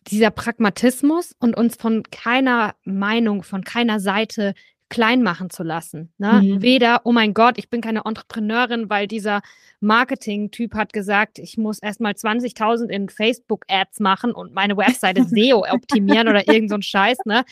dieser 0.09 0.31
Pragmatismus 0.31 1.35
und 1.39 1.57
uns 1.57 1.77
von 1.77 2.03
keiner 2.03 2.75
Meinung, 2.85 3.43
von 3.43 3.65
keiner 3.65 4.01
Seite 4.01 4.55
klein 4.95 5.25
machen 5.25 5.51
zu 5.51 5.65
lassen. 5.65 6.13
Ne? 6.19 6.41
Mhm. 6.41 6.63
Weder, 6.63 7.01
oh 7.03 7.11
mein 7.11 7.35
Gott, 7.35 7.59
ich 7.59 7.69
bin 7.69 7.81
keine 7.81 8.03
Entrepreneurin, 8.05 8.89
weil 8.89 9.09
dieser 9.09 9.43
Marketing-Typ 9.81 10.73
hat 10.75 10.93
gesagt, 10.93 11.41
ich 11.41 11.59
muss 11.59 11.81
erstmal 11.81 12.13
20.000 12.13 12.89
in 12.89 13.09
Facebook-Ads 13.09 13.99
machen 13.99 14.33
und 14.33 14.55
meine 14.55 14.77
Webseite 14.77 15.25
SEO 15.29 15.65
optimieren 15.69 16.29
oder 16.29 16.47
irgend 16.47 16.71
so 16.71 16.77
ein 16.77 16.83
Scheiß. 16.83 17.19
Ne? 17.25 17.45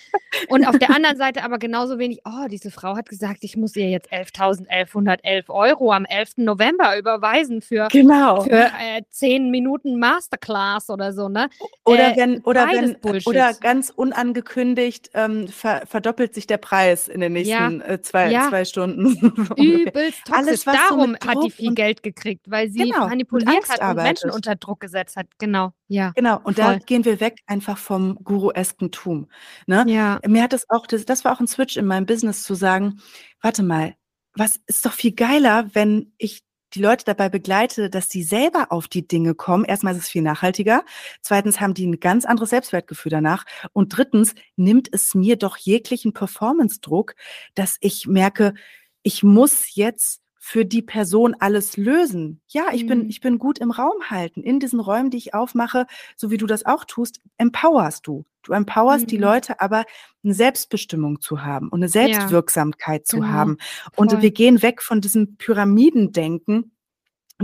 Und 0.49 0.67
auf 0.69 0.79
der 0.79 0.91
anderen 0.91 1.17
Seite 1.17 1.43
aber 1.43 1.59
genauso 1.59 1.99
wenig, 1.99 2.21
oh, 2.25 2.47
diese 2.49 2.71
Frau 2.71 2.97
hat 2.97 3.09
gesagt, 3.09 3.39
ich 3.43 3.57
muss 3.57 3.75
ihr 3.75 3.91
jetzt 3.91 4.13
11.1111 4.13 5.49
Euro 5.49 5.93
am 5.93 6.05
11. 6.05 6.39
November 6.39 6.97
überweisen 6.97 7.61
für, 7.61 7.89
genau. 7.91 8.43
für 8.43 8.53
äh, 8.53 9.03
10 9.11 9.51
Minuten 9.51 9.99
Masterclass 9.99 10.91
oder 10.91 11.13
so. 11.13 11.29
Ne? 11.29 11.49
Oder, 11.85 12.13
äh, 12.13 12.17
wenn, 12.17 12.39
oder, 12.43 12.69
wenn, 12.69 12.97
oder 13.27 13.53
ganz 13.55 13.91
unangekündigt 13.91 15.11
ähm, 15.15 15.49
ver 15.49 15.83
verdoppelt 15.87 16.35
sich 16.35 16.47
der 16.47 16.59
Preis 16.59 17.09
in 17.09 17.21
den 17.21 17.32
nächsten 17.33 17.81
ja. 17.81 17.87
äh, 17.87 18.01
zwei, 18.01 18.31
ja. 18.31 18.49
zwei 18.49 18.65
Stunden. 18.65 19.07
Übelst 19.57 20.25
toxisch. 20.25 20.33
Alles, 20.33 20.67
was 20.67 20.77
Darum 20.77 21.17
so 21.21 21.29
hat 21.29 21.45
die 21.45 21.51
viel 21.51 21.75
Geld 21.75 22.03
gekriegt, 22.03 22.51
weil 22.51 22.71
sie 22.71 22.91
genau, 22.91 23.09
manipuliert 23.09 23.69
hat 23.69 23.81
und 23.81 24.03
Menschen 24.03 24.31
unter 24.31 24.57
Druck 24.57 24.81
gesetzt 24.81 25.17
hat. 25.17 25.27
Genau, 25.39 25.73
ja. 25.89 26.13
Genau, 26.15 26.41
und 26.43 26.59
voll. 26.59 26.75
da 26.75 26.79
gehen 26.79 27.05
wir 27.05 27.21
weg 27.21 27.41
einfach 27.47 27.79
vom 27.79 28.17
Guru-eskentum. 28.23 29.29
Ne? 29.67 29.85
Ja. 29.89 30.21
Mir 30.27 30.43
hat 30.43 30.53
das 30.53 30.69
auch, 30.69 30.87
das, 30.87 31.05
das 31.05 31.25
war 31.25 31.33
auch 31.33 31.41
ein 31.41 31.47
Switch 31.47 31.77
in 31.77 31.87
meinem 31.87 32.07
Business 32.07 32.43
zu 32.43 32.55
sagen, 32.55 33.01
warte 33.41 33.63
mal, 33.63 33.95
was 34.35 34.61
ist 34.67 34.87
doch 34.87 34.93
viel 34.93 35.13
geiler, 35.13 35.69
wenn 35.75 36.13
ich 36.19 36.43
die 36.75 36.81
Leute 36.81 37.05
dabei 37.05 37.29
begleite, 37.29 37.91
dass 37.91 38.09
sie 38.09 38.23
selber 38.23 38.69
auf 38.71 38.89
die 38.89 39.07
Dinge 39.07 39.35
kommen. 39.35 39.65
Erstmal 39.65 39.95
ist 39.95 40.03
es 40.03 40.09
viel 40.09 40.23
nachhaltiger. 40.23 40.85
Zweitens 41.21 41.61
haben 41.61 41.75
die 41.75 41.87
ein 41.87 42.01
ganz 42.01 42.25
anderes 42.25 42.51
Selbstwertgefühl 42.51 43.11
danach. 43.11 43.45
Und 43.73 43.97
drittens 43.97 44.35
nimmt 44.57 44.89
es 44.93 45.15
mir 45.15 45.37
doch 45.37 45.57
jeglichen 45.57 46.13
Performance-Druck, 46.13 47.15
dass 47.55 47.77
ich 47.81 48.07
merke, 48.07 48.55
ich 49.03 49.23
muss 49.23 49.75
jetzt 49.75 50.22
für 50.45 50.65
die 50.65 50.83
Person 50.83 51.37
alles 51.39 51.77
lösen. 51.77 52.41
Ja, 52.49 52.65
ich 52.73 52.83
mhm. 52.83 52.89
bin, 52.89 53.09
ich 53.09 53.21
bin 53.21 53.39
gut 53.39 53.61
im 53.61 53.71
Raum 53.71 54.11
halten. 54.11 54.43
In 54.43 54.59
diesen 54.59 54.81
Räumen, 54.81 55.09
die 55.09 55.17
ich 55.17 55.35
aufmache, 55.35 55.87
so 56.17 56.33
wie 56.33 56.37
du 56.37 56.47
das 56.47 56.67
auch 56.67 56.85
tust, 56.85 57.21
empowerst 57.39 58.09
du. 58.09 58.25
Du 58.43 58.53
empowerst 58.53 59.05
mhm. 59.05 59.07
die 59.07 59.19
Leute 59.19 59.61
aber, 59.61 59.85
eine 60.25 60.35
Selbstbestimmung 60.35 61.21
zu 61.21 61.43
haben 61.43 61.69
und 61.69 61.79
eine 61.79 61.89
Selbstwirksamkeit 61.89 63.03
ja. 63.03 63.05
zu 63.05 63.17
genau. 63.19 63.29
haben. 63.29 63.57
Und 63.95 64.11
Voll. 64.11 64.23
wir 64.23 64.33
gehen 64.33 64.63
weg 64.63 64.83
von 64.83 65.01
diesem 65.01 65.37
Pyramidendenken, 65.37 66.72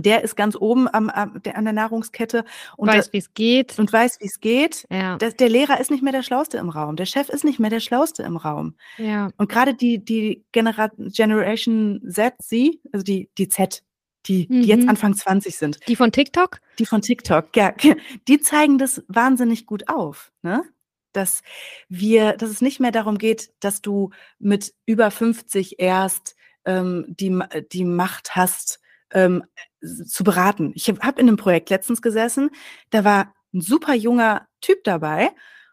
der 0.07 0.25
ist 0.25 0.37
ganz 0.37 0.57
oben 0.57 0.89
am, 0.93 1.11
am 1.11 1.43
der, 1.43 1.57
an 1.57 1.65
der 1.65 1.73
Nahrungskette 1.73 2.45
und 2.77 2.89
weiß, 2.89 3.13
wie 3.13 3.19
es 3.19 3.35
geht. 3.35 3.79
Und 3.79 3.93
weiß, 3.93 4.19
wie 4.21 4.27
es 4.27 4.41
geht. 4.41 4.87
Ja. 4.91 5.17
Das, 5.19 5.37
der 5.37 5.49
Lehrer 5.49 5.81
ist 5.81 5.91
nicht 5.91 6.03
mehr 6.03 6.13
der 6.13 6.23
Schlauste 6.23 6.59
im 6.59 6.69
Raum. 6.69 6.97
Der 6.97 7.07
Chef 7.07 7.29
ist 7.29 7.45
nicht 7.45 7.59
mehr 7.59 7.71
der 7.71 7.81
Schlauste 7.81 8.23
im 8.23 8.37
Raum. 8.37 8.75
Ja. 8.97 9.31
Und 9.37 9.49
gerade 9.49 9.75
die, 9.75 10.05
die 10.05 10.45
Genera 10.53 10.91
Generation 10.97 12.01
Z, 12.09 12.35
sie, 12.41 12.81
also 12.93 13.05
die, 13.05 13.31
die 13.39 13.49
Z, 13.49 13.83
die, 14.27 14.47
mhm. 14.49 14.63
die 14.63 14.69
jetzt. 14.69 14.89
Anfang 14.89 15.15
20 15.15 15.57
sind. 15.57 15.81
Die 15.89 15.97
von 15.97 16.13
TikTok? 16.13 16.61
Die 16.79 16.87
von 16.87 17.03
TikTok, 17.03 17.57
ja. 17.57 17.75
Die 18.29 18.41
zeigen 18.41 18.79
das 18.79 19.03
wahnsinnig 19.09 19.67
gut 19.67 19.89
auf. 19.89 20.33
Ne? 20.43 20.65
Dass 21.13 21.43
wir, 21.89 22.35
dass 22.35 22.51
es 22.51 22.61
nicht 22.61 22.81
mehr 22.81 22.93
darum 22.93 23.19
geht, 23.19 23.51
dass 23.61 23.81
du 23.81 24.11
mit 24.39 24.75
über 24.87 25.11
50 25.11 25.81
erst 25.81 26.37
ähm, 26.65 27.07
die, 27.09 27.39
die 27.73 27.85
Macht 27.85 28.37
hast, 28.37 28.81
ähm, 29.13 29.45
zu 29.81 30.25
beraten. 30.25 30.73
Ich 30.75 30.89
habe 30.89 31.21
in 31.21 31.29
einem 31.29 31.37
Projekt 31.37 31.71
letztens 31.71 32.03
gesessen, 32.03 32.51
da 32.91 33.05
war 33.05 33.35
ein 33.53 33.61
super 33.61 33.95
junger 33.95 34.47
Typ 34.61 34.85
dabei, 34.85 35.31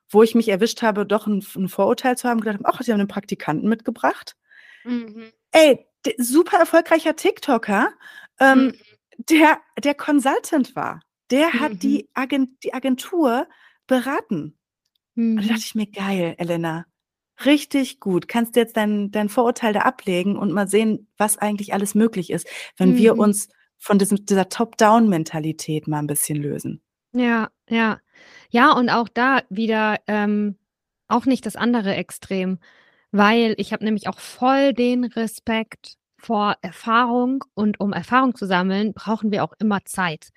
wo 0.09 0.23
ich 0.23 0.35
mich 0.35 0.49
erwischt 0.49 0.81
habe, 0.81 1.05
doch 1.05 1.27
ein, 1.27 1.43
ein 1.55 1.67
Vorurteil 1.67 2.17
zu 2.17 2.29
haben, 2.29 2.41
gedacht 2.41 2.59
habe, 2.59 2.69
ach, 2.69 2.81
sie 2.81 2.91
haben 2.91 2.99
einen 2.99 3.07
Praktikanten 3.07 3.67
mitgebracht. 3.67 4.35
Mhm. 4.83 5.31
Ey, 5.51 5.87
super 6.17 6.57
erfolgreicher 6.57 7.15
TikToker, 7.15 7.89
ähm, 8.39 8.65
mhm. 8.65 8.73
der, 9.17 9.59
der 9.83 9.95
Consultant 9.95 10.75
war. 10.75 11.01
Der 11.31 11.47
mhm. 11.47 11.59
hat 11.59 11.83
die, 11.83 12.09
Agent, 12.13 12.63
die 12.63 12.73
Agentur 12.73 13.47
beraten. 13.87 14.57
Und 15.15 15.37
da 15.37 15.41
dachte 15.41 15.53
mhm. 15.53 15.57
ich 15.57 15.75
mir, 15.75 15.87
geil, 15.87 16.35
Elena. 16.37 16.85
Richtig 17.43 17.99
gut. 17.99 18.27
Kannst 18.27 18.55
du 18.55 18.61
jetzt 18.61 18.77
dein, 18.77 19.11
dein 19.11 19.27
Vorurteil 19.27 19.73
da 19.73 19.81
ablegen 19.81 20.37
und 20.37 20.51
mal 20.51 20.67
sehen, 20.67 21.09
was 21.17 21.37
eigentlich 21.37 21.73
alles 21.73 21.95
möglich 21.95 22.29
ist, 22.29 22.47
wenn 22.77 22.91
mhm. 22.91 22.97
wir 22.97 23.17
uns 23.17 23.49
von 23.77 23.99
diesem, 23.99 24.25
dieser 24.25 24.49
Top-Down-Mentalität 24.49 25.87
mal 25.87 25.99
ein 25.99 26.07
bisschen 26.07 26.37
lösen. 26.37 26.81
Ja, 27.13 27.49
ja. 27.69 27.99
Ja, 28.49 28.71
und 28.73 28.89
auch 28.89 29.09
da 29.09 29.41
wieder 29.49 29.97
ähm, 30.07 30.57
auch 31.07 31.25
nicht 31.25 31.45
das 31.45 31.55
andere 31.55 31.95
Extrem, 31.95 32.59
weil 33.11 33.55
ich 33.57 33.73
habe 33.73 33.83
nämlich 33.83 34.07
auch 34.07 34.19
voll 34.19 34.73
den 34.73 35.05
Respekt 35.05 35.97
vor 36.17 36.55
Erfahrung 36.61 37.43
und 37.53 37.79
um 37.79 37.93
Erfahrung 37.93 38.35
zu 38.35 38.47
sammeln, 38.47 38.93
brauchen 38.93 39.31
wir 39.31 39.43
auch 39.43 39.53
immer 39.59 39.85
Zeit. 39.85 40.29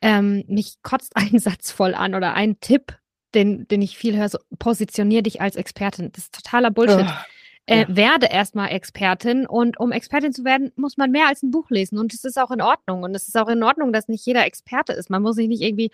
Ähm, 0.00 0.44
mich 0.46 0.76
kotzt 0.82 1.12
ein 1.16 1.38
Satz 1.38 1.70
voll 1.70 1.94
an 1.94 2.14
oder 2.14 2.34
ein 2.34 2.60
Tipp, 2.60 2.98
den, 3.34 3.66
den 3.68 3.82
ich 3.82 3.96
viel 3.96 4.16
höre, 4.16 4.28
so, 4.28 4.38
positionier 4.58 5.22
dich 5.22 5.40
als 5.40 5.56
Expertin. 5.56 6.12
Das 6.12 6.24
ist 6.24 6.34
totaler 6.34 6.70
Bullshit. 6.70 7.06
Oh, 7.06 7.24
äh, 7.66 7.82
ja. 7.82 7.96
Werde 7.96 8.26
erstmal 8.26 8.70
Expertin 8.70 9.46
und 9.46 9.78
um 9.78 9.92
Expertin 9.92 10.32
zu 10.32 10.44
werden, 10.44 10.72
muss 10.76 10.96
man 10.96 11.10
mehr 11.10 11.28
als 11.28 11.42
ein 11.42 11.50
Buch 11.50 11.70
lesen 11.70 11.98
und 11.98 12.12
es 12.12 12.24
ist 12.24 12.38
auch 12.38 12.50
in 12.50 12.60
Ordnung 12.60 13.02
und 13.02 13.14
es 13.14 13.28
ist 13.28 13.36
auch 13.36 13.48
in 13.48 13.62
Ordnung, 13.62 13.92
dass 13.92 14.08
nicht 14.08 14.26
jeder 14.26 14.44
Experte 14.46 14.92
ist. 14.92 15.10
Man 15.10 15.22
muss 15.22 15.36
sich 15.36 15.48
nicht 15.48 15.62
irgendwie 15.62 15.90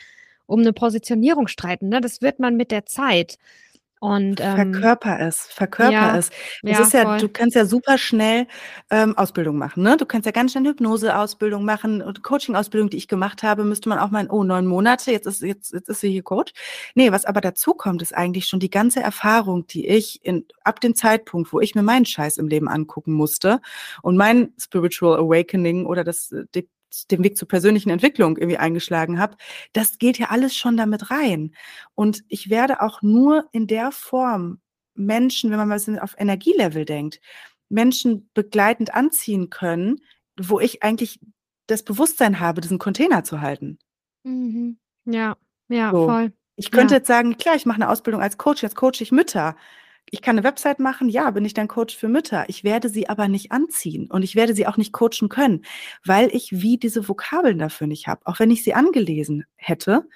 um 0.46 0.60
eine 0.60 0.72
Positionierung 0.72 1.46
streiten. 1.46 1.90
Ne? 1.90 2.00
Das 2.00 2.22
wird 2.22 2.38
man 2.38 2.56
mit 2.56 2.70
der 2.70 2.86
Zeit. 2.86 3.38
Und, 4.00 4.40
ähm, 4.40 4.72
verkörper 4.72 5.20
es, 5.20 5.40
verkörper 5.50 5.92
ja, 5.92 6.16
es. 6.16 6.30
Es 6.62 6.78
ja, 6.78 6.80
ist 6.80 6.92
ja, 6.92 7.02
voll. 7.02 7.18
du 7.18 7.28
kannst 7.28 7.56
ja 7.56 7.64
super 7.64 7.98
schnell 7.98 8.46
ähm, 8.90 9.16
Ausbildung 9.16 9.58
machen, 9.58 9.82
ne? 9.82 9.96
Du 9.96 10.06
kannst 10.06 10.26
ja 10.26 10.32
ganz 10.32 10.52
schnell 10.52 10.64
Hypnose-Ausbildung 10.64 11.64
machen 11.64 12.02
und 12.02 12.22
Coaching-Ausbildung, 12.22 12.90
die 12.90 12.96
ich 12.96 13.08
gemacht 13.08 13.42
habe, 13.42 13.64
müsste 13.64 13.88
man 13.88 13.98
auch 13.98 14.10
mal, 14.10 14.28
oh, 14.30 14.44
neun 14.44 14.66
Monate, 14.66 15.10
jetzt 15.10 15.26
ist, 15.26 15.42
jetzt, 15.42 15.72
jetzt 15.72 15.88
ist 15.88 16.00
sie 16.00 16.10
hier 16.10 16.22
Coach. 16.22 16.52
Nee, 16.94 17.12
was 17.12 17.24
aber 17.24 17.40
dazu 17.40 17.74
kommt, 17.74 18.02
ist 18.02 18.14
eigentlich 18.14 18.46
schon 18.46 18.60
die 18.60 18.70
ganze 18.70 19.00
Erfahrung, 19.00 19.66
die 19.66 19.86
ich 19.86 20.24
in, 20.24 20.46
ab 20.62 20.80
dem 20.80 20.94
Zeitpunkt, 20.94 21.52
wo 21.52 21.60
ich 21.60 21.74
mir 21.74 21.82
meinen 21.82 22.06
Scheiß 22.06 22.38
im 22.38 22.48
Leben 22.48 22.68
angucken 22.68 23.12
musste 23.12 23.60
und 24.02 24.16
mein 24.16 24.52
Spiritual 24.58 25.18
Awakening 25.18 25.86
oder 25.86 26.04
das, 26.04 26.34
die 26.54 26.68
den 27.10 27.22
Weg 27.22 27.36
zur 27.36 27.48
persönlichen 27.48 27.90
Entwicklung 27.90 28.36
irgendwie 28.36 28.58
eingeschlagen 28.58 29.18
habe, 29.18 29.36
das 29.72 29.98
geht 29.98 30.18
ja 30.18 30.28
alles 30.30 30.56
schon 30.56 30.76
damit 30.76 31.10
rein. 31.10 31.54
Und 31.94 32.24
ich 32.28 32.50
werde 32.50 32.80
auch 32.82 33.02
nur 33.02 33.48
in 33.52 33.66
der 33.66 33.92
Form 33.92 34.60
Menschen, 34.94 35.50
wenn 35.50 35.58
man 35.58 35.68
mal 35.68 36.00
auf 36.00 36.14
Energielevel 36.18 36.84
denkt, 36.84 37.20
Menschen 37.68 38.30
begleitend 38.34 38.94
anziehen 38.94 39.50
können, 39.50 40.00
wo 40.38 40.60
ich 40.60 40.82
eigentlich 40.82 41.20
das 41.66 41.82
Bewusstsein 41.82 42.40
habe, 42.40 42.60
diesen 42.60 42.78
Container 42.78 43.24
zu 43.24 43.40
halten. 43.40 43.78
Mhm. 44.24 44.78
Ja, 45.04 45.36
ja, 45.68 45.90
so. 45.90 46.06
voll. 46.06 46.32
Ich 46.56 46.70
könnte 46.70 46.94
ja. 46.94 46.98
jetzt 46.98 47.06
sagen, 47.06 47.36
klar, 47.36 47.54
ich 47.54 47.66
mache 47.66 47.76
eine 47.76 47.88
Ausbildung 47.88 48.20
als 48.20 48.36
Coach, 48.36 48.62
jetzt 48.62 48.74
coache 48.74 49.00
ich 49.00 49.12
Mütter. 49.12 49.56
Ich 50.10 50.22
kann 50.22 50.36
eine 50.38 50.44
Website 50.44 50.78
machen, 50.78 51.08
ja, 51.08 51.30
bin 51.30 51.44
ich 51.44 51.54
dann 51.54 51.68
Coach 51.68 51.96
für 51.96 52.08
Mütter. 52.08 52.44
Ich 52.48 52.64
werde 52.64 52.88
sie 52.88 53.08
aber 53.08 53.28
nicht 53.28 53.52
anziehen 53.52 54.10
und 54.10 54.22
ich 54.22 54.34
werde 54.34 54.54
sie 54.54 54.66
auch 54.66 54.76
nicht 54.76 54.92
coachen 54.92 55.28
können, 55.28 55.64
weil 56.04 56.34
ich 56.34 56.62
wie 56.62 56.78
diese 56.78 57.08
Vokabeln 57.08 57.58
dafür 57.58 57.86
nicht 57.86 58.06
habe. 58.06 58.22
Auch 58.24 58.38
wenn 58.38 58.50
ich 58.50 58.64
sie 58.64 58.74
angelesen 58.74 59.44
hätte, 59.56 60.08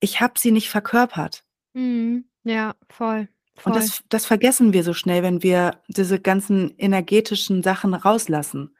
ich 0.00 0.20
habe 0.20 0.38
sie 0.38 0.50
nicht 0.50 0.70
verkörpert. 0.70 1.44
Mhm. 1.74 2.24
Ja, 2.44 2.74
voll. 2.88 3.28
voll. 3.56 3.72
Und 3.72 3.76
das, 3.76 4.02
das 4.08 4.26
vergessen 4.26 4.72
wir 4.72 4.82
so 4.82 4.94
schnell, 4.94 5.22
wenn 5.22 5.42
wir 5.42 5.80
diese 5.88 6.18
ganzen 6.18 6.74
energetischen 6.78 7.62
Sachen 7.62 7.94
rauslassen 7.94 8.74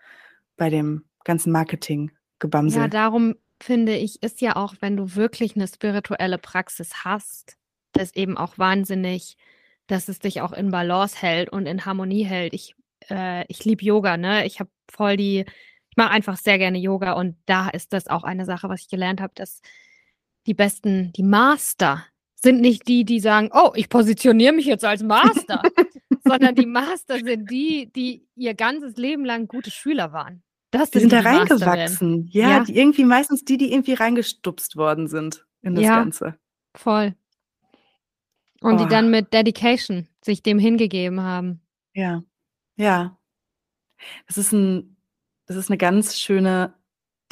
bei 0.57 0.71
dem 0.71 1.05
ganzen 1.25 1.53
Marketing-Gebamsel. 1.53 2.83
Ja, 2.83 2.89
darum 2.89 3.37
finde 3.63 3.97
ich, 3.97 4.23
ist 4.23 4.41
ja 4.41 4.57
auch, 4.57 4.75
wenn 4.81 4.97
du 4.97 5.15
wirklich 5.15 5.55
eine 5.55 5.69
spirituelle 5.69 6.39
Praxis 6.39 7.05
hast, 7.05 7.57
das 7.93 8.15
eben 8.15 8.37
auch 8.37 8.57
wahnsinnig 8.57 9.37
dass 9.91 10.09
es 10.09 10.19
dich 10.19 10.41
auch 10.41 10.53
in 10.53 10.71
Balance 10.71 11.17
hält 11.21 11.51
und 11.51 11.67
in 11.67 11.85
Harmonie 11.85 12.25
hält. 12.25 12.55
Ich, 12.55 12.75
äh, 13.09 13.45
ich 13.49 13.65
liebe 13.65 13.85
Yoga, 13.85 14.17
ne? 14.17 14.47
Ich 14.47 14.61
habe 14.61 14.71
voll 14.91 15.17
die, 15.17 15.41
ich 15.41 15.97
mache 15.97 16.11
einfach 16.11 16.37
sehr 16.37 16.59
gerne 16.59 16.79
Yoga 16.79 17.13
und 17.13 17.37
da 17.47 17.69
ist 17.69 17.93
das 17.93 18.07
auch 18.07 18.23
eine 18.23 18.45
Sache, 18.45 18.69
was 18.69 18.83
ich 18.83 18.89
gelernt 18.89 19.21
habe, 19.21 19.33
dass 19.35 19.61
die 20.47 20.55
besten, 20.55 21.13
die 21.13 21.23
Master 21.23 22.05
sind 22.37 22.61
nicht 22.61 22.89
die, 22.89 23.05
die 23.05 23.21
sagen, 23.21 23.51
oh, 23.53 23.73
ich 23.75 23.89
positioniere 23.89 24.53
mich 24.53 24.67
jetzt 24.67 24.85
als 24.85 25.03
Master, 25.03 25.63
sondern 26.25 26.55
die 26.55 26.67
Master 26.67 27.19
sind 27.19 27.51
die, 27.51 27.91
die 27.95 28.27
ihr 28.37 28.55
ganzes 28.55 28.97
Leben 28.97 29.25
lang 29.25 29.47
gute 29.47 29.71
Schüler 29.71 30.13
waren. 30.13 30.43
Das 30.71 30.91
die 30.91 31.01
sind, 31.01 31.11
sind 31.11 31.25
da 31.25 31.29
reingewachsen. 31.29 32.29
Ja, 32.31 32.49
ja. 32.49 32.65
Die 32.65 32.79
irgendwie 32.79 33.05
meistens 33.05 33.45
die, 33.45 33.59
die 33.59 33.73
irgendwie 33.73 33.95
reingestupst 33.95 34.77
worden 34.77 35.09
sind 35.09 35.45
in 35.63 35.75
das 35.75 35.85
ja, 35.85 35.99
Ganze. 35.99 36.37
Voll. 36.77 37.15
Und 38.61 38.75
oh. 38.75 38.79
die 38.79 38.89
dann 38.89 39.11
mit 39.11 39.33
Dedication 39.33 40.07
sich 40.23 40.43
dem 40.43 40.59
hingegeben 40.59 41.23
haben. 41.23 41.61
Ja, 41.95 42.23
ja. 42.77 43.19
Das 44.27 44.39
ist 44.39 44.53
ein, 44.53 44.97
das 45.47 45.57
ist 45.57 45.71
eine 45.71 45.79
ganz 45.79 46.19
schöne 46.19 46.75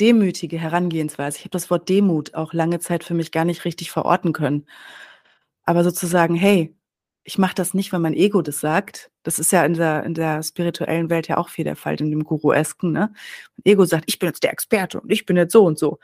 demütige 0.00 0.58
Herangehensweise. 0.58 1.38
Ich 1.38 1.42
habe 1.42 1.50
das 1.50 1.70
Wort 1.70 1.88
Demut 1.88 2.34
auch 2.34 2.52
lange 2.52 2.78
Zeit 2.78 3.04
für 3.04 3.14
mich 3.14 3.32
gar 3.32 3.44
nicht 3.44 3.64
richtig 3.64 3.90
verorten 3.90 4.32
können. 4.32 4.66
Aber 5.64 5.84
sozusagen, 5.84 6.34
hey, 6.34 6.74
ich 7.24 7.36
mache 7.36 7.54
das 7.54 7.74
nicht, 7.74 7.92
weil 7.92 8.00
mein 8.00 8.14
Ego 8.14 8.40
das 8.40 8.60
sagt. 8.60 9.10
Das 9.22 9.38
ist 9.38 9.52
ja 9.52 9.64
in 9.64 9.74
der, 9.74 10.02
in 10.04 10.14
der 10.14 10.42
spirituellen 10.42 11.10
Welt 11.10 11.28
ja 11.28 11.36
auch 11.36 11.50
viel 11.50 11.64
der 11.64 11.76
Fall, 11.76 12.00
in 12.00 12.10
dem 12.10 12.24
Guru-esken. 12.24 12.92
Ne? 12.92 13.12
Mein 13.56 13.72
Ego 13.72 13.84
sagt, 13.84 14.04
ich 14.06 14.18
bin 14.18 14.28
jetzt 14.28 14.42
der 14.44 14.52
Experte 14.52 15.00
und 15.00 15.12
ich 15.12 15.26
bin 15.26 15.36
jetzt 15.36 15.52
so 15.52 15.64
und 15.64 15.78
so. 15.78 15.98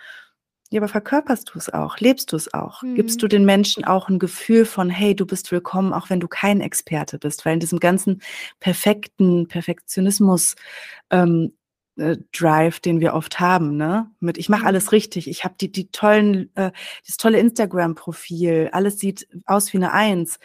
Ja, 0.70 0.80
aber 0.80 0.88
verkörperst 0.88 1.50
du 1.54 1.58
es 1.58 1.72
auch? 1.72 1.98
Lebst 1.98 2.32
du 2.32 2.36
es 2.36 2.52
auch? 2.52 2.82
Mhm. 2.82 2.94
Gibst 2.96 3.22
du 3.22 3.28
den 3.28 3.44
Menschen 3.44 3.84
auch 3.84 4.08
ein 4.08 4.18
Gefühl 4.18 4.64
von, 4.64 4.90
hey, 4.90 5.14
du 5.14 5.26
bist 5.26 5.52
willkommen, 5.52 5.92
auch 5.92 6.10
wenn 6.10 6.20
du 6.20 6.28
kein 6.28 6.60
Experte 6.60 7.18
bist? 7.18 7.44
Weil 7.44 7.54
in 7.54 7.60
diesem 7.60 7.80
ganzen 7.80 8.22
perfekten 8.60 9.46
Perfektionismus 9.46 10.56
ähm, 11.10 11.52
äh, 11.96 12.16
Drive, 12.32 12.80
den 12.80 13.00
wir 13.00 13.14
oft 13.14 13.38
haben, 13.38 13.76
ne? 13.76 14.10
Mit 14.20 14.38
ich 14.38 14.48
mache 14.48 14.62
mhm. 14.62 14.66
alles 14.68 14.90
richtig, 14.90 15.28
ich 15.28 15.44
habe 15.44 15.54
die 15.60 15.70
die 15.70 15.90
tollen, 15.90 16.50
äh, 16.56 16.72
das 17.06 17.16
tolle 17.18 17.38
Instagram-Profil, 17.38 18.70
alles 18.72 18.98
sieht 18.98 19.28
aus 19.46 19.72
wie 19.72 19.76
eine 19.76 19.92
Eins, 19.92 20.38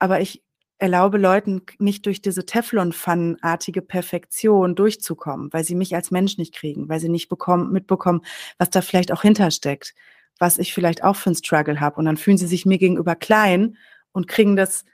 aber 0.00 0.20
ich 0.20 0.42
erlaube 0.82 1.16
Leuten 1.16 1.62
nicht 1.78 2.06
durch 2.06 2.22
diese 2.22 2.44
Teflon-Pfannenartige 2.44 3.82
Perfektion 3.82 4.74
durchzukommen, 4.74 5.52
weil 5.52 5.62
sie 5.62 5.76
mich 5.76 5.94
als 5.94 6.10
Mensch 6.10 6.38
nicht 6.38 6.52
kriegen, 6.52 6.88
weil 6.88 6.98
sie 6.98 7.08
nicht 7.08 7.28
bekommen, 7.28 7.70
mitbekommen, 7.70 8.22
was 8.58 8.68
da 8.68 8.82
vielleicht 8.82 9.12
auch 9.12 9.22
hintersteckt, 9.22 9.94
was 10.40 10.58
ich 10.58 10.74
vielleicht 10.74 11.04
auch 11.04 11.14
für 11.14 11.30
ein 11.30 11.36
Struggle 11.36 11.78
habe. 11.78 11.96
Und 11.96 12.06
dann 12.06 12.16
fühlen 12.16 12.36
sie 12.36 12.48
sich 12.48 12.66
mir 12.66 12.78
gegenüber 12.78 13.14
klein 13.14 13.76
und 14.10 14.26
kriegen 14.26 14.56
das, 14.56 14.84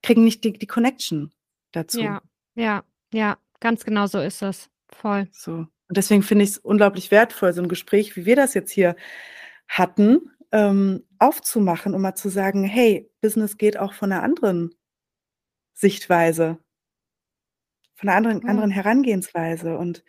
kriegen 0.00 0.22
nicht 0.22 0.44
die, 0.44 0.52
die 0.52 0.68
Connection 0.68 1.32
dazu. 1.72 2.00
Ja, 2.00 2.22
ja, 2.54 2.84
ja, 3.12 3.36
ganz 3.58 3.84
genau 3.84 4.06
so 4.06 4.20
ist 4.20 4.42
das. 4.42 4.70
Voll. 4.88 5.26
So. 5.32 5.52
Und 5.88 5.96
deswegen 5.96 6.22
finde 6.22 6.44
ich 6.44 6.50
es 6.50 6.58
unglaublich 6.58 7.10
wertvoll, 7.10 7.52
so 7.52 7.62
ein 7.62 7.68
Gespräch, 7.68 8.14
wie 8.14 8.26
wir 8.26 8.36
das 8.36 8.54
jetzt 8.54 8.70
hier 8.70 8.94
hatten, 9.66 10.30
ähm, 10.52 11.02
aufzumachen 11.18 11.94
und 11.94 12.00
mal 12.00 12.14
zu 12.14 12.28
sagen, 12.28 12.62
hey, 12.62 13.10
Business 13.20 13.56
geht 13.56 13.76
auch 13.76 13.92
von 13.92 14.12
einer 14.12 14.22
anderen 14.22 14.70
Sichtweise, 15.76 16.58
von 17.94 18.08
einer 18.08 18.16
anderen, 18.16 18.38
mhm. 18.38 18.48
anderen 18.48 18.70
Herangehensweise. 18.70 19.76
Und 19.76 20.02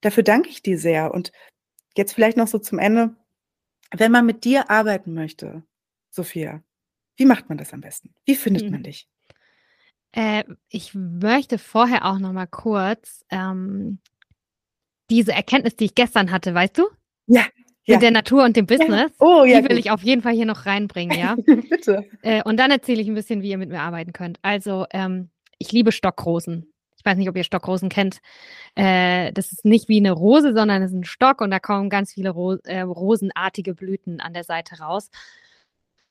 dafür 0.00 0.22
danke 0.22 0.48
ich 0.50 0.62
dir 0.62 0.78
sehr. 0.78 1.14
Und 1.14 1.32
jetzt 1.96 2.12
vielleicht 2.12 2.36
noch 2.36 2.48
so 2.48 2.58
zum 2.58 2.78
Ende, 2.78 3.16
wenn 3.92 4.12
man 4.12 4.26
mit 4.26 4.44
dir 4.44 4.70
arbeiten 4.70 5.14
möchte, 5.14 5.62
Sophia, 6.10 6.62
wie 7.16 7.24
macht 7.24 7.48
man 7.48 7.56
das 7.56 7.72
am 7.72 7.80
besten? 7.80 8.14
Wie 8.24 8.34
findet 8.34 8.64
mhm. 8.64 8.70
man 8.72 8.82
dich? 8.82 9.08
Äh, 10.12 10.44
ich 10.68 10.94
möchte 10.94 11.58
vorher 11.58 12.04
auch 12.04 12.18
noch 12.18 12.32
mal 12.32 12.46
kurz 12.46 13.24
ähm, 13.30 14.00
diese 15.08 15.32
Erkenntnis, 15.32 15.76
die 15.76 15.86
ich 15.86 15.94
gestern 15.94 16.30
hatte, 16.30 16.52
weißt 16.52 16.78
du? 16.78 16.88
Ja. 17.26 17.44
Mit 17.86 17.94
ja. 17.94 17.98
der 18.00 18.10
Natur 18.10 18.44
und 18.44 18.56
dem 18.56 18.66
Business. 18.66 19.12
Oh, 19.20 19.44
ja, 19.44 19.60
die 19.60 19.68
will 19.68 19.76
gut. 19.76 19.84
ich 19.84 19.90
auf 19.92 20.02
jeden 20.02 20.20
Fall 20.20 20.34
hier 20.34 20.46
noch 20.46 20.66
reinbringen, 20.66 21.16
ja. 21.16 21.36
Bitte. 21.70 22.04
Äh, 22.22 22.42
und 22.42 22.58
dann 22.58 22.72
erzähle 22.72 23.00
ich 23.00 23.08
ein 23.08 23.14
bisschen, 23.14 23.42
wie 23.42 23.50
ihr 23.50 23.58
mit 23.58 23.70
mir 23.70 23.80
arbeiten 23.80 24.12
könnt. 24.12 24.38
Also, 24.42 24.86
ähm, 24.90 25.30
ich 25.58 25.70
liebe 25.70 25.92
Stockrosen. 25.92 26.72
Ich 26.98 27.04
weiß 27.04 27.16
nicht, 27.16 27.28
ob 27.28 27.36
ihr 27.36 27.44
Stockrosen 27.44 27.88
kennt. 27.88 28.18
Äh, 28.74 29.32
das 29.32 29.52
ist 29.52 29.64
nicht 29.64 29.88
wie 29.88 29.98
eine 29.98 30.10
Rose, 30.10 30.52
sondern 30.52 30.82
es 30.82 30.90
ist 30.90 30.96
ein 30.96 31.04
Stock 31.04 31.40
und 31.40 31.52
da 31.52 31.60
kommen 31.60 31.88
ganz 31.88 32.12
viele 32.12 32.30
Ro 32.30 32.56
äh, 32.64 32.80
rosenartige 32.80 33.74
Blüten 33.74 34.20
an 34.20 34.34
der 34.34 34.42
Seite 34.42 34.80
raus. 34.80 35.10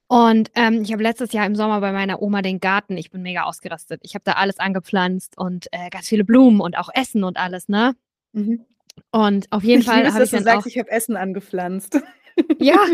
Und 0.08 0.52
ähm, 0.56 0.84
ich 0.84 0.94
habe 0.94 1.04
letztes 1.04 1.34
Jahr 1.34 1.46
im 1.46 1.56
Sommer 1.56 1.82
bei 1.82 1.92
meiner 1.92 2.22
Oma 2.22 2.42
den 2.42 2.60
Garten, 2.60 2.96
ich 2.96 3.10
bin 3.10 3.24
mega 3.24 3.44
ausgerastet. 3.44 4.02
Ich 4.04 4.14
habe 4.14 4.24
da 4.24 4.34
alles 4.34 4.60
angepflanzt 4.60 5.38
und 5.38 5.68
äh, 5.72 5.90
ganz 5.90 6.08
viele 6.08 6.24
Blumen 6.24 6.62
und 6.62 6.78
auch 6.78 6.90
Essen 6.94 7.24
und 7.24 7.38
alles, 7.38 7.68
ne? 7.68 7.96
Mhm. 8.34 8.66
Und 9.12 9.52
auf 9.52 9.64
jeden 9.64 9.82
ich 9.82 9.88
Fall 9.88 10.12
habe 10.12 10.24
ich 10.24 10.32
dann 10.32 10.40
du 10.40 10.44
sagst, 10.44 10.60
auch 10.60 10.66
ich 10.66 10.78
habe 10.78 10.92
Essen 10.92 11.16
angepflanzt. 11.16 12.00
Ja. 12.60 12.76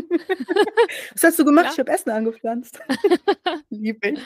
Was 1.13 1.23
hast 1.23 1.39
du 1.39 1.45
gemacht? 1.45 1.65
Ja. 1.65 1.71
Ich 1.71 1.79
habe 1.79 1.91
Essen 1.91 2.09
angepflanzt. 2.11 2.79
Liebe 3.69 4.09
ich. 4.09 4.19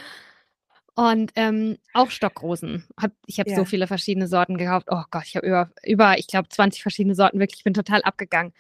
Und 0.95 1.31
ähm, 1.35 1.77
auch 1.93 2.09
Stockrosen. 2.09 2.85
Hab, 2.99 3.11
ich 3.25 3.39
habe 3.39 3.49
ja. 3.49 3.55
so 3.57 3.65
viele 3.65 3.87
verschiedene 3.87 4.27
Sorten 4.27 4.57
gekauft. 4.57 4.87
Oh 4.89 5.03
Gott, 5.11 5.23
ich 5.25 5.35
habe 5.35 5.45
über, 5.45 5.69
über, 5.83 6.17
ich 6.17 6.27
glaube, 6.27 6.47
20 6.47 6.81
verschiedene 6.81 7.15
Sorten. 7.15 7.39
Wirklich, 7.39 7.59
ich 7.59 7.63
bin 7.65 7.73
total 7.73 8.01
abgegangen. 8.01 8.53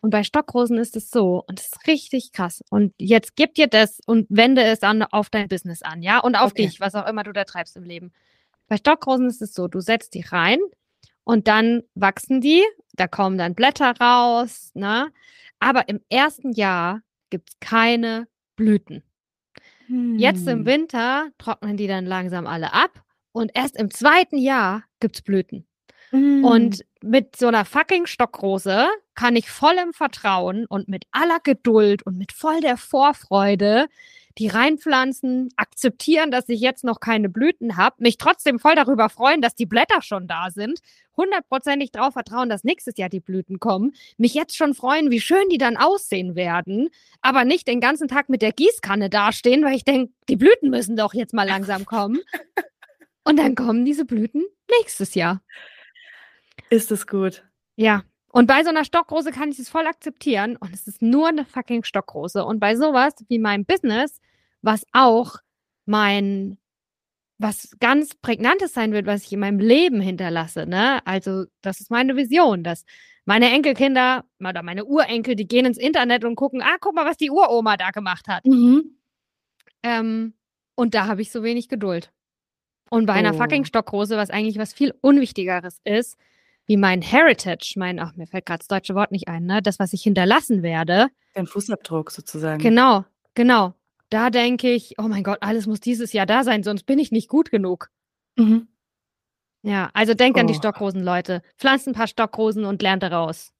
Und 0.00 0.10
bei 0.10 0.24
Stockrosen 0.24 0.78
ist 0.78 0.96
es 0.96 1.10
so, 1.10 1.44
und 1.46 1.60
es 1.60 1.66
ist 1.66 1.86
richtig 1.86 2.32
krass. 2.32 2.62
Und 2.70 2.92
jetzt 2.98 3.36
gib 3.36 3.54
dir 3.54 3.66
das 3.68 4.00
und 4.04 4.26
wende 4.28 4.62
es 4.62 4.82
an 4.82 5.02
auf 5.04 5.30
dein 5.30 5.48
Business 5.48 5.82
an, 5.82 6.02
ja? 6.02 6.18
Und 6.18 6.34
auf 6.34 6.52
okay. 6.52 6.66
dich, 6.66 6.80
was 6.80 6.94
auch 6.94 7.06
immer 7.06 7.22
du 7.22 7.32
da 7.32 7.44
treibst 7.44 7.76
im 7.76 7.84
Leben. 7.84 8.12
Bei 8.68 8.76
Stockrosen 8.76 9.28
ist 9.28 9.42
es 9.42 9.54
so, 9.54 9.68
du 9.68 9.80
setzt 9.80 10.14
die 10.14 10.22
rein 10.22 10.58
und 11.26 11.48
dann 11.48 11.82
wachsen 11.96 12.40
die, 12.40 12.64
da 12.94 13.08
kommen 13.08 13.36
dann 13.36 13.56
Blätter 13.56 13.94
raus, 14.00 14.70
ne? 14.74 15.12
Aber 15.58 15.88
im 15.88 16.00
ersten 16.08 16.52
Jahr 16.52 17.02
gibt 17.30 17.50
es 17.50 17.56
keine 17.58 18.28
Blüten. 18.54 19.02
Hm. 19.88 20.18
Jetzt 20.18 20.46
im 20.46 20.60
hm. 20.60 20.66
Winter 20.66 21.28
trocknen 21.36 21.76
die 21.76 21.88
dann 21.88 22.06
langsam 22.06 22.46
alle 22.46 22.72
ab 22.72 23.02
und 23.32 23.50
erst 23.54 23.76
im 23.76 23.90
zweiten 23.90 24.38
Jahr 24.38 24.84
gibt 25.00 25.16
es 25.16 25.22
Blüten. 25.22 25.66
Hm. 26.10 26.44
Und 26.44 26.84
mit 27.02 27.34
so 27.34 27.48
einer 27.48 27.64
fucking 27.64 28.06
Stockrose 28.06 28.86
kann 29.16 29.34
ich 29.34 29.50
voll 29.50 29.74
im 29.82 29.92
Vertrauen 29.92 30.64
und 30.66 30.86
mit 30.86 31.06
aller 31.10 31.40
Geduld 31.40 32.06
und 32.06 32.16
mit 32.18 32.30
voll 32.30 32.60
der 32.60 32.76
Vorfreude 32.76 33.88
die 34.38 34.48
reinpflanzen, 34.48 35.48
akzeptieren, 35.56 36.30
dass 36.30 36.48
ich 36.48 36.60
jetzt 36.60 36.84
noch 36.84 37.00
keine 37.00 37.28
Blüten 37.28 37.76
habe, 37.76 37.96
mich 37.98 38.18
trotzdem 38.18 38.58
voll 38.58 38.74
darüber 38.74 39.08
freuen, 39.08 39.40
dass 39.40 39.54
die 39.54 39.66
Blätter 39.66 40.02
schon 40.02 40.26
da 40.26 40.50
sind, 40.50 40.80
hundertprozentig 41.16 41.90
darauf 41.90 42.12
vertrauen, 42.12 42.48
dass 42.48 42.64
nächstes 42.64 42.98
Jahr 42.98 43.08
die 43.08 43.20
Blüten 43.20 43.58
kommen, 43.58 43.94
mich 44.18 44.34
jetzt 44.34 44.56
schon 44.56 44.74
freuen, 44.74 45.10
wie 45.10 45.20
schön 45.20 45.48
die 45.48 45.58
dann 45.58 45.76
aussehen 45.76 46.34
werden, 46.34 46.90
aber 47.22 47.44
nicht 47.44 47.66
den 47.66 47.80
ganzen 47.80 48.08
Tag 48.08 48.28
mit 48.28 48.42
der 48.42 48.52
Gießkanne 48.52 49.08
dastehen, 49.08 49.64
weil 49.64 49.74
ich 49.74 49.84
denke, 49.84 50.12
die 50.28 50.36
Blüten 50.36 50.70
müssen 50.70 50.96
doch 50.96 51.14
jetzt 51.14 51.34
mal 51.34 51.48
langsam 51.48 51.86
kommen. 51.86 52.20
Und 53.24 53.38
dann 53.38 53.56
kommen 53.56 53.84
diese 53.84 54.04
Blüten 54.04 54.44
nächstes 54.78 55.14
Jahr. 55.16 55.42
Ist 56.70 56.92
es 56.92 57.08
gut? 57.08 57.44
Ja. 57.74 58.04
Und 58.28 58.46
bei 58.46 58.62
so 58.62 58.68
einer 58.68 58.84
Stockrose 58.84 59.32
kann 59.32 59.50
ich 59.50 59.58
es 59.58 59.68
voll 59.68 59.86
akzeptieren 59.86 60.56
und 60.56 60.74
es 60.74 60.86
ist 60.86 61.00
nur 61.00 61.28
eine 61.28 61.46
fucking 61.46 61.84
Stockrose. 61.84 62.44
Und 62.44 62.60
bei 62.60 62.76
sowas 62.76 63.14
wie 63.28 63.38
meinem 63.38 63.64
Business, 63.64 64.20
was 64.66 64.84
auch 64.92 65.36
mein, 65.86 66.58
was 67.38 67.70
ganz 67.80 68.14
prägnantes 68.14 68.74
sein 68.74 68.92
wird, 68.92 69.06
was 69.06 69.24
ich 69.24 69.32
in 69.32 69.40
meinem 69.40 69.60
Leben 69.60 70.00
hinterlasse, 70.00 70.66
ne? 70.66 71.06
Also, 71.06 71.44
das 71.62 71.80
ist 71.80 71.90
meine 71.90 72.16
Vision, 72.16 72.64
dass 72.64 72.84
meine 73.24 73.50
Enkelkinder 73.50 74.24
oder 74.40 74.62
meine 74.62 74.84
Urenkel, 74.84 75.36
die 75.36 75.48
gehen 75.48 75.66
ins 75.66 75.78
Internet 75.78 76.24
und 76.24 76.36
gucken, 76.36 76.62
ah, 76.62 76.76
guck 76.80 76.94
mal, 76.94 77.06
was 77.06 77.16
die 77.16 77.30
Uroma 77.30 77.76
da 77.76 77.90
gemacht 77.90 78.28
hat. 78.28 78.44
Mhm. 78.44 78.96
Ähm, 79.82 80.34
und 80.74 80.94
da 80.94 81.06
habe 81.06 81.22
ich 81.22 81.30
so 81.30 81.42
wenig 81.42 81.68
Geduld. 81.68 82.12
Und 82.90 83.06
bei 83.06 83.14
oh. 83.14 83.16
einer 83.16 83.34
fucking 83.34 83.64
Stockrose, 83.64 84.16
was 84.16 84.30
eigentlich 84.30 84.58
was 84.58 84.72
viel 84.72 84.94
Unwichtigeres 85.00 85.80
ist, 85.84 86.16
wie 86.66 86.76
mein 86.76 87.02
Heritage, 87.02 87.74
mein, 87.76 87.98
ach, 88.00 88.16
mir 88.16 88.26
fällt 88.26 88.46
gerade 88.46 88.58
das 88.58 88.68
deutsche 88.68 88.94
Wort 88.94 89.12
nicht 89.12 89.28
ein, 89.28 89.46
ne? 89.46 89.62
Das, 89.62 89.78
was 89.78 89.92
ich 89.92 90.02
hinterlassen 90.02 90.62
werde. 90.62 91.08
Dein 91.34 91.46
Fußabdruck 91.46 92.10
sozusagen. 92.10 92.60
Genau, 92.60 93.04
genau. 93.34 93.74
Da 94.10 94.30
denke 94.30 94.70
ich, 94.72 94.94
oh 94.98 95.08
mein 95.08 95.24
Gott, 95.24 95.38
alles 95.40 95.66
muss 95.66 95.80
dieses 95.80 96.12
Jahr 96.12 96.26
da 96.26 96.44
sein, 96.44 96.62
sonst 96.62 96.84
bin 96.84 96.98
ich 96.98 97.12
nicht 97.12 97.28
gut 97.28 97.50
genug. 97.50 97.90
Mhm. 98.36 98.68
Ja, 99.62 99.90
also 99.94 100.14
denkt 100.14 100.36
oh. 100.36 100.40
an 100.40 100.46
die 100.46 100.54
oh. 100.54 100.58
Stockrosen, 100.58 101.02
Leute. 101.02 101.42
Pflanzt 101.58 101.88
ein 101.88 101.94
paar 101.94 102.06
Stockrosen 102.06 102.64
und 102.64 102.82
lernt 102.82 103.02
daraus. 103.02 103.52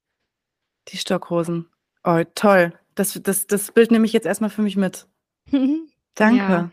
Die 0.88 0.99
Stockrosen. 0.99 1.68
Oh, 2.05 2.22
toll. 2.34 2.72
Das, 2.94 3.20
das, 3.22 3.47
das 3.47 3.72
Bild 3.72 3.90
nehme 3.90 4.07
ich 4.07 4.12
jetzt 4.12 4.26
erstmal 4.26 4.51
für 4.51 4.62
mich 4.62 4.76
mit. 4.76 5.07
Danke. 6.14 6.38
Ja. 6.38 6.70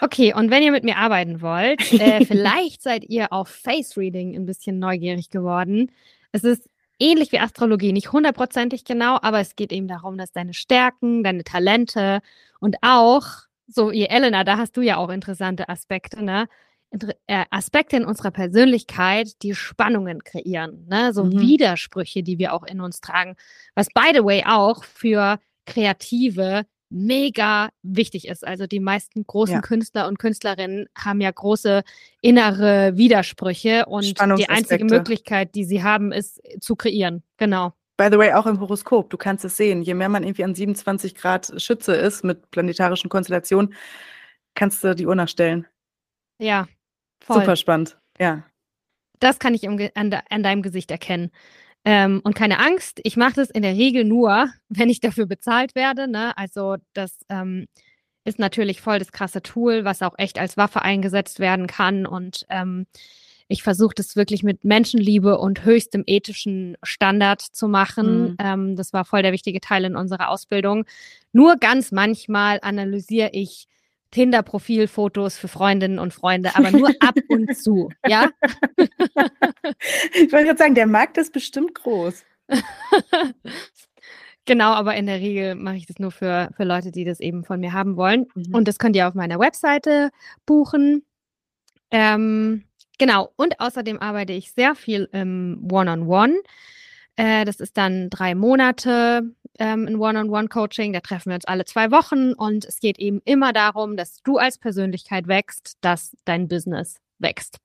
Okay, 0.00 0.34
und 0.34 0.50
wenn 0.50 0.62
ihr 0.62 0.72
mit 0.72 0.84
mir 0.84 0.96
arbeiten 0.96 1.40
wollt, 1.40 1.92
äh, 1.92 2.24
vielleicht 2.26 2.82
seid 2.82 3.04
ihr 3.04 3.32
auf 3.32 3.48
Face 3.48 3.96
Reading 3.96 4.34
ein 4.34 4.44
bisschen 4.44 4.78
neugierig 4.78 5.30
geworden. 5.30 5.90
Es 6.32 6.44
ist 6.44 6.68
ähnlich 6.98 7.32
wie 7.32 7.40
Astrologie, 7.40 7.92
nicht 7.92 8.12
hundertprozentig 8.12 8.84
genau, 8.84 9.18
aber 9.22 9.40
es 9.40 9.56
geht 9.56 9.72
eben 9.72 9.88
darum, 9.88 10.18
dass 10.18 10.32
deine 10.32 10.54
Stärken, 10.54 11.22
deine 11.22 11.44
Talente 11.44 12.20
und 12.60 12.76
auch, 12.82 13.24
so 13.66 13.92
wie 13.92 14.06
Elena, 14.06 14.44
da 14.44 14.58
hast 14.58 14.76
du 14.76 14.82
ja 14.82 14.96
auch 14.96 15.10
interessante 15.10 15.68
Aspekte, 15.68 16.24
ne? 16.24 16.48
Äh, 17.26 17.44
Aspekte 17.50 17.98
in 17.98 18.06
unserer 18.06 18.30
Persönlichkeit, 18.30 19.42
die 19.42 19.54
Spannungen 19.54 20.24
kreieren, 20.24 20.86
ne? 20.88 21.12
so 21.12 21.24
mhm. 21.24 21.38
Widersprüche, 21.38 22.22
die 22.22 22.38
wir 22.38 22.54
auch 22.54 22.64
in 22.64 22.80
uns 22.80 23.02
tragen, 23.02 23.36
was 23.74 23.88
by 23.88 24.12
the 24.14 24.24
way 24.24 24.42
auch 24.46 24.84
für 24.84 25.38
Kreative 25.66 26.64
mega 26.90 27.68
wichtig 27.82 28.28
ist. 28.28 28.46
Also 28.46 28.66
die 28.66 28.80
meisten 28.80 29.26
großen 29.26 29.56
ja. 29.56 29.60
Künstler 29.60 30.08
und 30.08 30.18
Künstlerinnen 30.18 30.86
haben 30.96 31.20
ja 31.20 31.30
große 31.30 31.82
innere 32.20 32.96
Widersprüche 32.96 33.86
und 33.86 34.18
die 34.38 34.48
einzige 34.48 34.84
Möglichkeit, 34.84 35.54
die 35.54 35.64
sie 35.64 35.82
haben, 35.82 36.12
ist 36.12 36.40
zu 36.60 36.76
kreieren. 36.76 37.22
Genau. 37.36 37.72
By 37.96 38.08
the 38.12 38.18
way, 38.18 38.32
auch 38.32 38.46
im 38.46 38.60
Horoskop, 38.60 39.10
du 39.10 39.16
kannst 39.16 39.44
es 39.44 39.56
sehen. 39.56 39.82
Je 39.82 39.94
mehr 39.94 40.08
man 40.08 40.22
irgendwie 40.22 40.44
an 40.44 40.54
27 40.54 41.14
Grad 41.14 41.52
Schütze 41.60 41.94
ist 41.94 42.22
mit 42.24 42.50
planetarischen 42.50 43.10
Konstellationen, 43.10 43.74
kannst 44.54 44.84
du 44.84 44.94
die 44.94 45.06
Uhr 45.06 45.16
nachstellen. 45.16 45.66
Ja, 46.38 46.68
Voll. 47.20 47.40
Super 47.40 47.56
spannend, 47.56 47.98
ja. 48.18 48.42
Das 49.20 49.38
kann 49.38 49.54
ich 49.54 49.68
an, 49.68 49.90
an 49.94 50.42
deinem 50.42 50.62
Gesicht 50.62 50.90
erkennen. 50.90 51.30
Ähm, 51.90 52.20
und 52.22 52.34
keine 52.34 52.58
Angst, 52.58 53.00
ich 53.02 53.16
mache 53.16 53.36
das 53.36 53.48
in 53.48 53.62
der 53.62 53.72
Regel 53.72 54.04
nur, 54.04 54.50
wenn 54.68 54.90
ich 54.90 55.00
dafür 55.00 55.24
bezahlt 55.24 55.74
werde. 55.74 56.06
Ne? 56.06 56.36
Also 56.36 56.76
das 56.92 57.24
ähm, 57.30 57.66
ist 58.24 58.38
natürlich 58.38 58.82
voll 58.82 58.98
das 58.98 59.10
krasse 59.10 59.40
Tool, 59.40 59.86
was 59.86 60.02
auch 60.02 60.12
echt 60.18 60.38
als 60.38 60.58
Waffe 60.58 60.82
eingesetzt 60.82 61.40
werden 61.40 61.66
kann. 61.66 62.04
Und 62.04 62.44
ähm, 62.50 62.86
ich 63.48 63.62
versuche 63.62 63.94
das 63.94 64.16
wirklich 64.16 64.42
mit 64.42 64.64
Menschenliebe 64.64 65.38
und 65.38 65.64
höchstem 65.64 66.04
ethischen 66.06 66.76
Standard 66.82 67.40
zu 67.40 67.68
machen. 67.68 68.22
Mhm. 68.22 68.36
Ähm, 68.38 68.76
das 68.76 68.92
war 68.92 69.06
voll 69.06 69.22
der 69.22 69.32
wichtige 69.32 69.62
Teil 69.62 69.86
in 69.86 69.96
unserer 69.96 70.28
Ausbildung. 70.28 70.84
Nur 71.32 71.56
ganz 71.56 71.90
manchmal 71.90 72.58
analysiere 72.60 73.30
ich 73.32 73.66
Tinder-Profilfotos 74.10 75.36
für 75.36 75.48
Freundinnen 75.48 75.98
und 75.98 76.14
Freunde, 76.14 76.56
aber 76.56 76.70
nur 76.70 76.90
ab 77.00 77.14
und 77.28 77.56
zu, 77.56 77.90
ja? 78.06 78.30
ich 80.14 80.32
wollte 80.32 80.46
gerade 80.46 80.58
sagen, 80.58 80.74
der 80.74 80.86
Markt 80.86 81.18
ist 81.18 81.32
bestimmt 81.32 81.74
groß. 81.74 82.24
genau, 84.46 84.72
aber 84.72 84.96
in 84.96 85.06
der 85.06 85.20
Regel 85.20 85.54
mache 85.54 85.76
ich 85.76 85.86
das 85.86 85.98
nur 85.98 86.10
für, 86.10 86.50
für 86.56 86.64
Leute, 86.64 86.90
die 86.90 87.04
das 87.04 87.20
eben 87.20 87.44
von 87.44 87.60
mir 87.60 87.72
haben 87.72 87.96
wollen. 87.96 88.26
Mhm. 88.34 88.54
Und 88.54 88.68
das 88.68 88.78
könnt 88.78 88.96
ihr 88.96 89.08
auf 89.08 89.14
meiner 89.14 89.38
Webseite 89.38 90.10
buchen. 90.46 91.04
Ähm, 91.90 92.64
genau, 92.98 93.32
und 93.36 93.60
außerdem 93.60 94.00
arbeite 94.00 94.32
ich 94.32 94.52
sehr 94.52 94.74
viel 94.74 95.08
im 95.12 95.68
One-on-One. 95.70 96.32
-on 96.32 96.34
-One. 96.34 96.36
Äh, 97.18 97.44
das 97.44 97.58
ist 97.58 97.76
dann 97.76 98.10
drei 98.10 98.36
Monate 98.36 99.34
ähm, 99.58 99.86
ein 99.88 99.96
One-on-One-Coaching. 99.96 100.92
Da 100.92 101.00
treffen 101.00 101.30
wir 101.30 101.34
uns 101.34 101.46
alle 101.46 101.64
zwei 101.64 101.90
Wochen 101.90 102.32
und 102.32 102.64
es 102.64 102.78
geht 102.78 102.96
eben 102.98 103.20
immer 103.24 103.52
darum, 103.52 103.96
dass 103.96 104.22
du 104.22 104.38
als 104.38 104.56
Persönlichkeit 104.56 105.26
wächst, 105.26 105.78
dass 105.80 106.16
dein 106.24 106.46
Business 106.46 107.00
wächst. 107.18 107.58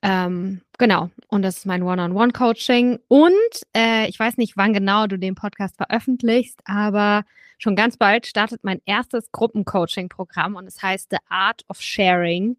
Ähm, 0.00 0.62
genau, 0.78 1.10
und 1.26 1.42
das 1.42 1.58
ist 1.58 1.66
mein 1.66 1.82
One-on-One-Coaching. 1.82 3.00
Und 3.08 3.32
äh, 3.76 4.08
ich 4.08 4.18
weiß 4.18 4.36
nicht, 4.36 4.56
wann 4.56 4.72
genau 4.72 5.08
du 5.08 5.18
den 5.18 5.34
Podcast 5.34 5.76
veröffentlichst, 5.76 6.60
aber 6.64 7.24
schon 7.58 7.74
ganz 7.74 7.96
bald 7.96 8.28
startet 8.28 8.62
mein 8.62 8.80
erstes 8.84 9.32
Gruppencoaching-Programm 9.32 10.54
und 10.54 10.68
es 10.68 10.80
heißt 10.80 11.08
The 11.10 11.18
Art 11.28 11.64
of 11.68 11.80
Sharing. 11.80 12.56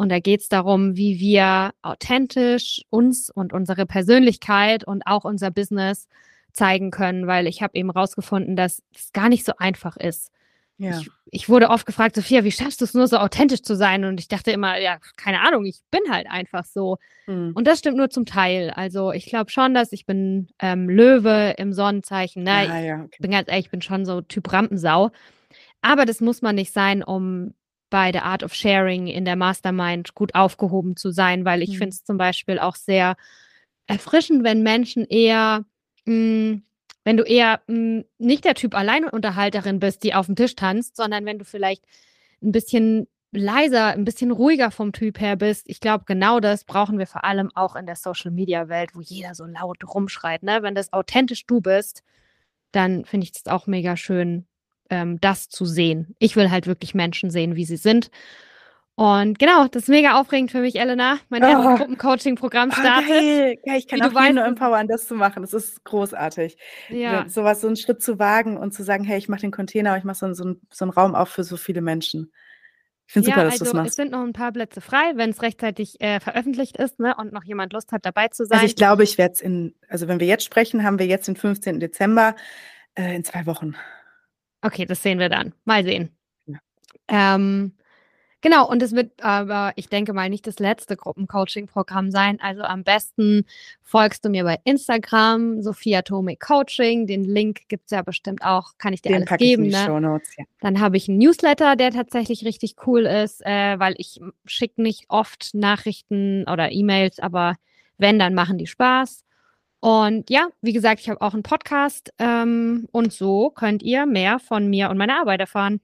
Und 0.00 0.08
da 0.08 0.18
geht 0.18 0.40
es 0.40 0.48
darum, 0.48 0.96
wie 0.96 1.20
wir 1.20 1.72
authentisch 1.82 2.80
uns 2.88 3.28
und 3.28 3.52
unsere 3.52 3.84
Persönlichkeit 3.84 4.82
und 4.82 5.02
auch 5.04 5.26
unser 5.26 5.50
Business 5.50 6.08
zeigen 6.54 6.90
können, 6.90 7.26
weil 7.26 7.46
ich 7.46 7.60
habe 7.60 7.76
eben 7.76 7.90
rausgefunden, 7.90 8.56
dass 8.56 8.82
es 8.96 9.12
gar 9.12 9.28
nicht 9.28 9.44
so 9.44 9.52
einfach 9.58 9.98
ist. 9.98 10.32
Ja. 10.78 10.98
Ich, 10.98 11.10
ich, 11.26 11.48
wurde 11.50 11.68
oft 11.68 11.84
gefragt, 11.84 12.16
Sophia, 12.16 12.44
wie 12.44 12.50
schaffst 12.50 12.80
du 12.80 12.86
es 12.86 12.94
nur 12.94 13.08
so 13.08 13.18
authentisch 13.18 13.60
zu 13.60 13.76
sein? 13.76 14.06
Und 14.06 14.18
ich 14.18 14.28
dachte 14.28 14.52
immer, 14.52 14.80
ja, 14.80 14.96
keine 15.18 15.42
Ahnung, 15.42 15.66
ich 15.66 15.82
bin 15.90 16.00
halt 16.10 16.30
einfach 16.30 16.64
so. 16.64 16.96
Mhm. 17.26 17.52
Und 17.54 17.66
das 17.66 17.80
stimmt 17.80 17.98
nur 17.98 18.08
zum 18.08 18.24
Teil. 18.24 18.70
Also 18.70 19.12
ich 19.12 19.26
glaube 19.26 19.50
schon, 19.50 19.74
dass 19.74 19.92
ich 19.92 20.06
bin 20.06 20.48
ähm, 20.60 20.88
Löwe 20.88 21.56
im 21.58 21.74
Sonnenzeichen. 21.74 22.42
Ne? 22.42 22.66
Ja, 22.66 22.80
ja, 22.80 22.94
okay. 23.00 23.10
Ich 23.12 23.18
bin 23.18 23.32
ganz 23.32 23.50
ehrlich, 23.50 23.66
ich 23.66 23.70
bin 23.70 23.82
schon 23.82 24.06
so 24.06 24.22
Typ 24.22 24.50
Rampensau. 24.50 25.10
Aber 25.82 26.06
das 26.06 26.22
muss 26.22 26.40
man 26.40 26.54
nicht 26.54 26.72
sein, 26.72 27.02
um 27.02 27.52
bei 27.90 28.12
der 28.12 28.24
Art 28.24 28.42
of 28.42 28.54
Sharing 28.54 29.08
in 29.08 29.24
der 29.24 29.36
Mastermind 29.36 30.14
gut 30.14 30.34
aufgehoben 30.34 30.96
zu 30.96 31.10
sein, 31.10 31.44
weil 31.44 31.62
ich 31.62 31.70
mhm. 31.70 31.74
finde 31.74 31.90
es 31.90 32.04
zum 32.04 32.16
Beispiel 32.16 32.58
auch 32.58 32.76
sehr 32.76 33.16
erfrischend, 33.86 34.44
wenn 34.44 34.62
Menschen 34.62 35.04
eher, 35.04 35.64
mh, 36.06 36.14
hm, 36.14 36.62
wenn 37.04 37.16
du 37.16 37.24
eher 37.24 37.60
mh, 37.66 37.74
hm, 37.74 38.04
nicht 38.18 38.44
der 38.44 38.54
Typ 38.54 38.74
Alleinunterhalterin 38.74 39.80
bist, 39.80 40.04
die 40.04 40.14
auf 40.14 40.26
dem 40.26 40.36
Tisch 40.36 40.54
tanzt, 40.54 40.96
sondern 40.96 41.26
wenn 41.26 41.38
du 41.38 41.44
vielleicht 41.44 41.84
ein 42.42 42.52
bisschen 42.52 43.08
leiser, 43.32 43.88
ein 43.88 44.04
bisschen 44.04 44.30
ruhiger 44.30 44.70
vom 44.70 44.92
Typ 44.92 45.20
her 45.20 45.36
bist. 45.36 45.68
Ich 45.68 45.80
glaube, 45.80 46.04
genau 46.06 46.40
das 46.40 46.64
brauchen 46.64 46.98
wir 46.98 47.06
vor 47.06 47.24
allem 47.24 47.50
auch 47.54 47.76
in 47.76 47.86
der 47.86 47.96
Social 47.96 48.30
Media 48.30 48.68
Welt, 48.68 48.90
wo 48.94 49.00
jeder 49.00 49.34
so 49.34 49.44
laut 49.44 49.84
rumschreit. 49.86 50.42
Ne? 50.42 50.62
Wenn 50.62 50.74
das 50.74 50.92
authentisch 50.92 51.46
du 51.46 51.60
bist, 51.60 52.02
dann 52.72 53.04
finde 53.04 53.24
ich 53.24 53.32
das 53.32 53.46
auch 53.46 53.66
mega 53.66 53.96
schön, 53.96 54.46
ähm, 54.90 55.20
das 55.20 55.48
zu 55.48 55.64
sehen. 55.64 56.14
Ich 56.18 56.36
will 56.36 56.50
halt 56.50 56.66
wirklich 56.66 56.94
Menschen 56.94 57.30
sehen, 57.30 57.56
wie 57.56 57.64
sie 57.64 57.76
sind. 57.76 58.10
Und 59.00 59.38
genau, 59.38 59.66
das 59.66 59.84
ist 59.84 59.88
mega 59.88 60.20
aufregend 60.20 60.50
für 60.50 60.60
mich, 60.60 60.78
Elena. 60.78 61.18
Mein 61.30 61.42
oh. 61.42 61.46
erstes 61.46 61.78
Gruppencoaching-Programm 61.78 62.70
ah, 62.70 62.74
startet. 62.74 63.08
Oh, 63.08 63.14
geil. 63.14 63.58
geil. 63.64 63.78
Ich 63.78 63.88
kann 63.88 64.02
auch 64.02 64.12
weißt, 64.12 64.34
nur 64.34 64.44
empowern, 64.44 64.88
das 64.88 65.06
zu 65.06 65.14
machen. 65.14 65.42
Das 65.42 65.54
ist 65.54 65.82
großartig. 65.84 66.58
Ja. 66.90 67.26
Sowas, 67.26 67.62
so 67.62 67.66
einen 67.66 67.76
Schritt 67.76 68.02
zu 68.02 68.18
wagen 68.18 68.58
und 68.58 68.74
zu 68.74 68.82
sagen, 68.82 69.04
hey, 69.04 69.16
ich 69.16 69.30
mache 69.30 69.40
den 69.40 69.52
Container, 69.52 69.96
ich 69.96 70.04
mache 70.04 70.18
so, 70.18 70.32
so, 70.34 70.54
so 70.70 70.84
einen 70.84 70.92
Raum 70.92 71.14
auf 71.14 71.30
für 71.30 71.44
so 71.44 71.56
viele 71.56 71.80
Menschen. 71.80 72.30
Ich 73.06 73.14
finde 73.14 73.30
ja, 73.30 73.36
super, 73.36 73.44
dass 73.44 73.54
also, 73.54 73.64
du 73.64 73.70
das 73.70 73.74
machst. 73.74 73.88
Es 73.88 73.96
sind 73.96 74.12
noch 74.12 74.20
ein 74.20 74.34
paar 74.34 74.52
Plätze 74.52 74.82
frei, 74.82 75.12
wenn 75.14 75.30
es 75.30 75.40
rechtzeitig 75.40 75.98
äh, 76.00 76.20
veröffentlicht 76.20 76.76
ist 76.76 77.00
ne, 77.00 77.14
und 77.16 77.32
noch 77.32 77.44
jemand 77.44 77.72
Lust 77.72 77.92
hat, 77.92 78.04
dabei 78.04 78.28
zu 78.28 78.44
sein. 78.44 78.58
Also 78.58 78.66
ich 78.66 78.76
glaube, 78.76 79.02
ich 79.02 79.16
werde 79.16 79.32
es 79.32 79.40
in, 79.40 79.74
also 79.88 80.08
wenn 80.08 80.20
wir 80.20 80.26
jetzt 80.26 80.44
sprechen, 80.44 80.84
haben 80.84 80.98
wir 80.98 81.06
jetzt 81.06 81.26
den 81.26 81.36
15. 81.36 81.80
Dezember 81.80 82.36
äh, 82.94 83.16
in 83.16 83.24
zwei 83.24 83.46
Wochen. 83.46 83.74
Okay, 84.62 84.84
das 84.86 85.02
sehen 85.02 85.18
wir 85.18 85.28
dann. 85.28 85.54
Mal 85.64 85.84
sehen. 85.84 86.10
Ja. 86.46 86.58
Ähm, 87.08 87.72
genau, 88.40 88.68
und 88.68 88.82
es 88.82 88.92
wird 88.92 89.22
aber, 89.22 89.72
ich 89.76 89.88
denke 89.88 90.12
mal, 90.12 90.28
nicht 90.28 90.46
das 90.46 90.58
letzte 90.58 90.96
Gruppencoaching-Programm 90.96 92.10
sein. 92.10 92.38
Also 92.40 92.62
am 92.62 92.84
besten 92.84 93.46
folgst 93.82 94.24
du 94.24 94.28
mir 94.28 94.44
bei 94.44 94.58
Instagram, 94.64 95.62
Sophia 95.62 96.02
Tome 96.02 96.36
Coaching. 96.36 97.06
Den 97.06 97.24
Link 97.24 97.68
gibt 97.68 97.84
es 97.86 97.90
ja 97.90 98.02
bestimmt 98.02 98.42
auch, 98.42 98.72
kann 98.76 98.92
ich 98.92 99.02
dir 99.02 99.10
Den 99.10 99.26
alles 99.28 99.38
geben. 99.38 99.64
Ich 99.64 99.72
ne? 99.72 100.00
Notes, 100.00 100.36
ja. 100.36 100.44
Dann 100.60 100.80
habe 100.80 100.96
ich 100.96 101.08
einen 101.08 101.18
Newsletter, 101.18 101.76
der 101.76 101.90
tatsächlich 101.90 102.44
richtig 102.44 102.76
cool 102.86 103.06
ist, 103.06 103.44
äh, 103.46 103.78
weil 103.78 103.94
ich 103.96 104.20
schicke 104.44 104.82
nicht 104.82 105.06
oft 105.08 105.54
Nachrichten 105.54 106.44
oder 106.48 106.70
E-Mails, 106.70 107.18
aber 107.18 107.54
wenn, 107.96 108.18
dann 108.18 108.34
machen 108.34 108.58
die 108.58 108.66
Spaß. 108.66 109.24
Und 109.80 110.28
ja, 110.28 110.48
wie 110.60 110.74
gesagt, 110.74 111.00
ich 111.00 111.08
habe 111.08 111.22
auch 111.22 111.32
einen 111.32 111.42
Podcast 111.42 112.12
ähm, 112.18 112.86
und 112.92 113.12
so 113.12 113.50
könnt 113.50 113.82
ihr 113.82 114.04
mehr 114.06 114.38
von 114.38 114.68
mir 114.68 114.90
und 114.90 114.98
meiner 114.98 115.20
Arbeit 115.20 115.40
erfahren. 115.40 115.80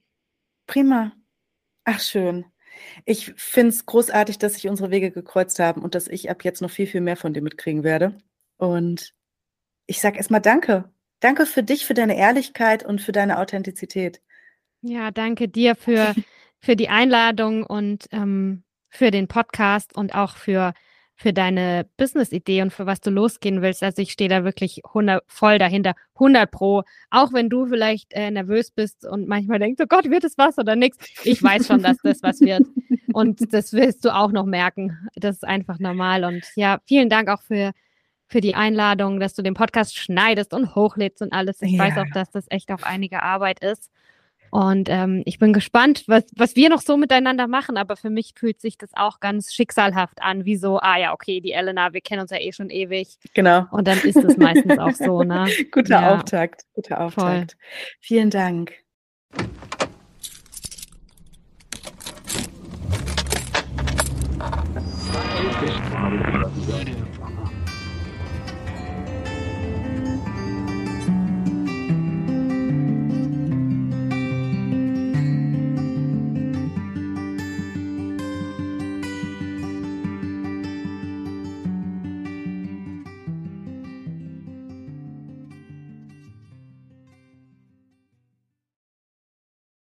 Prima. 0.67 1.13
Ach, 1.85 2.01
schön. 2.01 2.45
Ich 3.07 3.33
finde 3.37 3.69
es 3.69 3.87
großartig, 3.87 4.39
dass 4.39 4.55
sich 4.55 4.69
unsere 4.69 4.91
Wege 4.91 5.11
gekreuzt 5.11 5.59
haben 5.59 5.83
und 5.83 5.95
dass 5.95 6.09
ich 6.09 6.31
ab 6.31 6.45
jetzt 6.45 6.61
noch 6.61 6.71
viel, 6.71 6.87
viel 6.87 7.01
mehr 7.01 7.17
von 7.17 7.33
dir 7.33 7.41
mitkriegen 7.41 7.85
werde. 7.85 8.19
Und 8.59 9.15
ich 9.87 10.01
sage 10.01 10.19
erstmal 10.19 10.43
Danke. 10.43 10.91
Danke 11.21 11.47
für 11.47 11.63
dich, 11.63 11.87
für 11.87 11.95
deine 11.95 12.17
Ehrlichkeit 12.17 12.85
und 12.85 13.01
für 13.01 13.13
deine 13.13 13.39
Authentizität. 13.39 14.21
Ja, 14.83 15.11
danke 15.11 15.49
dir 15.49 15.75
für, 15.75 16.15
für 16.61 16.77
die 16.77 16.91
Einladung 16.91 17.65
und 17.65 18.07
ähm, 18.13 18.63
für 18.91 19.11
den 19.11 19.27
Podcast 19.27 19.97
und 19.97 20.15
auch 20.15 20.37
für 20.37 20.75
für 21.19 21.33
deine 21.33 21.87
Business-Idee 21.97 22.61
und 22.61 22.73
für 22.73 22.85
was 22.85 23.01
du 23.01 23.11
losgehen 23.11 23.63
willst. 23.63 23.83
Also 23.83 24.03
ich 24.03 24.13
stehe 24.13 24.29
da 24.29 24.45
wirklich 24.45 24.83
100, 24.85 25.25
voll 25.27 25.59
dahinter, 25.59 25.95
100 26.15 26.51
pro. 26.51 26.83
Auch 27.11 27.33
wenn 27.33 27.49
du 27.49 27.67
vielleicht 27.67 28.13
äh, 28.13 28.31
nervös 28.31 28.71
bist 28.71 29.07
und 29.07 29.27
manchmal 29.27 29.59
denkst, 29.59 29.83
oh 29.83 29.87
Gott, 29.89 30.11
wird 30.11 30.25
es 30.25 30.37
was 30.37 30.59
oder 30.59 30.77
nichts. 30.77 31.09
Ich 31.25 31.43
weiß 31.43 31.67
schon, 31.67 31.83
dass 31.83 31.97
das 32.03 32.23
was 32.23 32.41
wird. 32.41 32.65
Und 33.15 33.53
das 33.55 33.73
wirst 33.73 34.05
du 34.05 34.15
auch 34.15 34.31
noch 34.31 34.45
merken. 34.45 35.09
Das 35.15 35.37
ist 35.37 35.45
einfach 35.45 35.79
normal. 35.79 36.25
Und 36.25 36.45
ja, 36.55 36.81
vielen 36.85 37.09
Dank 37.09 37.31
auch 37.31 37.41
für, 37.41 37.73
für 38.29 38.43
die 38.43 38.55
Einladung, 38.55 39.19
dass 39.19 39.33
du 39.33 39.41
den 39.41 39.55
Podcast 39.55 39.97
schneidest 39.97 40.53
und 40.53 40.75
hochlädst 40.75 41.23
und 41.23 41.33
alles. 41.33 41.63
Ich 41.63 41.73
ja. 41.73 41.85
weiß 41.85 41.97
auch, 41.97 42.13
dass 42.13 42.31
das 42.31 42.45
echt 42.51 42.71
auch 42.71 42.83
einige 42.83 43.23
Arbeit 43.23 43.65
ist. 43.65 43.91
Und 44.51 44.89
ähm, 44.91 45.23
ich 45.25 45.39
bin 45.39 45.53
gespannt, 45.53 46.05
was, 46.07 46.25
was 46.37 46.57
wir 46.57 46.69
noch 46.69 46.81
so 46.81 46.97
miteinander 46.97 47.47
machen. 47.47 47.77
Aber 47.77 47.97
für 47.97 48.11
mich 48.11 48.33
fühlt 48.37 48.61
sich 48.61 48.79
das 48.79 48.91
auch 48.95 49.21
ganz 49.21 49.53
schicksalhaft 49.53 50.23
an, 50.23 50.45
wie 50.45 50.57
so, 50.57 50.79
ah 50.79 50.99
ja, 50.99 51.13
okay, 51.13 51.41
die 51.41 51.53
Elena, 51.53 51.93
wir 51.93 52.01
kennen 52.01 52.23
uns 52.23 52.31
ja 52.31 52.39
eh 52.39 52.53
schon 52.53 52.71
ewig. 52.71 53.17
Genau. 53.35 53.67
Und 53.71 53.87
dann 53.89 53.99
ist 53.99 54.17
es 54.17 54.37
meistens 54.37 54.79
auch 54.79 54.93
so, 54.93 55.23
ne? 55.23 55.47
Guter 55.71 56.01
ja. 56.01 56.15
Auftakt, 56.15 56.65
guter 56.75 57.01
Auftakt. 57.01 57.53
Voll. 57.53 57.61
Vielen 58.01 58.31
Dank. 58.31 58.73